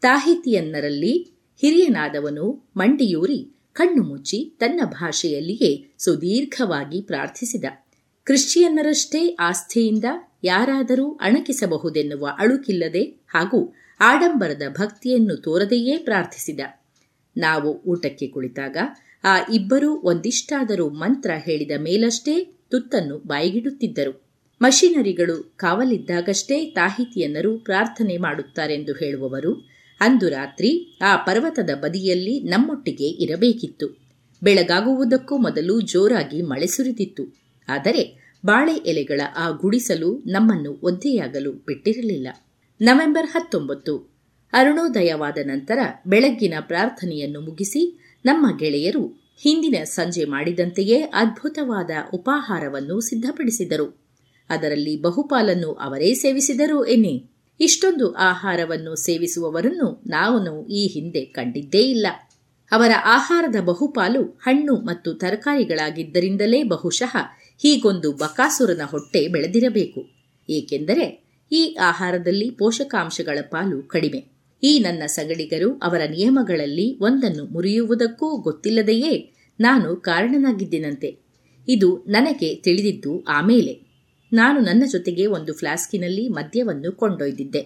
[0.00, 1.14] ತಾಹಿತಿಯನ್ನರಲ್ಲಿ
[1.56, 7.64] ಹಿರಿಯನಾದವನು ಮಂಡಿಯೂರಿ ಕಣ್ಣು ಮುಚ್ಚಿ ತನ್ನ ಭಾಷೆಯಲ್ಲಿಯೇ ಸುದೀರ್ಘವಾಗಿ ಪ್ರಾರ್ಥಿಸಿದ.
[8.24, 10.04] ಕ್ರಿಶ್ಚಿಯನ್ನರಷ್ಟೇ ಆಸ್ಥೆಯಿಂದ
[10.44, 16.60] ಯಾರಾದರೂ ಅಣಕಿಸಬಹುದೆನ್ನುವ ಅಳುಕಿಲ್ಲದೆ ಹಾಗೂ ಆಡಂಬರದ ಭಕ್ತಿಯನ್ನು ತೋರದೆಯೇ ಪ್ರಾರ್ಥಿಸಿದ.
[17.36, 18.76] ನಾವು ಊಟಕ್ಕೆ ಕುಳಿತಾಗ
[19.24, 24.28] ಆ ಇಬ್ಬರೂ ಒಂದಿಷ್ಟಾದರೂ ಮಂತ್ರ ಹೇಳಿದ ಮೇಲಷ್ಟೇ ತುತ್ತನ್ನು ಬಾಯಿಗಿಡುತ್ತಿದ್ದರು.
[24.62, 29.68] ಮಷಿನರಿಗಳು ಕಾವಲಿದ್ದಾಗಷ್ಟೇ ತಾಹಿತಿಯನ್ನರು ಪ್ರಾರ್ಥನೆ ಮಾಡುತ್ತಾರೆಂದು ಹೇಳುವವರು,
[30.00, 34.08] ಅಂದು ರಾತ್ರಿ ಆ ಪರ್ವತದ ಬದಿಯಲ್ಲಿ ನಮ್ಮೊಟ್ಟಿಗೆ ಇರಬೇಕಿತ್ತು.
[34.42, 37.36] ಬೆಳಗಾಗುವುದಕ್ಕೂ ಮೊದಲು ಜೋರಾಗಿ ಮಳೆ ಸುರಿದಿತ್ತು.
[37.68, 42.28] ಆದರೆ ಬಾಳೆ ಎಲೆಗಳ ಆ ಗುಡಿಸಲು ನಮ್ಮನ್ನು ಒದ್ದೆಯಾಗಲು ಬಿಟ್ಟಿರಲಿಲ್ಲ.
[42.80, 44.18] ನವೆಂಬರ್ ಹತ್ತೊಂಬತ್ತು.
[44.52, 54.08] ಅರುಣೋದಯವಾದ ನಂತರ ಬೆಳಗ್ಗಿನ ಪ್ರಾರ್ಥನೆಯನ್ನು ಮುಗಿಸಿ ನಮ್ಮ ಗೆಳೆಯರು ಹಿಂದಿನ ಸಂಜೆ ಮಾಡಿದಂತೆಯೇ ಅದ್ಭುತವಾದ ಉಪಾಹಾರವನ್ನು ಸಿದ್ಧಪಡಿಸಿದರು.
[54.50, 57.30] ಅದರಲ್ಲಿ ಬಹುಪಾಲನ್ನು ಅವರೇ ಸೇವಿಸಿದರು ಎನ್ನಿ.
[57.60, 62.06] ಇಷ್ಟೊಂದು ಆಹಾರವನ್ನು ಸೇವಿಸುವವರನ್ನು ನಾವು ಈ ಹಿಂದೆ ಕಂಡಿದ್ದೇ ಇಲ್ಲ.
[62.70, 67.16] ಅವರ ಆಹಾರದ ಬಹುಪಾಲು ಹಣ್ಣು ಮತ್ತು ತರಕಾರಿಗಳಾಗಿದ್ದರಿಂದಲೇ ಬಹುಶಃ
[67.58, 70.08] ಹೀಗೊಂದು ಬಕಾಸುರನ ಹೊಟ್ಟೆ ಬೆಳೆದಿರಬೇಕು.
[70.50, 74.24] ಏಕೆಂದರೆ ಈ ಆಹಾರದಲ್ಲಿ ಪೋಷಕಾಂಶಗಳ ಪಾಲು ಕಡಿಮೆ.
[74.62, 81.18] ಈ ನನ್ನ ಸಗಡಿಗರು ಅವರ ನಿಯಮಗಳಲ್ಲಿ ಒಂದನ್ನು ಮುರಿಯುವುದಕ್ಕೂ ಗೊತ್ತಿಲ್ಲದೆಯೇ ನಾನು ಕಾರಣನಾಗಿದ್ದೇನಂತೆ?
[81.68, 83.88] ಇದು ನನಗೆ ತಿಳಿದಿದ್ದು ಆಮೇಲೆ.
[84.32, 87.60] ನಾನು ನನ್ನ ಜೊತೆಗೆ ಒಂದು ಫ್ಲಾಸ್ಕಿನಲ್ಲಿ ಮದ್ಯವನ್ನು ಕೊಂಡೊಯ್ದಿದ್ದೆ.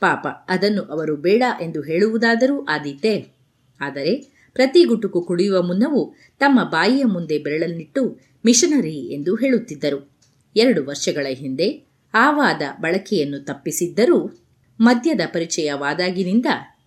[0.00, 3.34] ಪಾಪ, ಅದನ್ನು ಅವರು ಬೇಡ ಎಂದು ಹೇಳುವುದಾದರೂ ಆದೀತೆ.
[3.80, 10.16] ಆದರೆ ಪ್ರತಿ ಗುಟುಕು ಕುಡಿಯುವ ಮುನ್ನವೂ ತಮ್ಮ ಬಾಯಿಯ ಮುಂದೆ ಬೆರಳನ್ನಿಟ್ಟು ಮಿಷನರಿ ಎಂದು ಹೇಳುತ್ತಿದ್ದರು.
[10.56, 14.46] ಎರಡು ವರ್ಷಗಳ ಹಿಂದೆ ಆವಾದ ಬಳಕೆಯನ್ನು ತಪ್ಪಿಸಿದ್ದರೂ
[14.80, 16.46] ಮದ್ಯದ ಪರಿಚಯವಾದಾಗಿನಿಂದ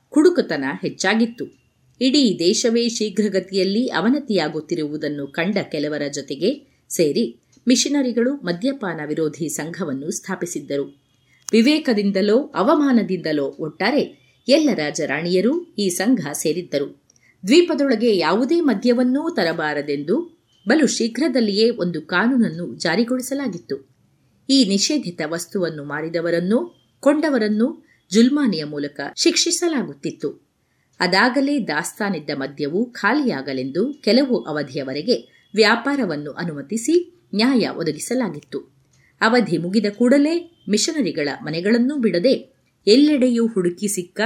[0.10, 1.46] ಕುಡುಕುತನ ಹೆಚ್ಚಾಗಿತ್ತು.
[2.02, 11.04] ಇಡೀ ದೇಶವೇ ಶೀಘ್ರಗತಿಯಲ್ಲಿ ಅವನತಿಯಾಗುತ್ತಿರುವುದನ್ನು ಕಂಡ ಕೆಲವರ ಜೊತೆಗೆ ಸೇರಿ ಮಿಷನರಿಗಳು ಮದ್ಯಪಾನ ವಿರೋಧಿ ಸಂಘವನ್ನು ಸ್ಥಾಪಿಸಿದ್ದರು.
[11.52, 17.04] ವಿವೇಕದಿಂದಲೋ ಅವಮಾನದಿಂದಲೋ ಒಟ್ಟಾರೆ ಎಲ್ಲ ರಾಜರಾಣಿಯರೂ ಈ ಸಂಘ ಸೇರಿದ್ದರು.
[17.48, 20.38] ದ್ವೀಪದೊಳಗೆ ಯಾವುದೇ ಮದ್ಯವನ್ನೂ ತರಬಾರದೆಂದು
[20.68, 23.97] ಬಲು ಶೀಘ್ರದಲ್ಲಿಯೇ ಒಂದು ಕಾನೂನನ್ನು ಜಾರಿಗೊಳಿಸಲಾಗಿತ್ತು.
[24.50, 30.48] ಈ ನಿಷೇಧಿತ ವಸ್ತುವನ್ನು ಮಾರಿದವರನ್ನೂ, ಕೊಂಡವರನ್ನೂ ಜುಲ್ಮಾನಿಯ ಮೂಲಕ ಶಿಕ್ಷಿಸಲಾಗುತ್ತಿತ್ತು.
[31.00, 35.16] ಅದಾಗಲೇ ದಾಸ್ತಾನಿದ್ದ ಮದ್ಯವು ಖಾಲಿಯಾಗಲೆಂದು ಕೆಲವು ಅವಧಿಯವರೆಗೆ
[35.56, 38.60] ವ್ಯಾಪಾರವನ್ನು ಅನುಮತಿಸಿ ನ್ಯಾಯ ಒದಗಿಸಲಾಗಿತ್ತು.
[39.22, 42.34] ಅವಧಿ ಮುಗಿದ ಕೂಡಲೇ ಮಿಷನರಿಗಳ ಮನೆಗಳನ್ನೂ ಬಿಡದೆ
[42.88, 44.22] ಎಲ್ಲೆಡೆಯೂ ಹುಡುಕಿ ಸಿಕ್ಕ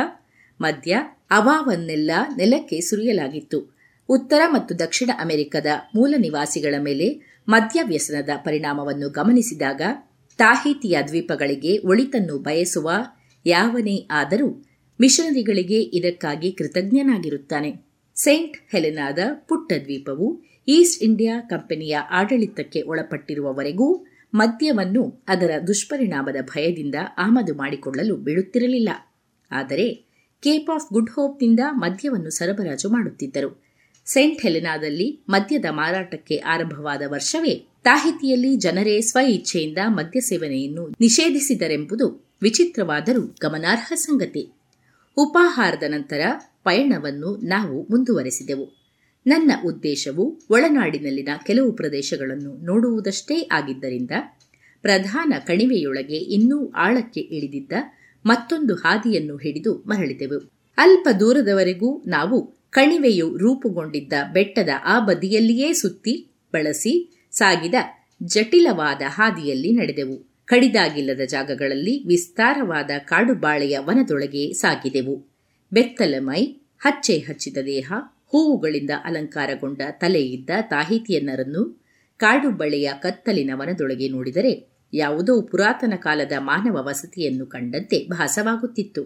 [0.61, 0.97] ಮದ್ಯ
[1.31, 3.77] ಅವಾವನ್ನೆಲ್ಲ ನೆಲಕ್ಕೆ ಸುರಿಯಲಾಗಿತ್ತು.
[4.09, 5.65] ಉತ್ತರ ಮತ್ತು ದಕ್ಷಿಣ ಅಮೆರಿಕದ
[5.95, 7.07] ಮೂಲ ನಿವಾಸಿಗಳ ಮೇಲೆ
[7.47, 9.81] ಮದ್ಯವ್ಯಸನದ ಪರಿಣಾಮವನ್ನು ಗಮನಿಸಿದಾಗ
[10.41, 12.91] ತಾಹಿತಿಯ ದ್ವೀಪಗಳಿಗೆ ಒಳಿತನ್ನು ಬಯಸುವ
[13.45, 14.65] ಯಾವನೇ ಆದರೂ
[15.01, 17.75] ಮಿಷನರಿಗಳಿಗೆ ಇದಕ್ಕಾಗಿ ಕೃತಜ್ಞನಾಗಿರುತ್ತಾನೆ.
[18.15, 28.15] ಸೇಂಟ್ ಹೆಲೆನಾದ ಪುಟ್ಟ ದ್ವೀಪವು ಈಸ್ಟ್ ಇಂಡಿಯಾ ಕಂಪನಿಯ ಆಡಳಿತಕ್ಕೆ ಒಳಪಟ್ಟಿರುವವರೆಗೂ ಮದ್ಯವನ್ನು ಅದರ ದುಷ್ಪರಿಣಾಮದ ಭಯದಿಂದ ಆಮದು ಮಾಡಿಕೊಳ್ಳಲು
[28.15, 28.89] ಬಿಡುತ್ತಿರಲಿಲ್ಲ
[29.51, 30.05] ಆದರೆ
[30.41, 33.63] ಕೇಪ್ ಆಫ್ ಗುಡ್ ಹೋಪ್ನಿಂದ ಮದ್ಯವನ್ನು ಸರಬರಾಜು ಮಾಡುತ್ತಿದ್ದರು.
[34.05, 43.93] ಸೇಂಟ್ ಹೆಲೆನಾದಲ್ಲಿ ಮದ್ಯದ ಮಾರಾಟಕ್ಕೆ ಆರಂಭವಾದ ವರ್ಷವೇ ತಾಹಿತಿಯಲ್ಲಿ ಜನರೇ ಸ್ವ ಇಚ್ಛೆಯಿಂದ ಮದ್ಯ ಸೇವನೆಯನ್ನು ನಿಷೇಧಿಸಿದರೆಂಬುದು ವಿಚಿತ್ರವಾದರೂ ಗಮನಾರ್ಹ
[43.95, 44.51] ಸಂಗತಿ.
[45.17, 46.21] ಉಪಾಹಾರದ ನಂತರ
[46.63, 48.81] ಪಯಣವನ್ನು ನಾವು ಮುಂದುವರೆಸಿದೆವು.
[49.27, 54.11] ನನ್ನ ಉದ್ದೇಶವು ಒಳನಾಡಿನಲ್ಲಿನ ಕೆಲವು ಪ್ರದೇಶಗಳನ್ನು ನೋಡುವುದಷ್ಟೇ ಆಗಿದ್ದರಿಂದ
[54.81, 57.71] ಪ್ರಧಾನ ಕಣಿವೆಯೊಳಗೆ ಇನ್ನೂ ಆಳಕ್ಕೆ ಇಳಿದಿದ್ದ
[58.25, 60.51] ಮತ್ತೊಂದು ಹಾದಿಯನ್ನು ಹಿಡಿದು ಮರಳಿದೆವು.
[60.77, 67.73] ಅಲ್ಪ ದೂರದವರೆಗೂ ನಾವು ಕಣಿವೆಯು ರೂಪುಗೊಂಡಿದ್ದ ಬೆಟ್ಟದ ಆ ಬದಿಯಲ್ಲಿಯೇ ಸುತ್ತಿ ಬಳಸಿ ಸಾಗಿದ
[68.23, 70.31] ಜಟಿಲವಾದ ಹಾದಿಯಲ್ಲಿ ನಡೆದೆವು.
[70.45, 75.27] ಕಡಿದಾಗಿಲ್ಲದ ಜಾಗಗಳಲ್ಲಿ ವಿಸ್ತಾರವಾದ ಕಾಡುಬಾಳೆಯ ವನದೊಳಗೆ ಸಾಗಿದೆವು.
[75.73, 76.45] ಬೆತ್ತಲ ಮೈ
[76.79, 77.93] ಹಚ್ಚೆ ಹಚ್ಚಿದ ದೇಹ,
[78.27, 81.85] ಹೂವುಗಳಿಂದ ಅಲಂಕಾರಗೊಂಡ ತಲೆಯಿದ್ದ ತಾಹಿತಿಯನ್ನರನ್ನು
[82.17, 89.05] ಕಾಡುಬಳೆಯ ಕತ್ತಲಿನ ವನದೊಳಗೆ ನೋಡಿದರೆ ಯಾವುದೋ ಪುರಾತನ ಕಾಲದ ಮಾನವ ವಸತಿಯನ್ನು ಕಂಡಂತೆ ಭಾಸವಾಗುತ್ತಿತ್ತು.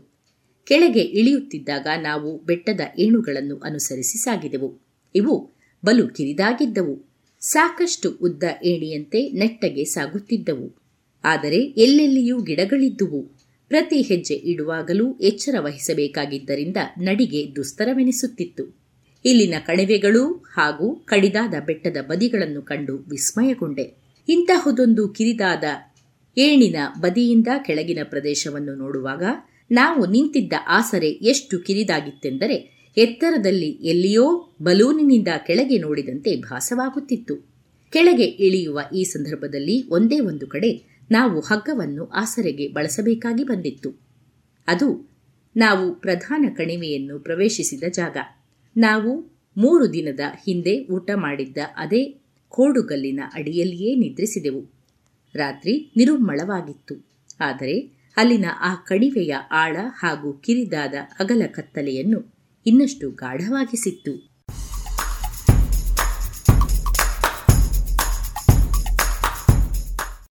[0.68, 4.81] ಕೆಳಗೆ ಇಳಿಯುತ್ತಿದ್ದಾಗ ನಾವು ಬೆಟ್ಟದ ಏಣುಗಳನ್ನು ಅನುಸರಿಸಿ ಸಾಗಿದೆವು.
[5.15, 5.53] ಇವು
[5.85, 7.14] ಬಲು ಕಿರಿದಾಗಿದ್ದವು.
[7.39, 10.75] ಸಾಕಷ್ಟು ಉದ್ದ ಏಣಿಯಂತೆ ನೆಟ್ಟಗೆ ಸಾಗುತ್ತಿದ್ದವು.
[11.23, 13.35] ಆದರೆ ಎಲ್ಲೆಲ್ಲಿಯೂ ಗಿಡಗಳಿದ್ದುವು.
[13.67, 18.85] ಪ್ರತಿ ಹೆಜ್ಜೆ ಇಡುವಾಗಲೂ ಎಚ್ಚರ ವಹಿಸಬೇಕಾಗಿದ್ದರಿಂದ ನಡಿಗೆ ದುಸ್ತರವೆನಿಸುತ್ತಿತ್ತು.
[19.25, 24.05] ಇಲ್ಲಿನ ಕಣಿವೆಗಳು ಹಾಗೂ ಕಡಿದಾದ ಬೆಟ್ಟದ ಬದಿಗಳನ್ನು ಕಂಡು ವಿಸ್ಮಯಗೊಂಡೆ.
[24.29, 25.63] ಇಂತಹುದೊಂದು ಕಿರಿದಾದ
[26.37, 29.23] ಏಣಿನ ಬದಿಯಿಂದ ಕೆಳಗಿನ ಪ್ರದೇಶವನ್ನು ನೋಡುವಾಗ
[29.71, 37.35] ನಾವು ನಿಂತಿದ್ದ ಆಸರೆ ಎಷ್ಟು ಕಿರಿದಾಗಿತ್ತೆಂದರೆ ಎತ್ತರದಲ್ಲಿ ಎಲ್ಲಿಯೋ ಬಲೂನಿನಿಂದ ಕೆಳಗೆ ನೋಡಿದಂತೆ ಭಾಸವಾಗುತ್ತಿತ್ತು.
[37.89, 44.01] ಕೆಳಗೆ ಇಳಿಯುವ ಈ ಸಂದರ್ಭದಲ್ಲಿ ಒಂದೇ ಒಂದು ಕಡೆ ನಾವು ಹಗ್ಗವನ್ನು ಆಸರೆಗೆ ಬಳಸಬೇಕಾಗಿ ಬಂದಿತ್ತು.
[44.67, 45.09] ಅದು
[45.55, 48.17] ನಾವು ಪ್ರಧಾನ ಕಣಿವೆಯನ್ನು ಪ್ರವೇಶಿಸಿದ ಜಾಗ.
[48.77, 54.72] ನಾವು ಮೂರು ದಿನದ ಹಿಂದೆ ಊಟ ಮಾಡಿದ್ದ ಅದೇ ಕೋಡುಗಲ್ಲಿನ ಅಡಿಯಲ್ಲಿಯೇ ನಿದ್ರಿಸಿದೆವು.
[55.35, 56.95] ರಾತ್ರಿ ನಿರುಮ್ಮಳವಾಗಿತ್ತು
[57.39, 57.80] ಆದರೆ
[58.17, 62.34] ಅಲ್ಲಿನ ಆ ಕಣಿವೆಯ ಆಳ ಹಾಗೂ ಕಿರಿದಾದ ಅಗಲ ಕತ್ತಲೆಯನ್ನು
[62.67, 64.11] ಇನ್ನಷ್ಟು ಗಾಢವಾಗಿಸಿತ್ತು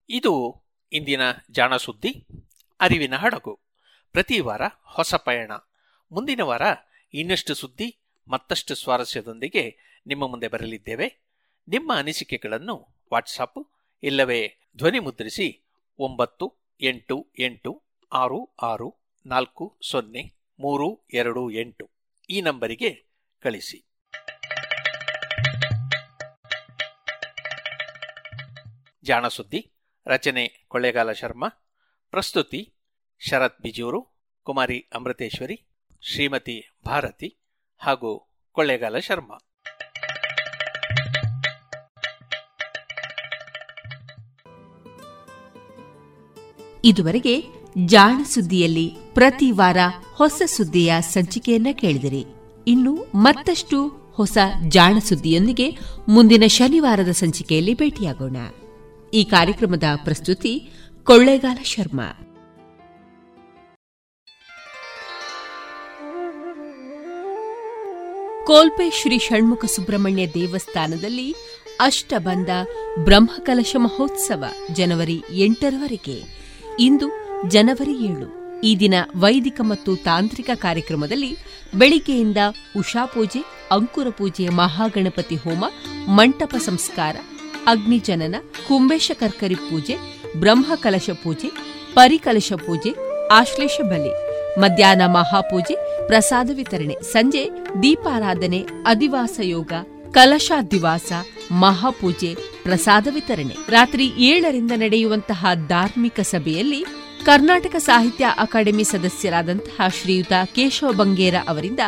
[0.09, 1.21] ಇದು ಇಂದಿನ
[1.51, 2.27] ಜಾಣ ಸುದ್ದಿ
[2.79, 3.59] ಅರಿವಿನ ಹಡಗು.
[4.11, 5.51] ಪ್ರತಿ ವಾರ ಹೊಸ ಪಯಣ.
[6.11, 6.61] ಮುಂದಿನ ವಾರ
[7.13, 7.97] ಇನ್ನಷ್ಟು ಸುದ್ದಿ,
[8.27, 11.17] ಮತ್ತಷ್ಟು ಸ್ವಾರಸ್ಯದೊಂದಿಗೆ ನಿಮ್ಮ ಮುಂದೆ ಬರಲಿದ್ದೇವೆ.
[11.67, 13.71] ನಿಮ್ಮ ಅನಿಸಿಕೆಗಳನ್ನು ವಾಟ್ಸಾಪ್
[14.03, 15.63] ಇಲ್ಲವೇ ಧ್ವನಿ ಮುದ್ರಿಸಿ
[15.99, 17.81] ಒಂಬತ್ತು ಎಂಟು ಎಂಟು
[18.13, 18.95] ಆರು ಆರು
[19.25, 21.94] ನಾಲ್ಕು ಸೊನ್ನೆ ಮೂರು ಎರಡು ಎಂಟು.
[22.29, 23.05] ಈ ನಂಬರಿಗೆ
[23.39, 23.85] ಕಳಿಸಿ.
[29.03, 29.73] ಜಾಣಸುದ್ದಿ
[30.07, 31.47] ರಚನೆ ಕೊಳ್ಳೇಗಾಲ ಶರ್ಮಾ,
[32.09, 32.73] ಪ್ರಸ್ತುತಿ
[33.19, 35.67] ಶರತ್ ಬಿಜೂರು, ಕುಮಾರಿ ಅಮೃತೇಶ್ವರಿ,
[36.01, 37.37] ಶ್ರೀಮತಿ ಭಾರತಿ
[37.77, 39.37] ಹಾಗೂ ಕೊಳ್ಳೇಗಾಲ ಶರ್ಮಾ.
[46.83, 49.77] ಇದುವರೆಗೆ ಜಾಣ ಸುದ್ದಿಯಲ್ಲಿ ಪ್ರತಿ ವಾರ
[50.13, 52.25] ಹೊಸ ಸುದ್ದಿಯ ಸಂಚಿಕೆಯನ್ನ ಕೇಳಿದಿರಿ.
[52.67, 54.37] ಇನ್ನು ಮತ್ತಷ್ಟು ಹೊಸ
[54.67, 55.77] ಜಾಣ ಸುದ್ದಿಯೊಂದಿಗೆ
[56.07, 58.37] ಮುಂದಿನ ಶನಿವಾರದ ಸಂಚಿಕೆಯಲ್ಲಿ ಭೇಟಿಯಾಗೋಣ.
[59.13, 60.69] ಈ ಕಾರ್ಯಕ್ರಮದ ಪ್ರಸ್ತುತಿ
[61.03, 62.19] ಕೊಳ್ಳೇಗಾಲ ಶರ್ಮಾ.
[68.45, 71.35] ಕೋಲ್ಪೆ ಶ್ರೀ ಷಣ್ಮುಖ ಸುಬ್ರಹ್ಮಣ್ಯ ದೇವಸ್ಥಾನದಲ್ಲಿ
[71.79, 72.49] ಅಷ್ಟಬಂಧ
[72.99, 76.45] ಬ್ರಹ್ಮಕಲಶ ಮಹೋತ್ಸವ ಜನವರಿ ಎಂಟರವರೆಗೆ.
[76.79, 78.45] ಇಂದು ಜನವರಿ ಏಳು.
[78.63, 81.37] ಈ ದಿನ ವೈದಿಕ ಮತ್ತು ತಾಂತ್ರಿಕ ಕಾರ್ಯಕ್ರಮದಲ್ಲಿ
[81.75, 82.37] ಬೆಳಿಗ್ಗೆಯಿಂದ
[82.77, 83.39] ಉಷಾಪೂಜೆ
[83.71, 85.65] ಅಂಕುರ ಪೂಜೆ ಮಹಾಗಣಪತಿ ಹೋಮ,
[86.07, 87.15] ಮಂಟಪ ಸಂಸ್ಕಾರ,
[87.67, 88.35] ಅಗ್ನಿಜನನ
[88.67, 89.95] ಕುಂಬೇಶ ಕರ್ಕರಿ ಪೂಜೆ
[90.39, 91.47] ಬ್ರಹ್ಮಕಲಶ ಪೂಜೆ,
[91.93, 92.91] ಪರಿಕಲಶ ಪೂಜೆ,
[93.31, 94.13] ಆಶ್ಲೇಷ ಬಲಿ,
[94.59, 97.49] ಮಧ್ಯಾಹ್ನ ಮಹಾಪೂಜೆ, ಪ್ರಸಾದ ವಿತರಣೆ, ಸಂಜೆ
[97.83, 99.73] ದೀಪಾರಾಧನೆ, ಅಧಿವಾಸ ಯೋಗ
[100.11, 101.11] ಕಲಶಾದಿವಾಸ
[101.51, 103.55] ಮಹಾಪೂಜೆ, ಪ್ರಸಾದ ವಿತರಣೆ.
[103.69, 106.85] ರಾತ್ರಿ ಏಳರಿಂದ ನಡೆಯುವಂತಹ ಧಾರ್ಮಿಕ ಸಭೆಯಲ್ಲಿ
[107.25, 111.79] ಕರ್ನಾಟಕ ಸಾಹಿತ್ಯ ಅಕಾಡೆಮಿ ಸದಸ್ಯರಾದಂತಹ ಶ್ರೀಯುತ ಕೇಶವ ಬಂಗೇರ ಅವರಿಂದ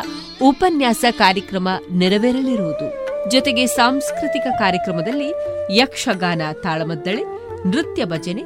[0.41, 2.87] ಉಪನ್ಯಾಸ ಕಾರ್ಯಕ್ರಮ ನೆರವೇರಲಿರುವುದು.
[3.29, 5.29] ಜೊತೆಗೆ ಸಾಂಸ್ಕೃತಿಕ ಕಾರ್ಯಕ್ರಮದಲ್ಲಿ
[5.77, 7.23] ಯಕ್ಷಗಾನ ತಾಳಮದ್ದಳೆ,
[7.67, 8.43] ನೃತ್ಯ ಭಜನೆ,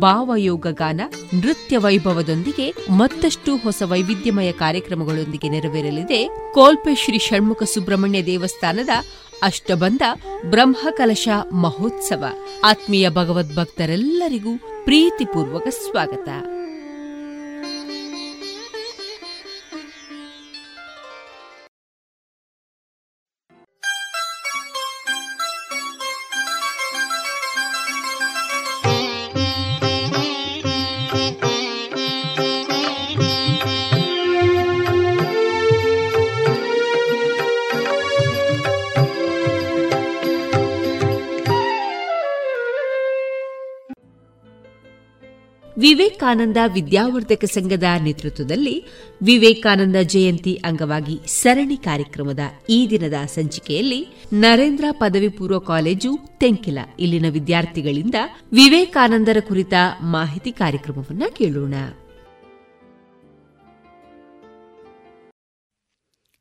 [0.00, 1.00] ಭಾವಯೋಗ ಗಾನ,
[1.34, 6.20] ನೃತ್ಯ ವೈಭವದೊಂದಿಗೆ ಮತ್ತಷ್ಟು ಹೊಸ ವೈವಿಧ್ಯಮಯ ಕಾರ್ಯಕ್ರಮಗಳೊಂದಿಗೆ ನೆರವೇರಲಿದೆ
[6.54, 8.88] ಕೋಲ್ಪೆ ಶ್ರೀ ಷಣ್ಮುಖ ಸುಬ್ರಹ್ಮಣ್ಯ ದೇವಸ್ಥಾನದ
[9.42, 10.02] ಅಷ್ಟಬಂಧ
[10.50, 12.24] ಬ್ರಹ್ಮಕಲಶ ಮಹೋತ್ಸವ.
[12.64, 14.50] ಆತ್ಮೀಯ ಭಗವದ್ಭಕ್ತರೆಲ್ಲರಿಗೂ
[14.84, 16.28] ಪ್ರೀತಿಪೂರ್ವಕ ಸ್ವಾಗತ.
[45.90, 48.84] ವಿವೇಕಾನಂದ ವಿದ್ಯಾವರ್ಧಕ ಸಂಘದ ನೇತೃತ್ವದಲ್ಲಿ
[49.22, 52.38] ವಿವೇಕಾನಂದ ಜಯಂತಿ ಅಂಗವಾಗಿ ಸರಣಿ ಕಾರ್ಯಕ್ರಮದ
[52.68, 56.78] ಈ ದಿನದ ಸಂಚಿಕೆಯಲ್ಲಿ ನರೇಂದ್ರ ಪದವಿ ಪೂರ್ವ ಕಾಲೇಜು ತೆಂಕಿಲ.
[56.98, 58.14] ಇಲ್ಲಿನ ವಿದ್ಯಾರ್ಥಿಗಳಿಂದ
[58.52, 59.72] ವಿವೇಕಾನಂದರ ಕುರಿತ
[60.02, 61.74] ಮಾಹಿತಿ ಕಾರ್ಯಕ್ರಮವನ್ನು ಕೇಳೋಣ.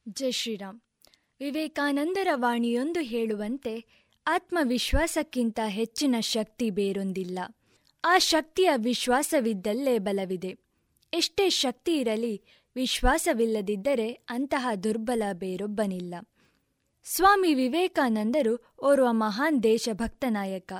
[0.09, 0.80] ಜೈ ಶ್ರೀರಾಮ್.
[1.39, 7.39] ವಿವೇಕಾನಂದರ ವಾಣಿಯೊಂದು ಹೇಳುವಂತೆ ಆತ್ಮವಿಶ್ವಾಸಕ್ಕಿಂತ ಹೆಚ್ಚಿನ ಶಕ್ತಿ ಬೇರೊಂದಿಲ್ಲ.
[8.03, 10.57] ಆ ಶಕ್ತಿಯ ವಿಶ್ವಾಸವಿದ್ದಲ್ಲೇ ಬಲವಿದೆ.
[11.13, 12.41] ಎಷ್ಟೇ ಶಕ್ತಿ ಇರಲಿ,
[12.76, 16.15] ವಿಶ್ವಾಸವಿಲ್ಲದಿದ್ದರೆ ಅಂತಹ ದುರ್ಬಲ ಬೇರೊಬ್ಬನಿಲ್ಲ.
[17.03, 20.73] ಸ್ವಾಮಿ ವಿವೇಕಾನಂದರು ಓರ್ವ ಮಹಾನ್ ದೇಶಭಕ್ತ ನಾಯಕ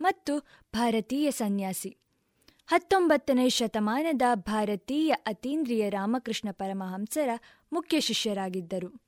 [0.00, 0.38] ಮತ್ತು
[0.74, 1.96] ಭಾರತೀಯ ಸನ್ಯಾಸಿ.
[2.66, 7.28] ಹತ್ತೊಂಬತ್ತನೇ ಶತಮಾನದ ಭಾರತೀಯ ಅತೀಂದ್ರಿಯ ರಾಮಕೃಷ್ಣ ಪರಮಹಂಸರ
[7.72, 9.02] ಮುಖ್ಯ ಶಿಷ್ಯರಾಗಿದ್ದರು.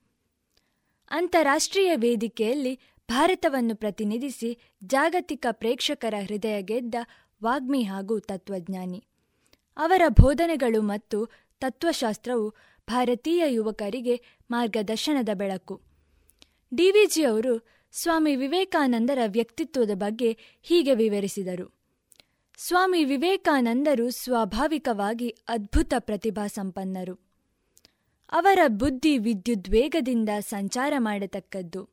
[1.10, 2.80] ಅಂತಾರಾಷ್ಟ್ರೀಯ ವೇದಿಕೆಯಲ್ಲಿ
[3.10, 6.94] ಭಾರತವನ್ನು ಪ್ರತಿನಿಧಿಸಿ ಜಾಗತಿಕ ಪ್ರೇಕ್ಷಕರ ಹೃದಯ ಗೆದ್ದ
[7.44, 9.04] ವಾಗ್ಮಿ ಹಾಗೂ ತತ್ವಜ್ಞಾನಿ.
[9.76, 11.26] ಅವರ ಬೋಧನೆಗಳು ಮತ್ತು
[11.60, 12.54] ತತ್ವಶಾಸ್ತ್ರವು
[12.90, 15.80] ಭಾರತೀಯ ಯುವಕರಿಗೆ ಮಾರ್ಗದರ್ಶನದ ಬೆಳಕು.
[16.74, 17.66] ಡಿವಿಜಿಯವರು
[18.02, 21.76] ಸ್ವಾಮಿ ವಿವೇಕಾನಂದರ ವ್ಯಕ್ತಿತ್ವದ ಬಗ್ಗೆ ಹೀಗೆ ವಿವರಿಸಿದರು.
[22.68, 27.14] ಸ್ವಾಮಿ ವಿವೇಕಾನಂದರು ಸ್ವಾಭಾವಿಕವಾಗಿ ಅದ್ಭುತ ಪ್ರತಿಭಾ ಸಂಪನ್ನರು.
[28.32, 31.88] ಅವರ ಬುದ್ಧಿ ವಿದ್ಯುದ್ವೇಗದಿಂದ ಸಂಚಾರ ಮಾಡತಕ್ಕದ್ದು.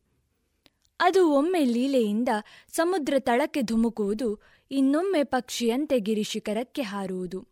[1.00, 2.30] ಅದು ಒಮ್ಮೆ ಲೀಲೆಯಿಂದ
[2.72, 7.48] ಸಮುದ್ರ ತಳಕ್ಕೆ ಧುಮುಕುವುದು ಇನ್ನೊಮ್ಮೆ ಪಕ್ಷಿಯಂತೆ ಗಿರಿಶಿಖರಕ್ಕೆ ಹಾರುವುದು.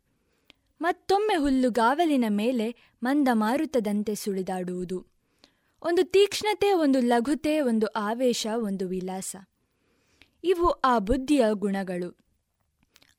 [0.81, 5.07] ಮತ್ತೊಮ್ಮೆ ಹುಲ್ಲುಗಾವಲಿನ ಮೇಲೆ ಮಂದ ಮಾರುತದಂತೆ ಸುಳಿದಾಡುವುದು.
[5.81, 9.35] ಒಂದು ತೀಕ್ಷ್ಣತೆ, ಒಂದು ಲಘುತೆ, ಒಂದು ಆವೇಶ, ಒಂದು ವಿಲಾಸ.
[10.43, 12.17] ಇವು ಆ ಬುದ್ಧಿಯ ಗುಣಗಳು.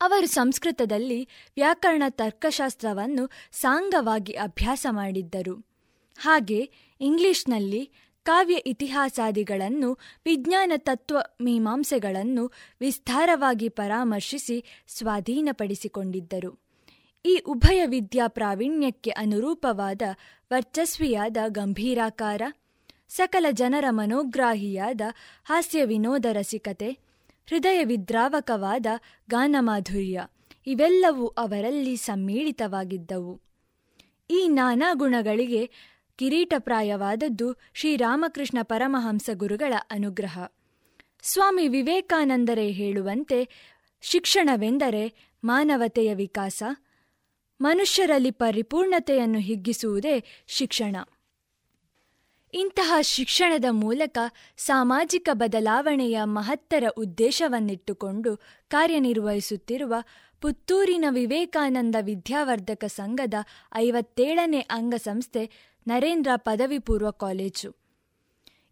[0.00, 5.66] ಅವರು ಸಂಸ್ಕೃತದಲ್ಲಿ ವ್ಯಾಕರಣ ತರ್ಕಶಾಸ್ತ್ರವನ್ನು ಸಾಂಗವಾಗಿ ಅಭ್ಯಾಸ ಮಾಡಿದ್ದರು.
[6.18, 6.70] ಹಾಗೆ
[7.00, 7.90] ಇಂಗ್ಲಿಷ್ನಲ್ಲಿ
[8.24, 16.60] ಕಾವ್ಯ ಇತಿಹಾಸಾದಿಗಳನ್ನು ವಿಜ್ಞಾನ ತತ್ವ ಮೀಮಾಂಸೆಗಳನ್ನು ವಿಸ್ತಾರವಾಗಿ ಪರಾಮರ್ಶಿಸಿ ಸ್ವಾಧೀನಪಡಿಸಿಕೊಂಡಿದ್ದರು.
[17.24, 20.02] ಈ ಉಭಯ ವಿದ್ಯಾ ಪ್ರಾವೀಣ್ಯಕ್ಕೆ ಅನುರೂಪವಾದ
[20.52, 22.42] ವರ್ಚಸ್ವಿಯಾದ ಗಂಭೀರಾಕಾರ,
[23.08, 25.00] ಸಕಲ ಜನರ ಮನೋಗ್ರಾಹಿಯಾದ
[25.44, 26.90] ಹಾಸ್ಯ ವಿನೋದ ರಸಿಕತೆ,
[27.48, 28.86] ಹೃದಯ ವಿದ್ರಾವಕವಾದ
[29.30, 30.26] ಗಾನಮಾಧುರ್ಯ,
[30.66, 33.40] ಇವೆಲ್ಲವೂ ಅವರಲ್ಲಿ ಸಮ್ಮಿಳಿತವಾಗಿದ್ದವು.
[34.30, 35.91] ಈ ನಾನಾ ಗುಣಗಳಿಗೆ
[36.22, 40.46] ಕಿರೀಟಪ್ರಾಯವಾದದ್ದು ಶ್ರೀರಾಮಕೃಷ್ಣ ಪರಮಹಂಸ ಗುರುಗಳ ಅನುಗ್ರಹ.
[41.22, 43.48] ಸ್ವಾಮಿ ವಿವೇಕಾನಂದರೇ ಹೇಳುವಂತೆ
[44.00, 46.62] ಶಿಕ್ಷಣವೆಂದರೆ ಮಾನವತೆಯ ವಿಕಾಸ,
[47.60, 50.96] ಮನುಷ್ಯರಲ್ಲಿ ಪರಿಪೂರ್ಣತೆಯನ್ನು ಹಿಗ್ಗಿಸುವುದೇ ಶಿಕ್ಷಣ.
[52.54, 54.18] ಇಂತಹ ಶಿಕ್ಷಣದ ಮೂಲಕ
[54.56, 58.36] ಸಾಮಾಜಿಕ ಬದಲಾವಣೆಯ ಮಹತ್ತರ ಉದ್ದೇಶವನ್ನಿಟ್ಟುಕೊಂಡು
[58.68, 59.94] ಕಾರ್ಯನಿರ್ವಹಿಸುತ್ತಿರುವ
[60.40, 63.34] ಪುತ್ತೂರಿನ ವಿವೇಕಾನಂದ ವಿದ್ಯಾವರ್ಧಕ ಸಂಘದ
[63.74, 67.76] ಐವತ್ತೇಳನೇ ಅಂಗಸಂಸ್ಥೆ ನರೇಂದ್ರ ಪದವಿ ಪೂರ್ವ ಕಾಲೇಜು.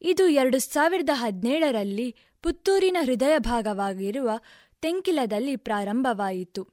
[0.03, 4.31] ಇದು ಎರಡು ಸಾವಿರದ ಹದಿನೇಳರಲ್ಲಿ ಪುತ್ತೂರಿನ ಹೃದಯ ಭಾಗವಾಗಿರುವ
[4.81, 6.69] ತೆಂಕಿಲದಲ್ಲಿ ಪ್ರಾರಂಭವಾಯಿತು.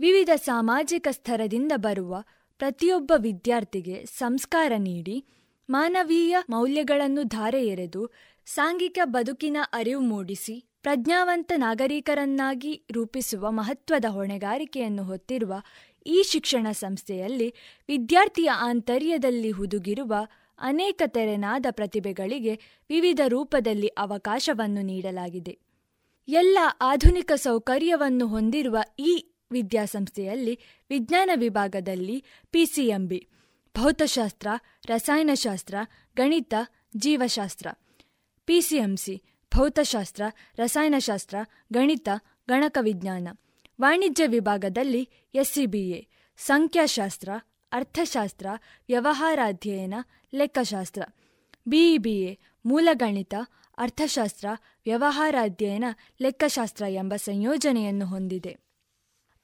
[0.00, 2.24] ವಿವಿಧ ಸಾಮಾಜಿಕ ಸ್ತರದಿಂದ ಬರುವ
[2.58, 5.24] ಪ್ರತಿಯೊಬ್ಬ ವಿದ್ಯಾರ್ಥಿಗೆ ಸಂಸ್ಕಾರ ನೀಡಿ
[5.70, 8.10] ಮಾನವೀಯ ಮೌಲ್ಯಗಳನ್ನು ಧಾರೆ ಎರೆದು
[8.46, 15.54] ಸಾಂಘಿಕ ಬದುಕಿನ ಅರಿವು ಮೂಡಿಸಿ ಪ್ರಜ್ಞಾವಂತ ನಾಗರಿಕರನ್ನಾಗಿ ರೂಪಿಸುವ ಮಹತ್ವದ ಹೊಣೆಗಾರಿಕೆಯನ್ನು ಹೊತ್ತಿರುವ
[16.06, 17.54] ಈ ಶಿಕ್ಷಣ ಸಂಸ್ಥೆಯಲ್ಲಿ
[17.88, 20.14] ವಿದ್ಯಾರ್ಥಿಯ ಆಂತರ್ಯದಲ್ಲಿ ಹುದುಗಿರುವ
[20.58, 22.54] ಅನೇಕ ತೆರೆನಾದ ಪ್ರತಿಭೆಗಳಿಗೆ
[22.90, 25.58] ವಿವಿಧ ರೂಪದಲ್ಲಿ ಅವಕಾಶವನ್ನು ನೀಡಲಾಗಿದೆ.
[26.28, 30.58] ಎಲ್ಲ ಆಧುನಿಕ ಸೌಕರ್ಯವನ್ನು ಹೊಂದಿರುವ ಈ ವಿದ್ಯಾಸಂಸ್ಥೆಯಲ್ಲಿ
[30.90, 33.28] ವಿಜ್ಞಾನ ವಿಭಾಗದಲ್ಲಿ ಪಿಸಿಎಂಬಿ,
[33.78, 34.48] ಭೌತಶಾಸ್ತ್ರ,
[34.86, 35.74] ರಸಾಯನಶಾಸ್ತ್ರ,
[36.16, 36.54] ಗಣಿತ,
[36.96, 37.66] ಜೀವಶಾಸ್ತ್ರ,
[38.44, 39.22] ಪಿಸಿಎಂಸಿ,
[39.56, 40.22] ಭೌತಶಾಸ್ತ್ರ,
[40.56, 41.36] ರಸಾಯನಶಾಸ್ತ್ರ,
[41.72, 42.08] ಗಣಿತ
[42.48, 43.28] ಗಣಕ ವಿಜ್ಞಾನ
[43.80, 46.06] ವಾಣಿಜ್ಯ ವಿಭಾಗದಲ್ಲಿ ಎಸ್ಸಿಬಿಎ,
[46.36, 47.28] ಸಂಖ್ಯಾಶಾಸ್ತ್ರ,
[47.72, 48.46] ಅರ್ಥಶಾಸ್ತ್ರ,
[48.88, 49.94] ವ್ಯವಹಾರಾಧ್ಯಯನ,
[50.34, 51.02] ಲೆಕ್ಕಶಾಸ್ತ್ರ,
[51.68, 53.34] ಬಿಇಬಿಎ, ಮೂಲಗಣಿತ,
[53.78, 54.48] ಅರ್ಥಶಾಸ್ತ್ರ,
[54.84, 55.84] ವ್ಯವಹಾರಾಧ್ಯಯನ,
[56.20, 58.56] ಲೆಕ್ಕಶಾಸ್ತ್ರ ಎಂಬ ಸಂಯೋಜನೆಯನ್ನು ಹೊಂದಿದೆ.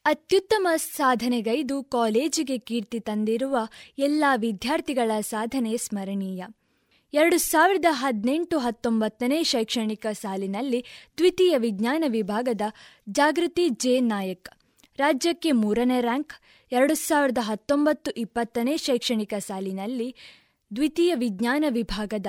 [0.05, 3.59] ಅತ್ಯುತ್ತಮ ಸಾಧನೆಗೈದು ಕಾಲೇಜಿಗೆ ಕೀರ್ತಿ ತಂದಿರುವ
[3.99, 6.45] ಎಲ್ಲ ವಿದ್ಯಾರ್ಥಿಗಳ ಸಾಧನೆ ಸ್ಮರಣೀಯ.
[7.15, 10.81] ಎರಡು ಸಾವಿರದ ಹದಿನೆಂಟು ಹತ್ತೊಂಬತ್ತನೇ ಶೈಕ್ಷಣಿಕ ಸಾಲಿನಲ್ಲಿ
[11.19, 12.61] ದ್ವಿತೀಯ ವಿಜ್ಞಾನ ವಿಭಾಗದ
[13.09, 14.01] ಜಾಗೃತಿ ಜೆ.
[14.01, 14.49] ನಾಯಕ್.
[14.99, 16.35] ರಾಜ್ಯಕ್ಕೆ ಮೂರನೇ ರ್ಯಾಂಕ್,
[16.73, 20.09] ಎರಡು ಸಾವಿರದ ಹತ್ತೊಂಬತ್ತು ಇಪ್ಪತ್ತನೇ ಶೈಕ್ಷಣಿಕ ಸಾಲಿನಲ್ಲಿ
[20.77, 22.27] ದ್ವಿತೀಯ ವಿಜ್ಞಾನ ವಿಭಾಗದ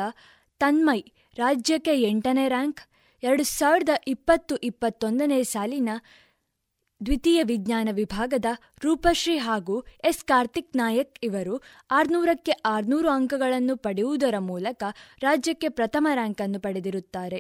[0.60, 1.06] ತನ್ಮಯ್.
[1.38, 2.82] ರಾಜ್ಯಕ್ಕೆ ಎಂಟನೇ ರ್ಯಾಂಕ್,
[3.24, 5.90] ಎರಡು ಸಾವಿರದ ಇಪ್ಪತ್ತು ಇಪ್ಪತ್ತೊಂದನೇ ಸಾಲಿನ
[7.06, 8.46] ದ್ವಿತೀಯ ವಿಜ್ಞಾನ ವಿಭಾಗದ
[8.84, 10.26] ರೂಪಶ್ರೀ ಹಾಗೂ ಎಸ್.
[10.26, 11.62] ಕಾರ್ತಿಕ್ ನಾಯಕ್ ಇವರು
[11.92, 14.84] ಆರ್ನೂರಕ್ಕೆ ಆರ್ನೂರು ಅಂಕಗಳನ್ನು ಪಡೆಯುವುದರ ಮೂಲಕ
[15.22, 17.40] ರಾಜ್ಯಕ್ಕೆ ಪ್ರಥಮ ರ್ಯಾಂಕ್ ಅನ್ನು ಪಡೆದಿರುತ್ತಾರೆ.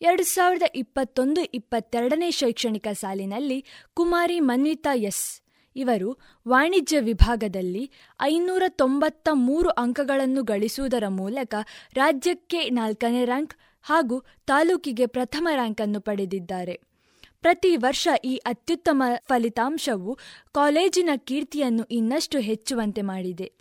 [0.00, 3.64] ಎರಡು ಸಾವಿರದ ಇಪ್ಪತ್ತೊಂದು ಇಪ್ಪತ್ತೆರಡನೇ ಶೈಕ್ಷಣಿಕ ಸಾಲಿನಲ್ಲಿ
[3.94, 5.42] ಕುಮಾರಿ ಮನ್ವಿತಾ ಎಸ್.
[5.76, 6.18] ಇವರು
[6.48, 7.90] ವಾಣಿಜ್ಯ ವಿಭಾಗದಲ್ಲಿ
[8.22, 11.54] ಐನೂರ ತೊಂಬತ್ತ ಮೂರು ಅಂಕಗಳನ್ನು ಗಳಿಸುವುದರ ಮೂಲಕ
[11.94, 16.87] ರಾಜ್ಯಕ್ಕೆ ನಾಲ್ಕನೇ ರ್ಯಾಂಕ್ ಹಾಗೂ ತಾಲೂಕಿಗೆ ಪ್ರಥಮ ರ್ಯಾಂಕ್ ಅನ್ನು ಪಡೆದಿದ್ದಾರೆ.
[17.42, 20.18] ಪ್ರತಿ ವರ್ಷ ಈ ಅತ್ಯುತ್ತಮ ಫಲಿತಾಂಶವು
[20.52, 23.52] ಕಾಲೇಜಿನ ಕೀರ್ತಿಯನ್ನು ಇನ್ನಷ್ಟು ಹೆಚ್ಚುವಂತೆ ಮಾಡಿದೆ.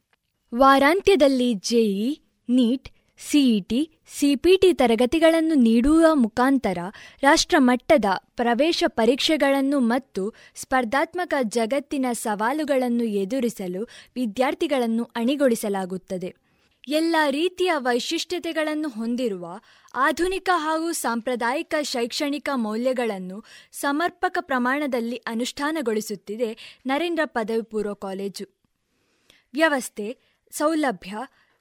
[0.56, 2.18] ವಾರಾಂತ್ಯದಲ್ಲಿ ಜೆಇ
[2.49, 2.90] ನೀಟ್
[3.20, 6.78] ಸಿಇಟಿ ಸಿಪಿಟಿ ತರಗತಿಗಳನ್ನು ನೀಡುವ ಮುಖಾಂತರ
[7.22, 8.06] ರಾಷ್ಟ್ರಮಟ್ಟದ
[8.36, 13.84] ಪ್ರವೇಶ ಪರೀಕ್ಷೆಗಳನ್ನು ಮತ್ತು ಸ್ಪರ್ಧಾತ್ಮಕ ಜಗತ್ತಿನ ಸವಾಲುಗಳನ್ನು ಎದುರಿಸಲು
[14.16, 16.47] ವಿದ್ಯಾರ್ಥಿಗಳನ್ನು ಅಣಿಗೊಳಿಸಲಾಗುತ್ತದೆ.
[16.88, 19.61] ಎಲ್ಲ ರೀತಿಯ ವೈಶಿಷ್ಟ್ಯತೆಗಳನ್ನು ಹೊಂದಿರುವ
[19.95, 28.45] ಆಧುನಿಕ ಹಾಗೂ ಸಾಂಪ್ರದಾಯಿಕ ಶೈಕ್ಷಣಿಕ ಮೌಲ್ಯಗಳನ್ನು ಸಮರ್ಪಕ ಪ್ರಮಾಣದಲ್ಲಿ ಅನುಷ್ಠಾನಗೊಳಿಸುತ್ತಿದೆ ನರೇಂದ್ರ ಪದವಿ ಪೂರ್ವ ಕಾಲೇಜು.
[29.53, 30.18] ವ್ಯವಸ್ಥೆ,
[30.51, 31.18] ಸೌಲಭ್ಯ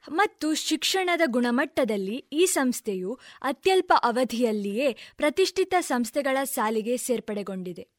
[0.09, 7.96] ಮತ್ತು ಶಿಕ್ಷಣದ ಗುಣಮಟ್ಟದಲ್ಲಿ ಈ ಸಂಸ್ಥೆಯು ಅತ್ಯಲ್ಪ ಅವಧಿಯಲ್ಲಿಯೇ ಪ್ರತಿಷ್ಠಿತ ಸಂಸ್ಥೆಗಳ ಸಾಲಿಗೆ ಸೇರ್ಪಡೆಗೊಂಡಿದೆ.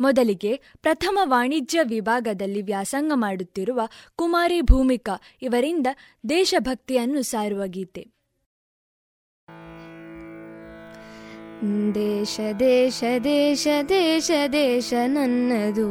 [0.00, 3.80] ಮೊದಲಿಗೆ ಪ್ರಥಮ ವಾಣಿಜ್ಯ ವಿಭಾಗದಲ್ಲಿ ವ್ಯಾಸಂಗ ಮಾಡುತ್ತಿರುವ
[4.16, 5.86] ಕುಮಾರಿ ಭೂಮಿಕಾ ಇವರಿಂದ
[6.28, 8.06] ದೇಶಭಕ್ತಿಯನ್ನು ಸಾರುವ ಗೀತೆ.
[11.94, 15.88] ದೇಶ ದೇಶ ದೇಶ ದೇಶ ದೇಶ ನನ್ನದು.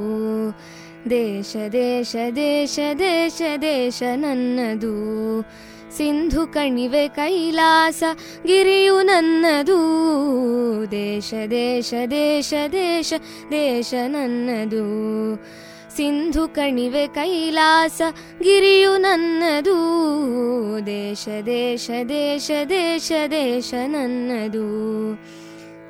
[1.09, 4.93] ದೇಶ ದೇಶ ದೇಶ ದೇಶ ದೇಶ ನನ್ನದು.
[5.97, 8.03] ಸಿಂಧು ಕಣಿವೆ ಕೈಲಾಸ,
[8.45, 9.79] ಗಿರಿಯು ನನ್ನದು.
[10.91, 13.13] ದೇಶ ದೇಶ ದೇಶ ದೇಶ
[13.51, 15.35] ದೇಶ ನನ್ನದು.
[15.97, 18.01] ಸಿಂಧು ಕಣಿವೆ ಕೈಲಾಸ,
[18.41, 19.77] ಗಿರಿಯು ನನ್ನದು.
[20.85, 24.69] ದೇಶ ದೇಶ ದೇಶ ದೇಶ ದೇಶ ನನ್ನದು.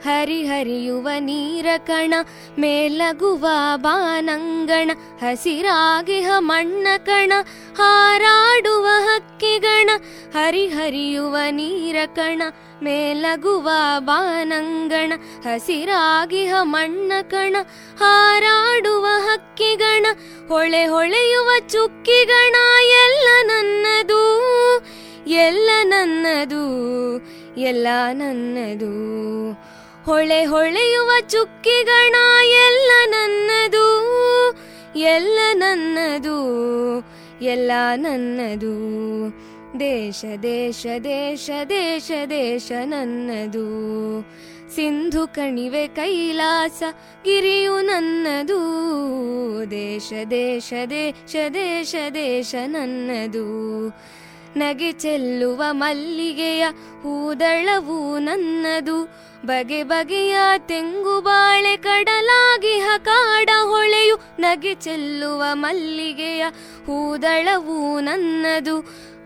[0.03, 2.13] ಹರಿಹರಿಯುವ ನೀರ ಕಣ,
[2.59, 7.33] ಮೇಲಗುವ ಬಾನಂಗಣ, ಹಸಿರಾಗಿಹ ಮಣ್ಣ ಕಣ,
[7.77, 9.89] ಹಾರಾಡುವ ಹಕ್ಕಿಗಣ
[10.33, 12.41] ಹರಿಹರಿಯುವ ನೀರ ಕಣ,
[12.83, 13.69] ಮೇಲಗುವ
[13.99, 15.13] ಬಾನಂಗಣ,
[15.43, 17.55] ಹಸಿರಾಗಿಹ ಮಣ್ಣ ಕಣ,
[17.97, 20.05] ಹಾರಾಡುವ ಹಕ್ಕಿಗಣ
[20.47, 24.23] ಹೊಳೆ ಹೊಳೆಯುವ ಚುಕ್ಕಿಗಣ ಎಲ್ಲ ನನ್ನದು
[25.27, 26.63] ಎಲ್ಲ ನನ್ನದು
[27.61, 28.93] ಎಲ್ಲ ನನ್ನದು.
[30.09, 32.15] ಹೊಳೆ ಹೊಳೆಯುವ ಚುಕ್ಕಿಗಣ
[32.51, 33.87] ಎಲ್ಲ ನನ್ನದು
[34.95, 36.39] ಎಲ್ಲ ನನ್ನದು
[37.41, 38.73] ಎಲ್ಲ ನನ್ನದು.
[39.79, 43.65] ದೇಶ ದೇಶ ದೇಶ ದೇಶ ದೇಶ ನನ್ನದು.
[44.75, 46.83] ಸಿಂಧು ಕಣಿವೆ ಕೈಲಾಸ
[47.23, 48.59] ಗಿರಿಯು ನನ್ನದು.
[49.71, 53.45] ದೇಶ ದೇಶ ದೇಶ ದೇಶ ದೇಶ ನನ್ನದು.
[54.57, 56.67] ನಗೆ ಚೆಲ್ಲುವ ಮಲ್ಲಿಗೆಯ
[57.01, 59.29] ಹೂದಳವು ನನ್ನದು.
[59.45, 64.15] ಬಗೆ ಬಗೆಯ ತೆಂಗು ಬಾಳೆ ಕಡಲಾಗಿ ಹಕಾಡ ಹೊಳೆಯು.
[64.39, 66.45] ನಗೆ ಚೆಲ್ಲುವ ಮಲ್ಲಿಗೆಯ
[66.85, 68.81] ಹೂದಳವು ನನ್ನದು.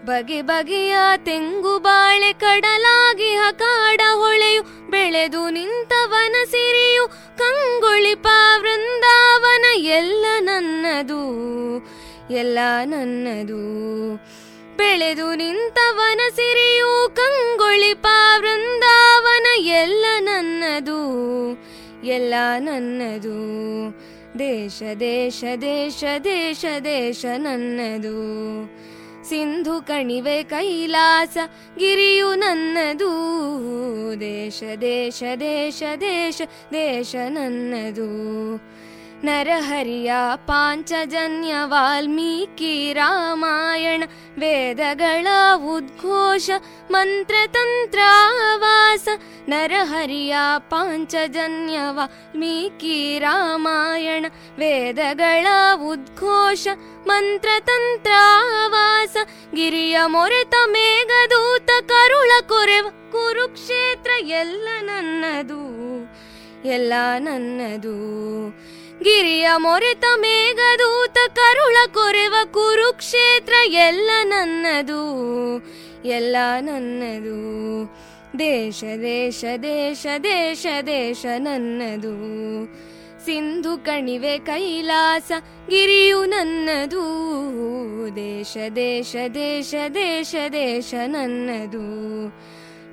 [0.06, 4.64] ಬಗೆ ಬಗೆಯ ತೆಂಗು ಬಾಳೆ ಕಡಲಾಗಿ ಹಕಾಡ ಹೊಳೆಯು.
[4.90, 7.08] ಬೆಳೆದು ನಿಂತವನ ಸಿರಿಯು.
[7.38, 8.28] ಕಂಗೊಳಿಪ
[8.58, 11.34] ವೃಂದಾವನ ಎಲ್ಲ ನನ್ನದು.
[12.34, 13.64] ಎಲ್ಲ ನನ್ನದು.
[14.78, 21.04] ಬೆಳೆದು ನಿಂತವನ ಸಿರಿಯು ಕಂಗೊಳಿಪ ವೃಂದಾವನ, ಎಲ್ಲ ನನ್ನದು
[22.04, 23.34] ಎಲ್ಲ ನನ್ನದು.
[24.40, 28.18] ದೇಶ ದೇಶ ದೇಶ ದೇಶ ದೇಶ ನನ್ನದು.
[29.30, 31.38] ಸಿಂಧು ಕಣಿವೆ ಕೈಲಾಸ
[31.78, 33.12] ಗಿರಿಯು ನನ್ನದು.
[34.20, 36.41] ದೇಶ ದೇಶ ದೇಶ ದೇಶ
[36.72, 38.10] ದೇಶ ನನ್ನದು.
[39.24, 44.04] ನರಹರಿಯ ಪಾಂಚಜನ್ಯ ವಾಲ್ಮೀಕಿ ರಾಮಾಯಣ
[44.40, 46.50] ವೇದಗಳ ಉದ್ಘೋಷ
[46.91, 49.08] ಮಂತ್ರತಂತ್ರಾವಾಸ
[49.50, 54.26] ನರಹರಿಯ ಪಾಂಚಜನ್ಯ ವಾಲ್ಮೀಕಿ ರಾಮಾಯಣ
[54.58, 55.48] ವೇದಗಳ
[55.88, 56.68] ಉದ್ಘೋಷ
[57.08, 59.18] ಮಂತ್ರತಂತ್ರಾವಾಸ
[59.56, 65.74] ಗಿರಿಯ ಮೊರೆತ ಮೇಘದೂತ ಕರುಳ ಕೊರೆವ ಕುರುಕ್ಷೇತ್ರ ಎಲ್ಲ ನನ್ನದು
[66.70, 68.24] ಎಲ್ಲ ನನ್ನದು.
[68.99, 75.03] ಗಿರಿಯ ಮೊರೆತ ಮೇಘದೂತ, ಕರುಳ ಕೊರೆವ ಕುರುಕ್ಷೇತ್ರ, ಎಲ್ಲ ನನ್ನದು
[76.06, 77.44] ಎಲ್ಲ ನನ್ನದು.
[78.40, 82.14] ದೇಶ ದೇಶ ದೇಶ ದೇಶ ದೇಶ ನನ್ನದು.
[83.26, 85.32] ಸಿಂಧು ಕಣಿವೆ ಕೈಲಾಸ,
[85.70, 87.03] ಗಿರಿಯು ನನ್ನದು.
[88.15, 91.84] ದೇಶ ದೇಶ ದೇಶ ದೇಶ ದೇಶ ನನ್ನದು.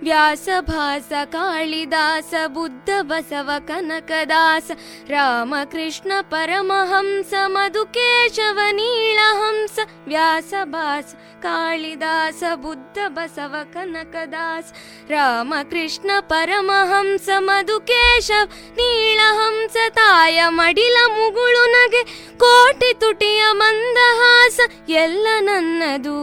[0.02, 4.70] ವ್ಯಾಸಭಾಸ, ಕಾಳಿದಾಸ, ಬುದ್ಧ ಬಸವ, ಕನಕದಾಸ,
[5.09, 14.72] ರಾಮಕೃಷ್ಣ ಪರಮಹಂಸ, ಮಧುಕೇಶವ ನೀಳಹಂಸ ವ್ಯಾಸಭಾಸ, ಕಾಳಿದಾಸ, ಬುದ್ಧ ಬಸವ, ಕನಕದಾಸ,
[15.10, 22.02] ರಾಮಕೃಷ್ಣ ಪರಮಹಂಸ, ಮಧುಕೇಶವ ನೀಳಹಂಸ ತಾಯ ಮಡಿಲ ಮುಗುಳು ನಗೆ,
[22.39, 26.20] ಕೋಟಿ ತುಟಿಯ ಮಂದಹಾಸ, ಎಲ್ಲ ನನ್ನದು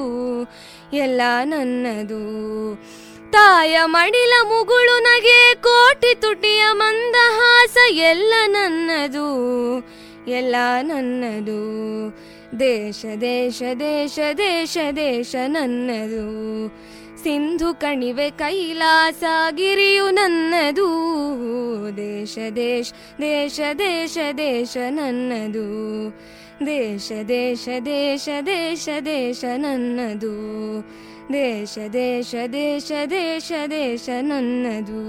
[0.93, 2.27] ಎಲ್ಲ ನನ್ನದು.
[3.31, 9.37] ತಾಯ ಮಡಿಲ ಮುಗುಳು ನಗೆ ಕೋಟಿ ತುಟಿಯ ಮಂದಹಾಸ ಎಲ್ಲ ನನ್ನದು
[10.27, 11.57] ಎಲ್ಲ ನನ್ನದು.
[12.59, 16.67] ದೇಶ ದೇಶ ದೇಶ ದೇಶ ದೇಶ ನನ್ನದು.
[17.23, 20.87] ಸಿಂಧು ಕಣಿವೆ ಕೈಲಾಸ ಗಿರಿಯು ನನ್ನದು.
[21.97, 22.91] ದೇಶ ದೇಶ
[23.21, 25.67] ದೇಶ ದೇಶ ದೇಶ ನನ್ನದು.
[26.65, 30.83] ದೇಶ ದೇಶ ದೇಶ ದೇಶ ದೇಶ ನನ್ನದು.
[31.33, 35.07] ದೇಶ ದೇಶ ದೇಶ ದೇಶ ದೇಶ ನನ್ನದು.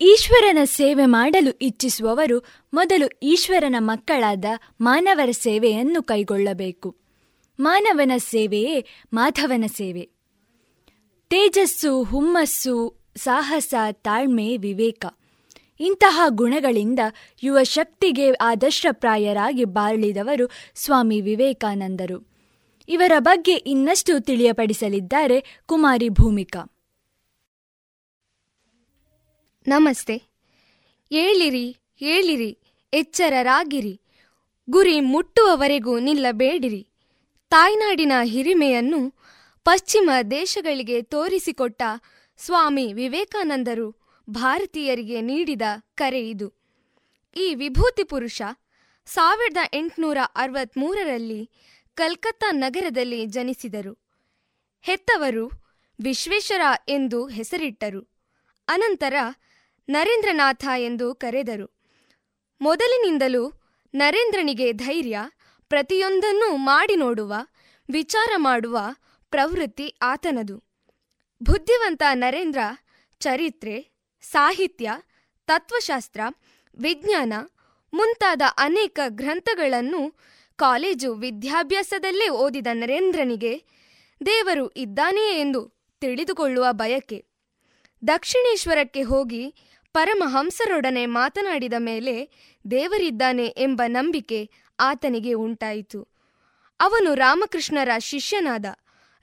[0.00, 2.44] ಈಶ್ವರನ ಸೇವೆ ಮಾಡಲು ಇಚ್ಛಿಸುವವರು
[2.74, 4.44] ಮೊದಲು ಈಶ್ವರನ ಮಕ್ಕಳಾದ
[4.80, 6.96] ಮಾನವರ ಸೇವೆಯನ್ನು ಕೈಗೊಳ್ಳಬೇಕು.
[7.60, 10.17] ಮಾನವನ ಸೇವೆಯೇ ಮಾಧವನ ಸೇವೆ.
[11.30, 15.06] ತೇಜಸ್ಸು, ಹುಮ್ಮಸ್ಸು, ಸಾಹಸ, ತಾಳ್ಮೆ, ವಿವೇಕ.
[15.80, 16.98] ಇಂತಹ ಗುಣಗಳಿಂದ
[17.42, 22.28] ಯುವ ಶಕ್ತಿಗೆ ಆದರ್ಶಪ್ರಾಯರಾಗಿ ಬಾಳಿದವರು ಸ್ವಾಮಿ ವಿವೇಕಾನಂದರು.
[22.88, 26.72] ಇವರ ಬಗ್ಗೆ ಇನ್ನಷ್ಟು ತಿಳಿಯಪಡಿಸಲಿದ್ದಾರೆ ಕುಮಾರಿ ಭೂಮಿಕಾ.
[29.66, 30.22] ನಮಸ್ತೆ.
[31.12, 32.58] ಏಳಿರಿ ಏಳಿರಿ,
[32.92, 34.00] ಎಚ್ಚರರಾಗಿರಿ.
[34.70, 36.86] ಗುರಿ ಮುಟ್ಟುವವರೆಗೂ ನಿಲ್ಲಬೇಡಿರಿ.
[37.50, 39.17] ತಾಯ್ನಾಡಿನ ಹಿರಿಮೆಯನ್ನು
[39.68, 41.82] ಪಶ್ಚಿಮ ದೇಶಗಳಿಗೆ ತೋರಿಸಿಕೊಟ್ಟ
[42.38, 43.96] ಸ್ವಾಮಿ ವಿವೇಕಾನಂದರು
[44.30, 45.62] ಭಾರತೀಯರಿಗೆ ನೀಡಿದ
[45.94, 46.52] ಕರೆ ಇದು.
[47.36, 48.42] ಈ ವಿಭೂತಿ ಪುರುಷ
[49.06, 51.50] ಸಾವಿರದ ಎಂಟುನೂರ ಅರವತ್ಮೂರರಲ್ಲಿ
[51.94, 53.98] ಕಲ್ಕತ್ತಾ ನಗರದಲ್ಲಿ ಜನಿಸಿದರು.
[54.82, 55.50] ಹೆತ್ತವರು
[56.00, 58.00] ವಿಶ್ವೇಶ್ವರ ಎಂದು ಹೆಸರಿಟ್ಟರು.
[58.68, 59.14] ಅನಂತರ
[59.88, 61.80] ನರೇಂದ್ರನಾಥ ಎಂದು ಕರೆದರು.
[62.60, 63.52] ಮೊದಲಿನಿಂದಲೂ
[63.94, 65.18] ನರೇಂದ್ರನಿಗೆ ಧೈರ್ಯ,
[65.68, 67.34] ಪ್ರತಿಯೊಂದನ್ನೂ ಮಾಡಿ ನೋಡುವ,
[67.90, 68.78] ವಿಚಾರ ಮಾಡುವ
[69.30, 70.64] ಪ್ರವೃತ್ತಿ ಆತನದು.
[71.42, 72.58] ಬುದ್ಧಿವಂತ ನರೇಂದ್ರ,
[73.20, 73.90] ಚರಿತ್ರೆ,
[74.20, 74.90] ಸಾಹಿತ್ಯ,
[75.46, 76.20] ತತ್ವಶಾಸ್ತ್ರ,
[76.78, 77.32] ವಿಜ್ಞಾನ
[77.94, 80.18] ಮುಂತಾದ ಅನೇಕ ಗ್ರಂಥಗಳನ್ನು
[80.56, 83.64] ಕಾಲೇಜು ವಿದ್ಯಾಭ್ಯಾಸದಲ್ಲೇ ಓದಿದ ನರೇಂದ್ರನಿಗೆ
[84.26, 87.24] ದೇವರು ಇದ್ದಾನೆಯೇ ಎಂದು ತಿಳಿದುಕೊಳ್ಳುವ ಬಯಕೆ.
[88.08, 89.54] ದಕ್ಷಿಣೇಶ್ವರಕ್ಕೆ ಹೋಗಿ
[89.92, 92.30] ಪರಮಹಂಸರೊಡನೆ ಮಾತನಾಡಿದ ಮೇಲೆ
[92.70, 94.50] ದೇವರಿದ್ದಾನೆ ಎಂಬ ನಂಬಿಕೆ
[94.80, 96.08] ಆತನಿಗೆ ಉಂಟಾಯಿತು.
[96.80, 98.64] ಅವನು ರಾಮಕೃಷ್ಣರ ಶಿಷ್ಯನಾದ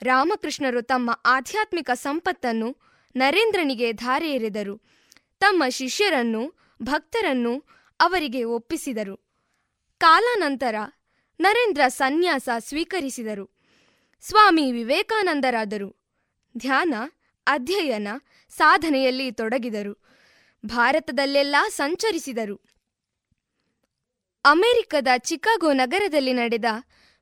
[0.02, 2.78] ರಾಮಕೃಷ್ಣರು ತಮ್ಮ ಆಧ್ಯಾತ್ಮಿಕ ಸಂಪತ್ತನ್ನು
[3.16, 4.96] ನರೇಂದ್ರನಿಗೆ ಧಾರೆ ಎರೆದರು
[5.40, 6.54] ತಮ್ಮ ಶಿಷ್ಯರನ್ನು,
[6.84, 7.64] ಭಕ್ತರನ್ನು
[8.00, 9.18] ಅವರಿಗೆ ಒಪ್ಪಿಸಿದರು.
[9.98, 10.76] ಕಾಲಾನಂತರ
[11.40, 13.56] ನರೇಂದ್ರ ಸನ್ಯಾಸ ಸ್ವೀಕರಿಸಿದರು.
[14.22, 16.06] ಸ್ವಾಮಿ ವಿವೇಕಾನಂದರಾದರು.
[16.58, 16.94] ಧ್ಯಾನ,
[17.48, 18.08] ಅಧ್ಯಯನ,
[18.50, 20.06] ಸಾಧನೆಯಲ್ಲಿ ತೊಡಗಿದರು.
[20.66, 22.62] ಭಾರತದಲ್ಲೆಲ್ಲ ಸಂಚರಿಸಿದರು.
[24.46, 26.66] ಅಮೆರಿಕದ ಚಿಕಾಗೋ ನಗರದಲ್ಲಿ ನಡೆದ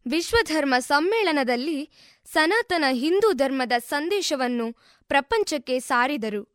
[0.06, 1.90] ವಿಶ್ವಧರ್ಮ ಸಮ್ಮೇಳನದಲ್ಲಿ
[2.26, 4.74] ಸನಾತನ ಹಿಂದೂ ಧರ್ಮದ ಸಂದೇಶವನ್ನು
[5.08, 6.50] ಪ್ರಪಂಚಕ್ಕೆ ಸಾರಿದರು.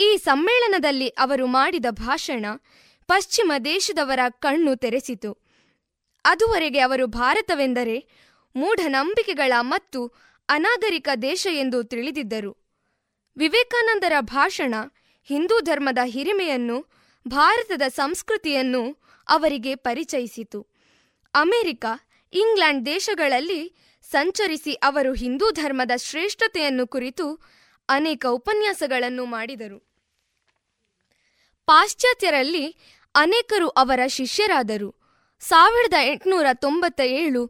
[0.00, 2.46] ಈ ಸಮ್ಮೇಳನದಲ್ಲಿ ಅವರು ಮಾಡಿದ ಭಾಷಣ
[3.06, 5.32] ಪಶ್ಚಿಮ ದೇಶದವರ ಕಣ್ಣು ತೆರೆಸಿತು.
[6.24, 8.08] ಅದುವರೆಗೆ ಅವರು ಭಾರತವೆಂದರೆ
[8.56, 10.12] ಮೂಢನಂಬಿಕೆಗಳ ಮತ್ತು
[10.48, 12.56] ಅನಾಗರಿಕ ದೇಶ ಎಂದು ತಿಳಿದಿದ್ದರು.
[13.36, 14.74] ವಿವೇಕಾನಂದರ ಭಾಷಣ
[15.24, 16.86] ಹಿಂದೂ ಧರ್ಮದ ಹಿರಿಮೆಯನ್ನು,
[17.28, 18.82] ಭಾರತದ ಸಂಸ್ಕೃತಿಯನ್ನು
[19.28, 20.66] ಅವರಿಗೆ ಪರಿಚಯಿಸಿತು.
[21.34, 21.84] ಅಮೆರಿಕ
[22.34, 23.62] ಇಂಗ್ಲೆಂಡ್ ದೇಶಗಳಲ್ಲಿ
[24.10, 27.26] ಸಂಚರಿಸಿ ಅವರು ಹಿಂದೂ ಧರ್ಮದ ಶ್ರೇಷ್ಠತೆಯನ್ನು ಕುರಿತು
[27.88, 29.78] ಅನೇಕ ಉಪನ್ಯಾಸಗಳನ್ನು ಮಾಡಿದರು.
[31.66, 32.64] ಪಾಶ್ಚಾತ್ಯರಲ್ಲಿ
[33.14, 34.90] ಅನೇಕರು ಅವರ ಶಿಷ್ಯರಾದರು.
[35.40, 37.42] ಸಾವಿರದ ಎಂಟುನೂರ ತೊಂಬತ್ತ ಏಳು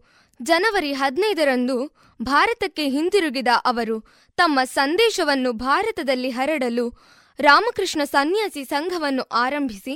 [0.42, 1.76] ಜನವರಿ ಹದಿನೈದರಂದು
[2.22, 3.96] ಭಾರತಕ್ಕೆ ಹಿಂದಿರುಗಿದ ಅವರು
[4.36, 6.86] ತಮ್ಮ ಸಂದೇಶವನ್ನು ಭಾರತದಲ್ಲಿ ಹರಡಲು
[7.38, 9.94] ರಾಮಕೃಷ್ಣ ಸನ್ಯಾಸಿ ಸಂಘವನ್ನು ಆರಂಭಿಸಿ,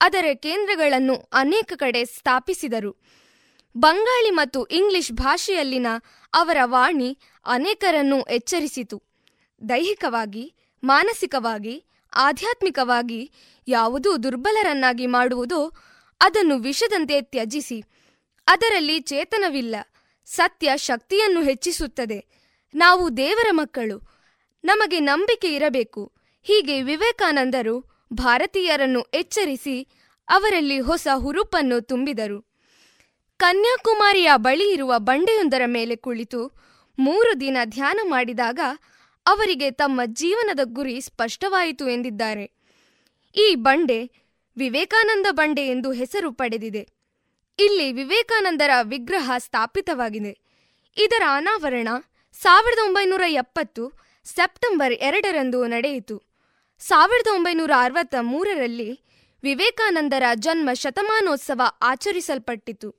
[0.00, 2.92] ಅದರ ಕೇಂದ್ರಗಳನ್ನು ಅನೇಕ ಕಡೆ ಸ್ಥಾಪಿಸಿದರು.
[3.78, 5.86] ಬಂಗಾಳಿ ಮತ್ತು ಇಂಗ್ಲಿಷ್ ಭಾಷೆಯಲ್ಲಿನ
[6.34, 9.02] ಅವರ ವಾಣಿ ಅನೇಕರನ್ನು ಎಚ್ಚರಿಸಿತು.
[9.68, 11.84] ದೈಹಿಕವಾಗಿ, ಮಾನಸಿಕವಾಗಿ,
[12.14, 13.32] ಆಧ್ಯಾತ್ಮಿಕವಾಗಿ
[13.68, 15.72] ಯಾವುದೂ ದುರ್ಬಲರನ್ನಾಗಿ ಮಾಡುವುದೋ
[16.20, 17.84] ಅದನ್ನು ವಿಷದಂತೆ ತ್ಯಜಿಸಿ.
[18.46, 19.76] ಅದರಲ್ಲಿ ಚೇತನವಿಲ್ಲ,
[20.26, 22.26] ಸತ್ಯ ಶಕ್ತಿಯನ್ನು ಹೆಚ್ಚಿಸುತ್ತದೆ.
[22.74, 24.02] ನಾವು ದೇವರ ಮಕ್ಕಳು,
[24.64, 26.12] ನಮಗೆ ನಂಬಿಕೆ ಇರಬೇಕು.
[26.42, 29.88] ಹೀಗೆ ವಿವೇಕಾನಂದರು ಭಾರತೀಯರನ್ನು ಎಚ್ಚರಿಸಿ
[30.28, 32.47] ಅವರಲ್ಲಿ ಹೊಸ ಹುರುಪನ್ನು ತುಂಬಿದರು.
[33.40, 36.56] ಕನ್ಯಾಕುಮಾರಿಯ ಬಳಿ ಇರುವ ಬಂಡೆಯೊಂದರ ಮೇಲೆ ಕುಳಿತು
[36.98, 38.60] ಮೂರು ದಿನ ಧ್ಯಾನ ಮಾಡಿದಾಗ
[39.26, 42.50] ಅವರಿಗೆ ತಮ್ಮ ಜೀವನದ ಗುರಿ ಸ್ಪಷ್ಟವಾಯಿತು ಎಂದಿದ್ದಾರೆ.
[43.36, 44.10] ಈ ಬಂಡೆ
[44.56, 46.88] ವಿವೇಕಾನಂದ ಬಂಡೆ ಎಂದು ಹೆಸರು ಪಡೆದಿದೆ.
[47.58, 50.38] ಇಲ್ಲಿ ವಿವೇಕಾನಂದರ ವಿಗ್ರಹ ಸ್ಥಾಪಿತವಾಗಿದೆ.
[50.96, 51.88] ಇದರ ಅನಾವರಣ
[52.32, 53.92] ಸಾವಿರದ ಒಂಬೈನೂರ ಎಪ್ಪತ್ತು
[54.24, 56.22] ಸೆಪ್ಟೆಂಬರ್ ಎರಡರಂದು ನಡೆಯಿತು.
[56.78, 59.00] ಸಾವಿರದ ಒಂಬೈನೂರ ಅರವತ್ತ ಮೂರರಲ್ಲಿ
[59.42, 62.97] ವಿವೇಕಾನಂದರ ಜನ್ಮ ಶತಮಾನೋತ್ಸವ ಆಚರಿಸಲ್ಪಟ್ಟಿತು.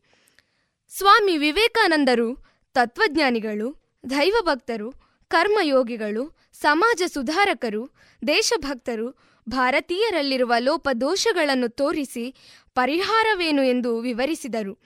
[0.90, 3.76] ಸ್ವಾಮಿ ವಿವೇಕಾನಂದರು, ತತ್ವಜ್ಞಾನಿಗಳು,
[4.10, 4.94] ದೈವಭಕ್ತರು,
[5.28, 7.90] ಕರ್ಮಯೋಗಿಗಳು, ಸಮಾಜ ಸುಧಾರಕರು,
[8.28, 12.36] ದೇಶಭಕ್ತರು, ಭಾರತೀಯರಲ್ಲಿರುವ ಲೋಪದೋಷಗಳನ್ನು ತೋರಿಸಿ
[12.76, 14.78] ಪರಿಹಾರವೇನು ಎಂದು ವಿವರಿಸಿದರು.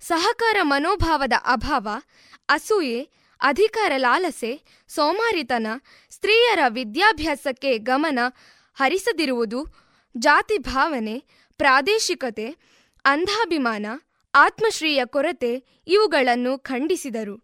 [0.00, 1.88] ಸಹಕಾರ ಮನೋಭಾವದ ಅಭಾವ,
[2.48, 3.08] ಅಸೂಯೆ,
[3.40, 5.66] ಅಧಿಕಾರ ಲಾಲಸೆ, ಸೋಮಾರಿತನ,
[6.10, 8.18] ಸ್ತ್ರೀಯರ ವಿದ್ಯಾಭ್ಯಾಸಕ್ಕೆ ಗಮನ
[8.74, 9.66] ಹರಿಸದಿರುವುದು
[10.16, 11.24] ಜಾತಿ ಭಾವನೆ
[11.56, 12.56] ಪ್ರಾದೇಶಿಕತೆ,
[13.04, 13.86] ಅಂಧಾಭಿಮಾನ
[14.36, 17.36] ಆತ್ಮಶ್ರೀಯ ಕೊರತೆ ಇವುಗಳನ್ನು ಖಂಡಿಸಿದರು.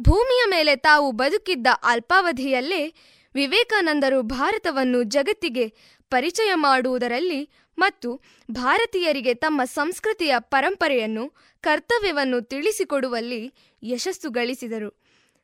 [0.00, 2.94] ಭೂಮಿಯ ಮೇಲೆ ತಾವು ಬದುಕಿದ್ದ ಅಲ್ಪಾವಧಿಯಲ್ಲೇ
[3.34, 5.68] ವಿವೇಕಾನಂದರು ಭಾರತವನ್ನು ಜಗತ್ತಿಗೆ
[6.10, 13.52] ಪರಿಚಯ ಮಾಡುವುದರಲ್ಲಿ ಮತ್ತು ಭಾರತೀಯರಿಗೆ ತಮ್ಮ ಸಂಸ್ಕೃತಿಯ ಪರಂಪರೆಯನ್ನು, ಕರ್ತವ್ಯವನ್ನು ತಿಳಿಸಿಕೊಡುವಲ್ಲಿ
[13.82, 15.02] ಯಶಸ್ಸು ಗಳಿಸಿದರು.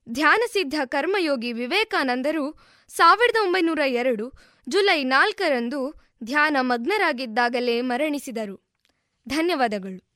[0.09, 2.59] ಧ್ಯಾನಸಿದ್ಧ ಕರ್ಮಯೋಗಿ ವಿವೇಕಾನಂದರು
[2.89, 4.33] ಸಾವಿರದ ಒಂಬೈನೂರ ಎರಡು
[4.69, 5.95] ಜುಲೈ ನಾಲ್ಕರಂದು
[6.25, 8.73] ಧ್ಯಾನ ಮಗ್ನರಾಗಿದ್ದಾಗಲೇ ಮರಣಿಸಿದರು.
[9.29, 10.12] ಧನ್ಯವಾದಗಳು.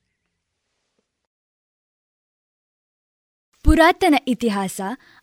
[3.66, 4.80] ಪುರಾತನ ಇತಿಹಾಸ,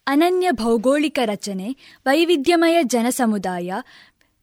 [0.08, 1.76] ಅನನ್ಯ ಭೌಗೋಳಿಕ ರಚನೆ,
[2.06, 3.74] ವೈವಿಧ್ಯಮಯ ಜನಸಮುದಾಯ,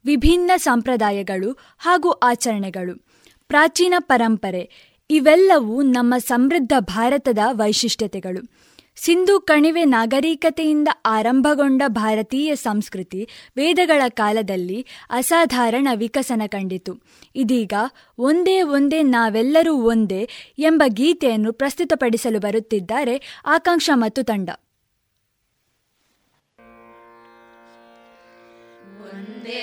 [0.04, 3.06] ವಿಭಿನ್ನ ಸಂಪ್ರದಾಯಗಳು ಹಾಗೂ ಆಚರಣೆಗಳು,
[3.48, 8.69] ಪ್ರಾಚೀನ ಪರಂಪರೆ, ಇವೆಲ್ಲವೂ ನಮ್ಮ ಸಮೃದ್ಧ ಭಾರತದ ವೈಶಿಷ್ಟ್ಯತೆಗಳು.
[9.04, 16.92] ಸಿಂಧು ಕಣಿವೆ ನಾಗರಿಕತೆಯಿಂದ ಆರಂಭಗೊಂಡ ಭಾರತೀಯ ಸಂಸ್ಕೃತಿ ವೇದಗಳ ಕಾಲದಲ್ಲಿ ಅಸಾಧಾರಣ ವಿಕಸನ ಕಂಡಿತು.
[17.34, 17.72] ಇದೀಗ
[18.18, 20.28] ಒಂದೇ ಒಂದೇ ನಾವೆಲ್ಲರೂ ಒಂದೇ
[20.58, 24.50] ಎಂಬ ಗೀತೆಯನ್ನು ಪ್ರಸ್ತುತಪಡಿಸಲು ಬರುತ್ತಿದ್ದಾರೆ ಆಕಾಂಕ್ಷ ಮತ್ತು ತಂಡ.
[29.12, 29.62] ಒಂದೇ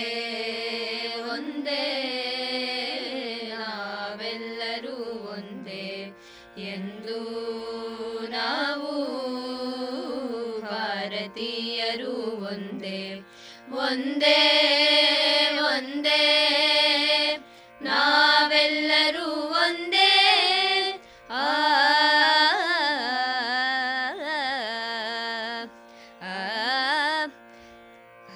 [11.38, 12.14] ಭಾರತೀಯರು
[12.50, 13.00] ಒಂದೇ
[13.82, 14.40] ಒಂದೇ
[15.66, 16.24] ಒಂದೇ
[17.82, 19.28] ನಾವೆಲ್ಲರೂ
[19.60, 20.14] ಒಂದೇ
[21.38, 21.44] ಆ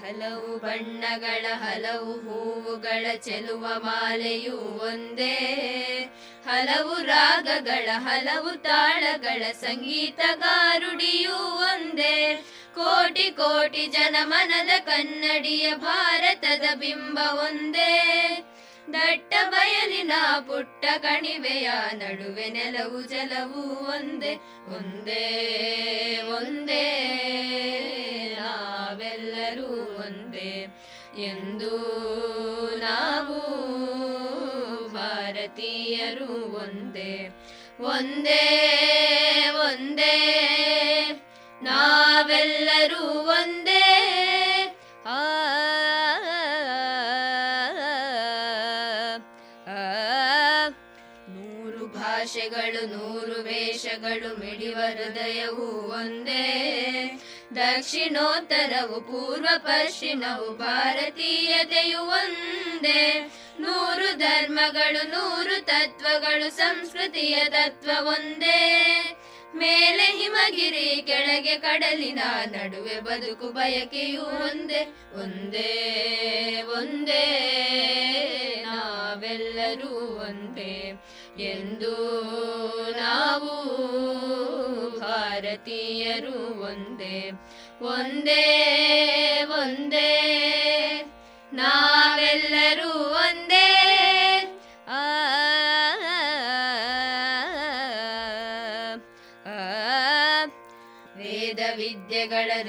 [0.02, 5.36] ಹಲವು ಬಣ್ಣಗಳ ಹಲವು ಹೂವುಗಳ ಚೆಲುವ ಮಾಲೆಯೂ ಒಂದೇ
[6.48, 12.16] ಹಲವು ರಾಗಗಳ ಹಲವು ತಾಳಗಳ ಸಂಗೀತಗಾರುಡಿಯೂ ಒಂದೇ
[12.76, 17.94] ಕೋಟಿ ಕೋಟಿ ಜನಮನದ ಕನ್ನಡಿಯ ಭಾರತದ ಬಿಂಬ ಒಂದೇ.
[18.94, 20.12] ದಟ್ಟ ಬಯಲಿನ
[20.48, 24.36] ಪುಟ್ಟ ಕಣಿವೆಯ ನಡುವೆ ನೆಲವು ಜಲವು ಒಂದೇ
[24.68, 25.26] ಒಂದೇ
[26.38, 26.86] ಒಂದೇ.
[28.40, 29.70] ನಾವೆಲ್ಲರೂ
[30.02, 30.52] ಒಂದೇ
[31.18, 31.74] ಎಂದು
[32.80, 33.40] ನಾವು
[34.94, 37.30] ಭಾರತೀಯರು ಒಂದೇ
[37.80, 38.44] ಒಂದೇ
[39.50, 40.18] ಒಂದೇ.
[42.24, 43.04] ನಾವೆಲ್ಲರೂ
[43.34, 43.86] ಒಂದೇ
[45.10, 45.22] ಆ
[51.36, 56.46] ನೂರು ಭಾಷೆಗಳು ನೂರು ವೇಷಗಳು ಮಿಡಿವ ಹೃದಯವು ಒಂದೇ
[57.56, 63.02] ದಕ್ಷಿಣೋತ್ತರವು ಪೂರ್ವ ಪಶ್ಚಿಮವು ಭಾರತೀಯತೆಯು ಒಂದೇ
[63.62, 68.62] ನೂರು ಧರ್ಮಗಳು ನೂರು ತತ್ವಗಳು ಸಂಸ್ಕೃತಿಯ ತತ್ವ ಒಂದೇ
[69.56, 75.82] ಮೇಲೆ ಹಿಮಗಿರಿ ಕೆಳಗೆ ಕಡಲಿನ ನಡುವೆ ಬದುಕು ಬಯಕೆಯು ಒಂದೇ ಒಂದೇ
[76.78, 77.28] ಒಂದೇ.
[78.66, 81.02] ನಾವೆಲ್ಲರೂ ಒಂದೇ
[81.40, 81.96] ಎಂದು
[82.92, 83.52] ನಾವು
[85.00, 87.32] ಭಾರತೀಯರು ಒಂದೇ
[87.82, 88.44] ಒಂದೇ
[89.44, 90.32] ಒಂದೇ.
[91.54, 93.81] ನಾವೆಲ್ಲರೂ ಒಂದೇ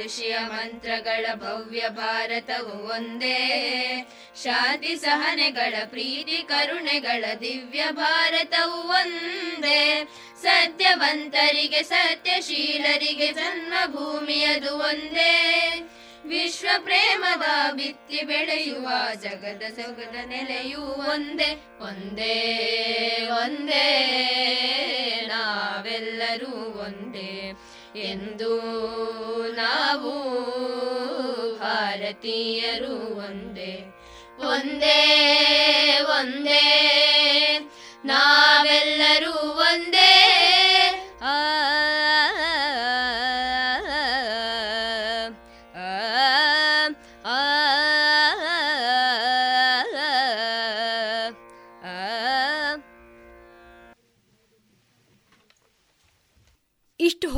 [0.04, 4.06] ಋಷಿಯ ಮಂತ್ರಗಳ ಭವ್ಯ ಭಾರತವು ಒಂದೇ.
[4.42, 10.08] ಶಾಂತಿ ಸಹನೆಗಳ ಪ್ರೀತಿ ಕರುಣೆಗಳ ದಿವ್ಯ ಭಾರತವು ಒಂದೇ.
[10.42, 15.72] ಸತ್ಯವಂತರಿಗೆ ಸತ್ಯಶೀಲರಿಗೆ ಜನ್ಮಭೂಮಿಯದು ಒಂದೇ.
[16.26, 21.64] ವಿಶ್ವ ಪ್ರೇಮದ ಬಿತ್ತಿ ಬೆಳೆಯುವ ಜಗದ ಸೊಗದ ನೆಲೆಯೂ ಒಂದೇ.
[21.80, 22.58] ಒಂದೇ
[23.42, 24.08] ಒಂದೇ.
[25.26, 27.52] ನಾವೆಲ್ಲರೂ ಒಂದೇ.
[27.96, 28.52] ಎಂದು
[29.52, 30.12] ನಾವು
[31.58, 33.92] ಭಾರತೀಯರು ಒಂದೇ
[34.38, 35.00] ಒಂದೇ
[36.00, 36.64] ಒಂದೇ
[38.04, 40.31] ನಾವೆಲ್ಲರೂ ಒಂದೇ.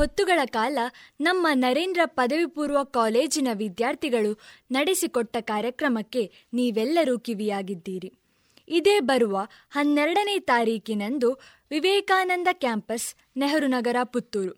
[0.04, 0.78] ಹೊತ್ತುಗಳ ಕಾಲ
[1.20, 4.38] ನಮ್ಮ ನರೇಂದ್ರ ಪದವಿ ಪೂರ್ವ ಕಾಲೇಜಿನ ವಿದ್ಯಾರ್ಥಿಗಳು
[4.70, 8.12] ನಡೆಸಿಕೊಟ್ಟ ಕಾರ್ಯಕ್ರಮಕ್ಕೆ ನೀವೆಲ್ಲರೂ ಕಿವಿಯಾಗಿದ್ದೀರಿ.
[8.68, 11.40] ಇದೇ ಬರುವ ಹನ್ನೆರಡನೇ ತಾರೀಕಿನಂದು
[11.70, 14.52] ವಿವೇಕಾನಂದ ಕ್ಯಾಂಪಸ್, ನೆಹರು ನಗರ, ಪುತ್ತೂರು.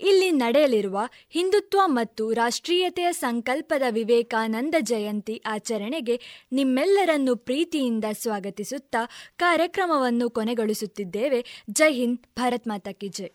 [0.00, 0.98] ಇಲ್ಲಿ ನಡೆಯಲಿರುವ
[1.30, 6.20] ಹಿಂದುತ್ವ ಮತ್ತು ರಾಷ್ಟ್ರೀಯತೆಯ ಸಂಕಲ್ಪದ ವಿವೇಕಾನಂದ ಜಯಂತಿ ಆಚರಣೆಗೆ
[6.52, 11.64] ನಿಮ್ಮೆಲ್ಲರನ್ನು ಪ್ರೀತಿಯಿಂದ ಸ್ವಾಗತಿಸುತ್ತಾ ಕಾರ್ಯಕ್ರಮವನ್ನು ಕೊನೆಗೊಳಿಸುತ್ತಿದ್ದೇವೆ.
[11.70, 13.30] ಜೈ ಹಿಂದ್, ಭಾರತ್ ಮಾತಾ ಕಿ ಜೈ.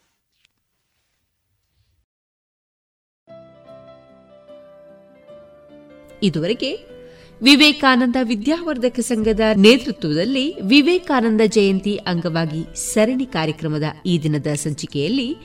[6.23, 6.98] ಇದುವರೆಗೆ
[7.41, 15.35] ವಿವೇಕಾನಂದ ವಿದ್ಯಾವರ್ಧಕ ಸಂಘದ ನೇತೃತ್ವದಲ್ಲಿ ವಿವೇಕಾನಂದ ಜಯಂತಿ ಅಂಗವಾಗಿ ಸರಣಿ ಕಾರ್ಯಕ್ರಮದ ಈ ದಿನದ ಸಂಚಿಕೆಯಲ್ಲಿ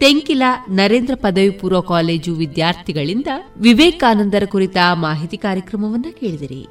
[0.00, 3.26] ತೆಂಕಿಲ ನರೇಂದ್ರ ಪದವಿ ಪೂರ್ವ ಕಾಲೇಜು ವಿದ್ಯಾರ್ಥಿಗಳಿಂದ
[3.56, 6.66] ವಿವೇಕಾನಂದರ ಕುರಿತ ಮಾಹಿತಿ ಕಾರ್ಯಕ್ರಮವನ್ನು ಕೇಳಿದಿರಿ.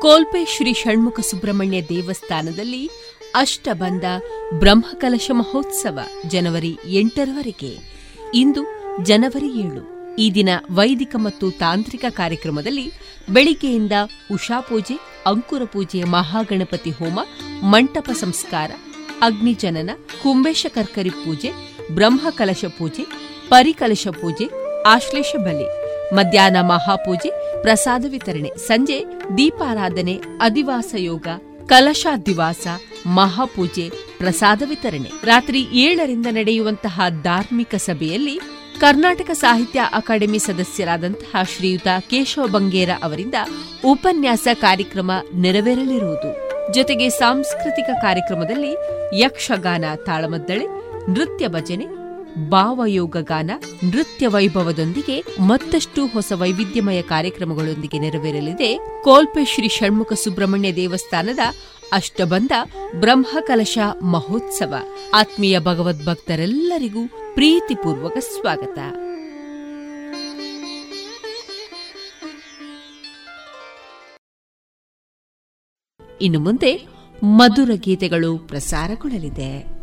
[0.00, 2.90] ಕೋಲ್ಪೆ ಶ್ರೀ ಷಣ್ಮುಖ ಸುಬ್ರಹ್ಮಣ್ಯ ದೇವಸ್ಥಾನದಲ್ಲಿ
[3.34, 4.04] ಅಷ್ಟಬಂಧ
[4.58, 5.98] ಬ್ರಹ್ಮಕಲಶ ಮಹೋತ್ಸವ
[6.28, 7.92] ಜನವರಿ ಎಂಟರವರೆಗೆ
[8.34, 10.14] ಇಂದು ಜನವರಿ ಏಳು.
[10.18, 12.92] ಈ ದಿನ ವೈದಿಕ ಮತ್ತು ತಾಂತ್ರಿಕ ಕಾರ್ಯಕ್ರಮದಲ್ಲಿ
[13.30, 13.92] ಬೆಳಿಗ್ಗೆಯಿಂದ
[14.32, 14.94] ಉಷಾ ಪೂಜೆ,
[15.26, 17.20] ಅಂಕುರ ಪೂಜೆ, ಮಹಾಗಣಪತಿ ಹೋಮ,
[17.62, 18.70] ಮಂಟಪ ಸಂಸ್ಕಾರ,
[19.22, 19.90] ಅಗ್ನಿಜನನ
[20.22, 21.52] ಕುಂಬೇಶ ಕರ್ಕರಿ ಪೂಜೆ
[21.94, 23.02] ಬ್ರಹ್ಮಕಲಶ ಪೂಜೆ,
[23.48, 24.44] ಪರಿಕಲಶ ಪೂಜೆ,
[24.86, 25.66] ಆಶ್ಲೇಷ ಬಲಿ,
[26.14, 29.04] ಮಧ್ಯಾಹ್ನ ಮಹಾಪೂಜೆ, ಪ್ರಸಾದ ವಿತರಣೆ, ಸಂಜೆ
[29.36, 31.26] ದೀಪಾರಾಧನೆ, ಅಧಿವಾಸ ಯೋಗ,
[31.66, 32.66] ಕಲಶಾಧಿವಾಸ,
[33.06, 35.10] ಮಹಾಪೂಜೆ, ಪ್ರಸಾದ ವಿತರಣೆ.
[35.24, 38.40] ರಾತ್ರಿ ಏಳರಿಂದ ನಡೆಯುವಂತಹ ಧಾರ್ಮಿಕ ಸಭೆಯಲ್ಲಿ
[38.80, 43.34] ಕರ್ನಾಟಕ ಸಾಹಿತ್ಯ ಅಕಾಡೆಮಿ ಸದಸ್ಯರಾದಂತಹ ಶ್ರೀಯುತ ಕೇಶವ ಬಂಗೇರ ಅವರಿಂದ
[43.84, 46.30] ಉಪನ್ಯಾಸ ಕಾರ್ಯಕ್ರಮ ನೆರವೇರಲಿರುವುದು.
[46.72, 48.72] ಜೊತೆಗೆ ಸಾಂಸ್ಕೃತಿಕ ಕಾರ್ಯಕ್ರಮದಲ್ಲಿ
[49.20, 50.66] ಯಕ್ಷಗಾನ ತಾಳಮದ್ದಳೆ,
[51.08, 51.86] ನೃತ್ಯ ಭಜನೆ,
[52.48, 53.50] ಭಾವಯೋಗ ಗಾನ,
[53.84, 61.38] ನೃತ್ಯ ವೈಭವದೊಂದಿಗೆ ಮತ್ತಷ್ಟು ಹೊಸ ವೈವಿಧ್ಯಮಯ ಕಾರ್ಯಕ್ರಮಗಳೊಂದಿಗೆ ನೆರವೇರಲಿದೆ ಕೋಲ್ಪೆ ಶ್ರೀ ಷಣ್ಮುಖ ಸುಬ್ರಹ್ಮಣ್ಯ ದೇವಸ್ಥಾನದ
[61.92, 62.52] ಅಷ್ಟಬಂಧ
[63.00, 64.74] ಬ್ರಹ್ಮಕಲಶ ಮಹೋತ್ಸವ.
[65.14, 68.78] ಆತ್ಮೀಯ ಭಗವದ್ಭಕ್ತರೆಲ್ಲರಿಗೂ ಪ್ರೀತಿಪೂರ್ವಕ ಸ್ವಾಗತ.
[76.20, 76.86] ಇನ್ನು ಮುಂದೆ
[77.22, 79.82] ಮಧುರ ಗೀತೆಗಳು ಪ್ರಸಾರಗೊಳ್ಳಲಿದೆ.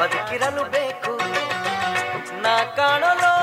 [0.00, 1.18] ಬದುಕಿರಲು ಬೇಕು.
[2.42, 3.33] ನಾ ಕಾಣೋ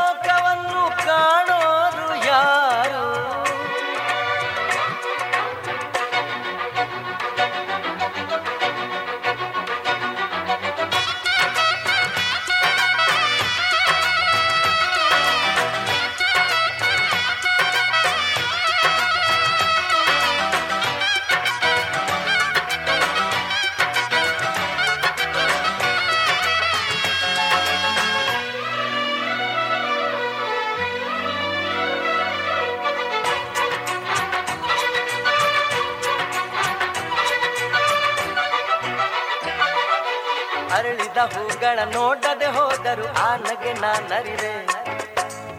[41.62, 44.54] ಹೂಗಳ ನೋಡದೆ ಹೋದರು ಆ ನಗೆ ನಾನರಿವೆ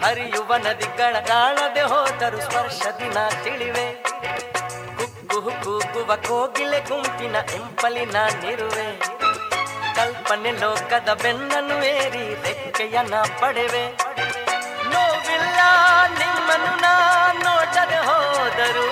[0.02, 3.86] ಹರಿಯುವ ನದಿಗಳ ಕಾಣದೆ ಹೋದರು ಸ್ಪರ್ಶ ದಿನ ತಿಳಿವೆ.
[4.98, 8.88] ಕುಕ್ಕು ಕೂಗುವ ಕೋಗಿಲೆ ಗುಂಪಿನ ಎಂಪಲಿ ನಾನಿರುವೆ
[9.98, 12.96] ಕಲ್ಪನೆ ಲೋಕದ ಬೆನ್ನನ್ನು ಏರಿ ರೆಕ್ಕೆಯ
[13.40, 13.84] ಪಡೆವೆ.
[14.92, 15.60] ನೋವಿಲ್ಲ,
[16.20, 16.94] ನಿಮ್ಮನ್ನು ನಾ
[17.44, 18.88] ನೋಡದೆ ಹೋದರು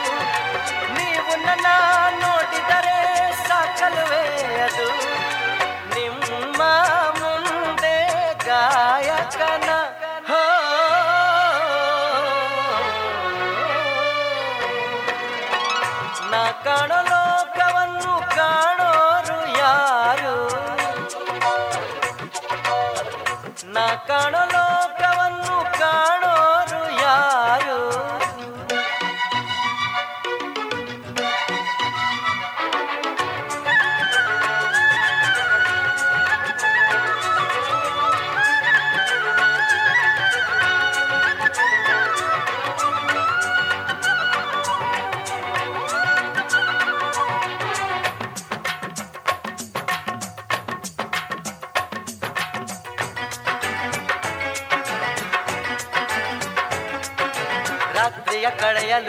[0.97, 1.67] ನೀವು ನನ್ನ
[2.23, 2.99] ನೋಡಿದರೆ
[3.49, 4.25] ಸಾಕಲುವೆ
[4.69, 4.89] ಅದು?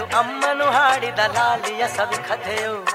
[0.01, 2.85] ಕಳೆಯಲು ಅಮ್ಮನು ಹಾಡಿದ ಲಾಲಿಯ ಸವಿ ಕಥೆಯು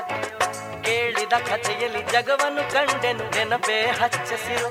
[0.83, 4.69] ಕೇಳಿದ ಕಥೆಯಲ್ಲಿ ಜಗವನ್ನು ಕಂಡೆನು, ನೆನಪೇ ಹಚ್ಚಸಿರು.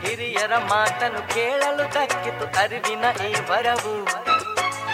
[0.00, 4.04] ಹಿರಿಯರ ಮಾತನ್ನು ಕೇಳಲು ತಕ್ಕಿತು ಅರಿವಿನ ಈ ವರವು.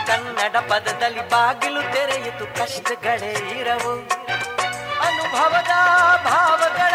[0.06, 3.94] ಕನ್ನಡ ಪದದಲ್ಲಿ ಬಾಗಿಲು ತೆರೆಯಿತು ಕಷ್ಟಗಳೇ ಇರವು.
[5.00, 5.72] ಅನುಭವದ
[6.24, 6.94] ಭಾವಗಳ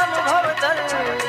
[0.00, 1.19] ಅನುಭವದಲ್ಲಿ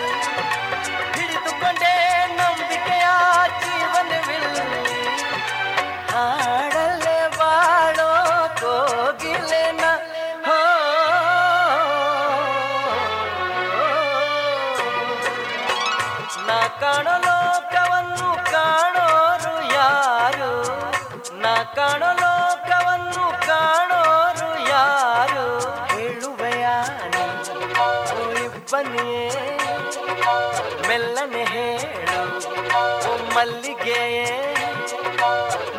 [31.31, 34.25] ಮೆಲ್ಲನೆ ಹೇಳು ಮಲ್ಲಿಗೆಯೇ,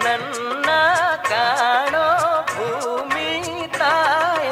[0.04, 0.68] ನನ್ನ
[1.28, 2.06] ಕಾಣೋ
[2.52, 3.28] ಭೂಮಿ
[3.78, 4.48] ತಾಯ,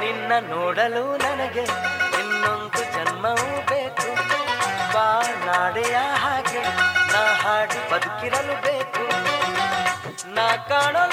[0.00, 1.64] ನಿನ್ನ ನೋಡಲು ನನಗೆ
[2.20, 4.08] ಇನ್ನೊಂದು ಜನ್ಮವೂ ಬೇಕು.
[4.94, 6.62] ಬಾನಾಡೆಯ ಹಾಗೆ,
[7.12, 9.04] ನಾ ಹಾಡಿ ಬದುಕಿರಲು ಬೇಕು.
[10.34, 11.04] ನಾ ಕಾಣೋ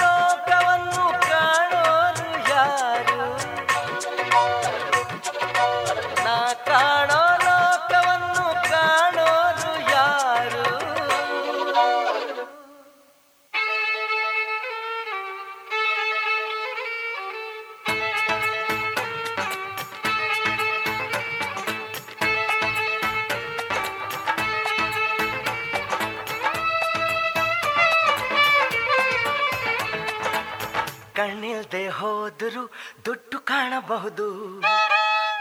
[34.00, 34.62] ಕಾಣಬಹುದು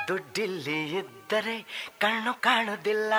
[0.09, 3.12] ದುಡ್ಡಿಲ್ಲಿ ಇದ್ದರೆ ಕಣ್ಣು ಕಾಣುವುದಿಲ್ಲ.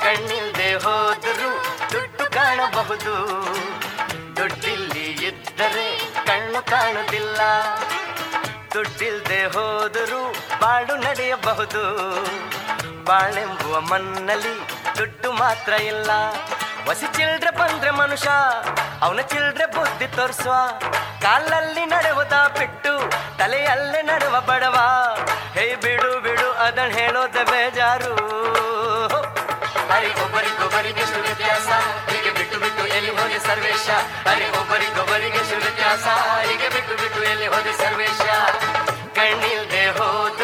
[0.00, 1.50] ಕಣ್ಣಿಲ್ಲದೆ ಹೋದರೂ
[1.92, 3.14] ದುಡ್ಡು ಕಾಣಬಹುದು.
[4.36, 7.40] ದುಡ್ಡಿಲ್ಲಿ ಇದ್ದರೆ ಕಣ್ಣು ಕಾಣುವುದಿಲ್ಲ.
[8.74, 11.82] ದುಡ್ಡಿಲ್ಲದೆ ಹೋದರೂ ಬಾಳು ನಡೆಯಬಹುದು.
[13.04, 14.54] ಬಾಳೆಂಬುವ ಮಣ್ಣಲ್ಲಿ
[14.98, 16.10] ದುಡ್ಡು ಮಾತ್ರ ಇಲ್ಲ.
[16.88, 18.30] ವಸಿ ಚಿಲ್ಡ್ರೆ ಬಂದ್ರೆ ಮನುಷ್ಯ
[19.02, 20.54] ಅವನ ಚಿಲ್ಡ್ರೆ ಬುದ್ಧಿ ತೋರಿಸುವ.
[21.22, 24.76] ಕಾಲಲ್ಲಿ ನಡೆಯುವುದ ಬಿಟ್ಟು ತಲೆಯಲ್ಲೇ ನಡುವ ಬಡವ.
[25.54, 28.36] ಹೇ ಬಿಡು ಬಿಡು, ಅದನ್ ಹೇಳೋದ ಬೇಜಾರು.
[30.24, 31.68] ಒಬ್ಬರಿಗೊಬ್ಬರಿಗೆ ಎಷ್ಟು ವ್ಯತ್ಯಾಸ.
[32.10, 33.90] ಹೀಗೆ ಬಿಟ್ಟು ಬಿಟ್ಟು ಎಲ್ಲಿ ಹೋದೆ ಸರ್ವೇಶ.
[34.28, 36.06] ಅರೆ ಒಬ್ಬರಿಗೊಬ್ಬರಿಗೆ ಎಷ್ಟು ವ್ಯತ್ಯಾಸ.
[36.48, 38.20] ಹೀಗೆ ಬಿಟ್ಟು ಬಿಟ್ಟು ಎಲ್ಲಿ ಹೋದೆ ಸರ್ವೇಶ.
[39.14, 40.35] ಕಣ್ಣಿಲ್ದೆ ಹೋದರೂ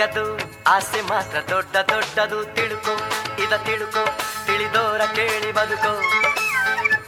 [0.00, 0.26] ಚಿಕ್ಕದು
[0.66, 2.92] ಆಸೆ ಮಾತ್ರ ದೊಡ್ಡ ದೊಡ್ಡದು ತಿಳ್ಕೊ,
[3.42, 4.04] ಇದ ತಿಳುಕೋ,
[4.46, 5.92] ತಿಳಿದೋರ ಕೇಳಿ ಬದುಕೋ.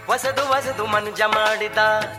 [0.07, 1.79] ಹೊಸದು ಹೊಸದು ಮನುಜ ಮಾಡಿದ,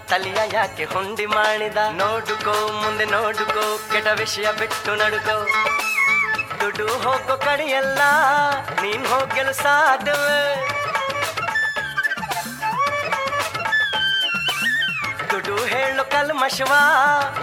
[0.09, 1.77] ತಲೆಯ ಯಾಕೆ ಹೊಂಡಿ ಮಾಡಿದ.
[1.91, 5.37] ನೋಡುಕೋ, ಮುಂದೆ ನೋಡುಕೋ, ಕೆಟ್ಟ ವಿಷಯ ಬಿಟ್ಟು ನಡುಕೋ.
[6.61, 8.01] ದುಡ್ಡು ಹೋಗೋ ಕಡೆಯಲ್ಲ,
[8.81, 10.41] ನೀನ್ ಹೋಗಲು ಸಾಧ್ಯವೇ
[16.43, 16.73] ಹೇಳು ಕಲ್ಮಶವ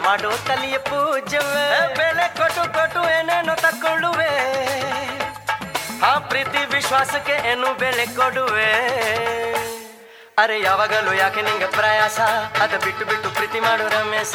[0.04, 4.32] ಮಾಡೋ ತಲಿಯ ಪೂಜವೇ ಬೆಲೆ ಕೊಟ್ಟು ಕೊಟ್ಟು ಏನೇನೋ ತಕ್ಕೊಳ್ಳುವೆ.
[6.00, 8.72] ಆ ಪ್ರೀತಿ ವಿಶ್ವಾಸಕ್ಕೆ ಏನು ಬೆಲೆ ಕೊಡುವೆ?
[10.38, 12.20] ಅರೆ ಯಾವಾಗಲೂ ಯಾಕೆ ನಿಂಗೆ ಪ್ರಯಾಸ?
[12.62, 14.34] ಅದ ಬಿಟ್ಟು ಬಿಟ್ಟು ಪ್ರೀತಿ ಮಾಡು ರಮೇಶ.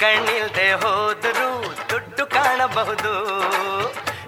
[0.00, 3.14] ಕಣ್ಣಿಲ್ದೆ ಹೋದರೂ ದುಡ್ಡು ಕಾಣಬಹುದು.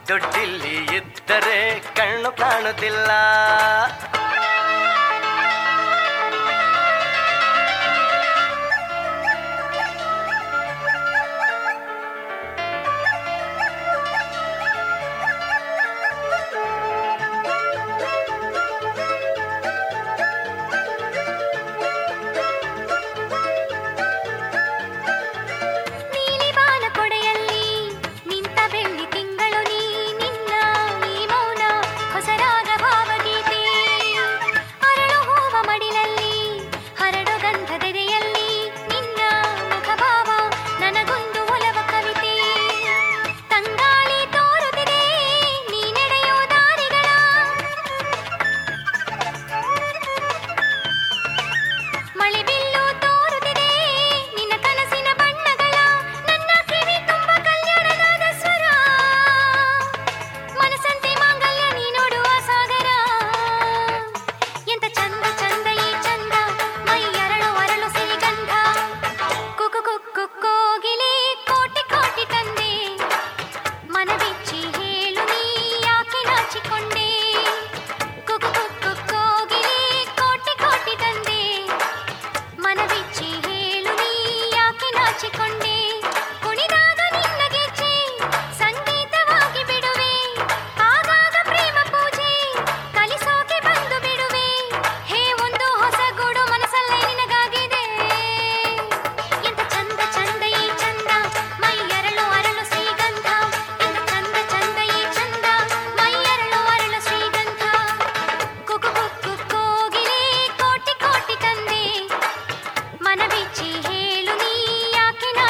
[0.08, 1.56] ದುಡ್ಡಿಲ್ಲಿ ಇದ್ದರೆ
[1.96, 3.10] ಕಣ್ಣು ಕಾಣುತ್ತಿಲ್ಲ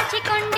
[0.06, 0.55] ಯಾಕೆ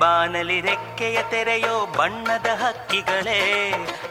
[0.00, 3.40] ಬಾನಲಿ ರೆಕ್ಕೆಯ ತೆರೆಯೋ ಬಣ್ಣದ ಹಕ್ಕಿಗಳೇ,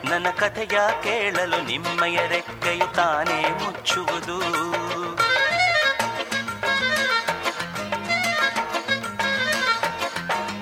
[0.09, 4.37] ನನ್ನ ಕಥೆಯ ಕೇಳಲು ನಿಮ್ಮಯ ರೆಕ್ಕೆಯು ತಾನೇ ಮುಚ್ಚುವುದು.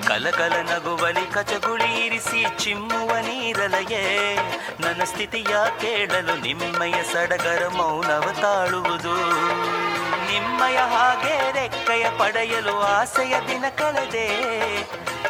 [0.08, 4.06] ಕಲಕಲ ನಗುವಲಿ ಕಚಗುಳಿ ಇರಿಸಿ ಚಿಮ್ಮುವ ನೀರಲಯೇ,
[4.80, 9.16] ನನ್ನ ಸ್ಥಿತಿಯ ಕೇಳಲು ನಿಮ್ಮಯ ಸಡಗರ ಮೌನವ ತಾಳುವುದು.
[10.30, 14.28] ನಿಮ್ಮಯ ಹಾಗೆ ರೆಕ್ಕೆಯ ಪಡೆಯಲು ಆಸೆಯ ದಿನ ಕಳೆದೆ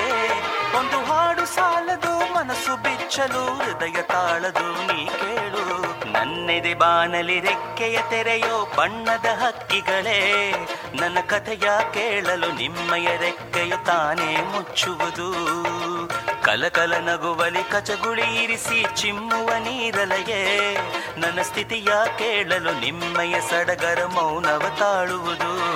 [0.78, 5.82] ಒಂದು ಹಾಡು ಸಾಲದು, ಮನಸ್ಸು ಬಿಚ್ಚಲು, ಹೃದಯ ತಾಳದು, ನೀ ಕೇಳು.
[6.12, 10.52] ನನ್ನೆದೆ ಬಾನಲಿ ರೆಕ್ಕೆಯ ತೆರೆಯೋ ಬಣ್ಣದ ಹಕ್ಕಿಗಳೇ.
[11.00, 15.32] ನನ್ನ ಕಥೆಯ ಕೇಳಲು ನಿಮ್ಮಯ ರೆಕ್ಕೆಯು ತಾನೇ ಮುಚ್ಚುವುದು.
[16.42, 20.76] ಕಲಕಲ ನಗುವಲಿ ಕಚಗುಳಿ ಇರಿಸಿ ಚಿಮ್ಮುವ ನೀರಲಯೇ.
[21.16, 25.71] ನನ್ನ ಸ್ಥಿತಿಯ ಕೇಳಲು ನಿಮ್ಮಯ ಸಡಗರ ಮೌನವ ತಾಳುವುದು.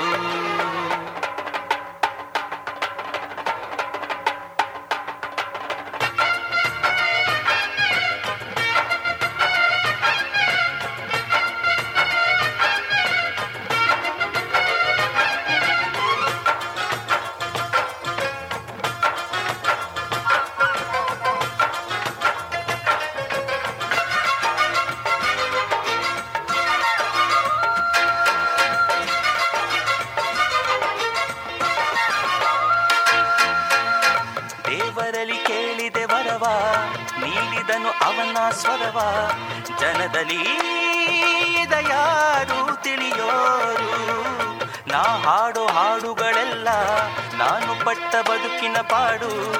[48.28, 49.52] ಬದುಕಿನ ಪಾಡು.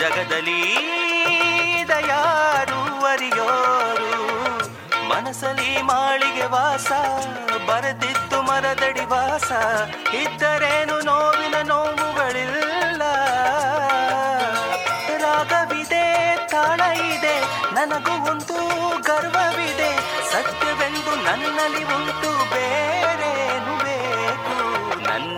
[0.00, 0.76] ಜಗದಲ್ಲಿ
[1.88, 4.20] ದಯಾರು ಅರಿಯೋರು.
[5.08, 6.92] ಮನಸಲಿ ಮಾಳಿಗೆ ವಾಸ
[7.66, 9.52] ಬರೆದಿತ್ತು ಮರದಡಿ ವಾಸ.
[10.14, 13.02] ಇದ್ದರೇನು ನೋವಿನ ನೋವುಗಳಿಲ್ಲ.
[15.18, 16.10] ರಾಗವಿದೆ
[17.74, 18.54] ನನಗೂ ಒಂದು
[19.02, 19.96] ಗರ್ವವಿದೆ.
[20.32, 23.89] ಸತ್ಯವೆಂದು ನನ್ನಲ್ಲಿ ಉಂಟು, ಬೇರೇನು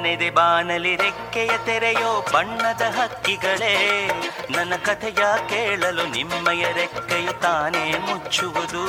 [0.03, 4.07] ನನ್ನೆದೆ ಬಾನಲಿ ರೆಕ್ಕೆಯ ತೆರೆಯೋ ಬಣ್ಣದ ಹಕ್ಕಿಗಳೇ.
[4.51, 8.87] ನನ್ನ ಕಥೆಯ ಕೇಳಲು ನಿಮ್ಮಯ ರೆಕ್ಕೆಯು ತಾನೇ ಮುಚ್ಚುವುದು.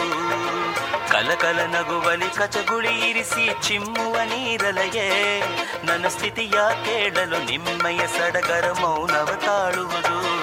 [1.11, 5.41] ಕಲಕಲ ನಗುವಲಿ ಕಚಗುಳಿ ಇರಿಸಿ ಚಿಮ್ಮುವ ನೀರಲೆಯೇ.
[5.84, 10.42] ನನ್ನ ಸ್ಥಿತಿಯ ಕೇಳಲು ನಿಮ್ಮಯ ಸಡಗರ ಮೌನವ ತಾಳುವುದು.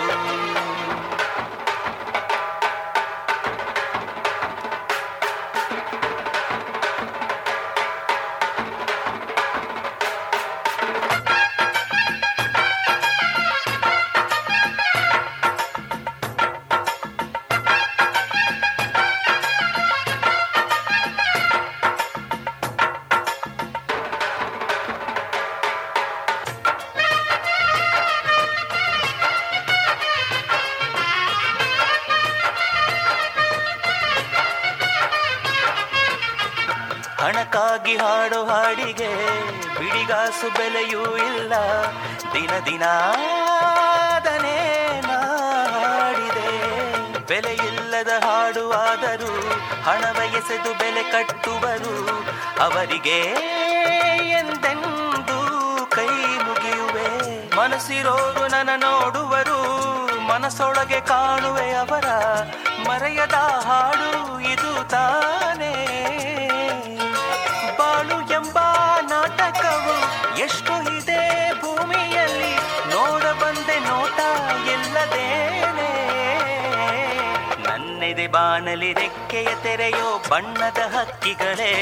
[40.57, 41.53] ಬೆಲೆಯೂ ಇಲ್ಲ.
[42.33, 42.91] ದಿನ ದಿನಾದನೇ
[45.07, 46.61] ಮಾಡಿದೆ.
[47.27, 49.51] ಬೆಲೆ ಇಲ್ಲದ ಹಾಡು ಆದರೂ
[49.83, 50.21] ಹಣವ
[50.79, 52.09] ಬೆಲೆ ಕಟ್ಟುವರು.
[52.63, 53.21] ಅವರಿಗೆ
[54.29, 55.41] ಎಂದೆಂದು
[55.91, 57.31] ಕೈ ಮುಗಿಯುವೆ.
[57.57, 59.61] ಮನಸ್ಸಿರೋರು ನನ್ನ ನೋಡುವರು.
[60.21, 62.05] ಮನಸ್ಸೊಳಗೆ ಕಾಣುವೆ ಅವರ.
[62.89, 63.35] ಮರೆಯದ
[63.67, 64.40] ಹಾಡು
[78.33, 81.73] ಬಾನಲಿ ರೆಕ್ಕೆಯ ತೆರೆಯೋ ಬಣ್ಣದ ಹಕ್ಕಿಗಳೇ,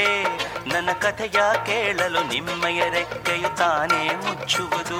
[0.67, 4.99] ನನ್ನ ಕಥೆಯ ಕೇಳಲು ನಿಮ್ಮಯ ರೆಕ್ಕೆಯು ತಾನೇ ಮುಚ್ಚುವುದು.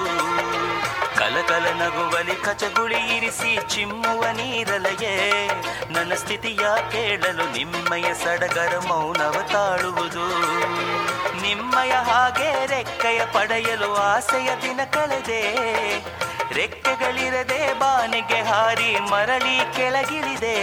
[1.18, 5.14] ಕಲಕಲ ನಗುವಲಿ ಕಚಗುಳಿ ಇರಿಸಿ ಚಿಮ್ಮುವ ನೀರಲೆಯೇ,
[5.90, 10.26] ನನ್ನ ಸ್ಥಿತಿಯ ಕೇಳಲು ನಿಮ್ಮಯ ಸಡಗರ ಮೌನವ ತಾಳುವುದು.
[11.42, 15.42] ನಿಮ್ಮಯ ಹಾಗೆ ರೆಕ್ಕೆಯ ಪಡೆಯಲು ಆಸೆಯ ದಿನ ಕಳೆದೆ,
[16.52, 20.56] ರೆಕ್ಕೆಗಳಿರದೆ ಬಾನಿಗೆ ಹಾರಿ ಮರಳಿ ಕೆಳಗಿಳಿದೆ.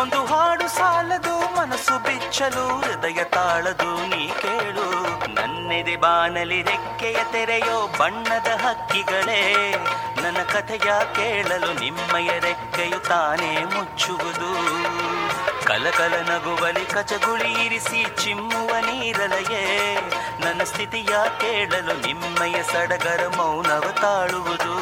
[0.00, 4.92] ಒಂದು ಹಾಡು ಸಾಲದು, ಮನಸ್ಸು ಬಿಚ್ಚಲು, ಹೃದಯ ತಾಳದು, ನೀ ಕೇಳು.
[5.34, 9.74] ನನ್ನೆದೆ ಬಾನಲಿ ರೆಕ್ಕೆಯ ತೆರೆಯೋ ಬಣ್ಣದ ಹಕ್ಕಿಗಳೇ.
[10.22, 14.52] ನನ್ನ ಕಥೆಯ ಕೇಳಲು ನಿಮ್ಮಯ ರೆಕ್ಕೆಯು ತಾನೇ ಮುಚ್ಚುವುದು.
[15.64, 19.94] ಕಲಕಲ ನಗುವಲಿ ಕಚಗುಳಿ ಇರಿಸಿ ಚಿಮ್ಮುವ ನೀರಲೆಯೇ.
[20.44, 24.74] ನನ್ನ ಸ್ಥಿತಿಯ ಕೇಳಲು ನಿಮ್ಮಯ ಸಡಗರ ಮೌನವ ತಾಳುವುದು.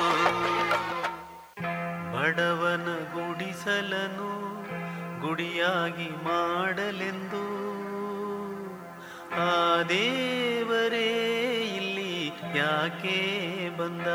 [2.13, 4.50] ಬಡವನ ಗುಡಿಸಲನು
[5.23, 7.45] ಗುಡಿಯಾಗಿ ಮಾಡಲೆಂದು.
[9.33, 11.09] ಆ ದೇವರೇ
[11.77, 12.27] ಇಲ್ಲಿ
[12.59, 13.19] ಯಾಕೆ
[13.77, 14.07] ಬಂದ?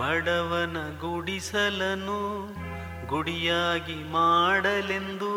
[0.00, 2.20] ಬಡವನ ಗುಡಿಸಲನು
[3.08, 5.32] ಗುಡಿಯಾಗಿ ಮಾಡಲೆಂದು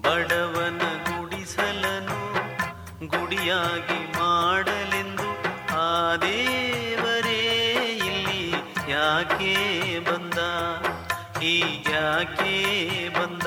[0.00, 2.20] ಬಡವನ ಗುಡಿಸಲನು
[3.06, 5.28] ಗುಡಿಯಾಗಿ ಮಾಡಲೆಂದು.
[5.78, 7.40] ಆ ದೇವರೇ
[8.06, 8.50] ಇಲ್ಲಿ
[8.90, 9.54] ಯಾಕೆ
[10.00, 10.38] ಬಂದ?
[11.42, 12.54] ಹೀಗ್ಯಾಕೆ
[13.08, 13.46] ಬಂದ?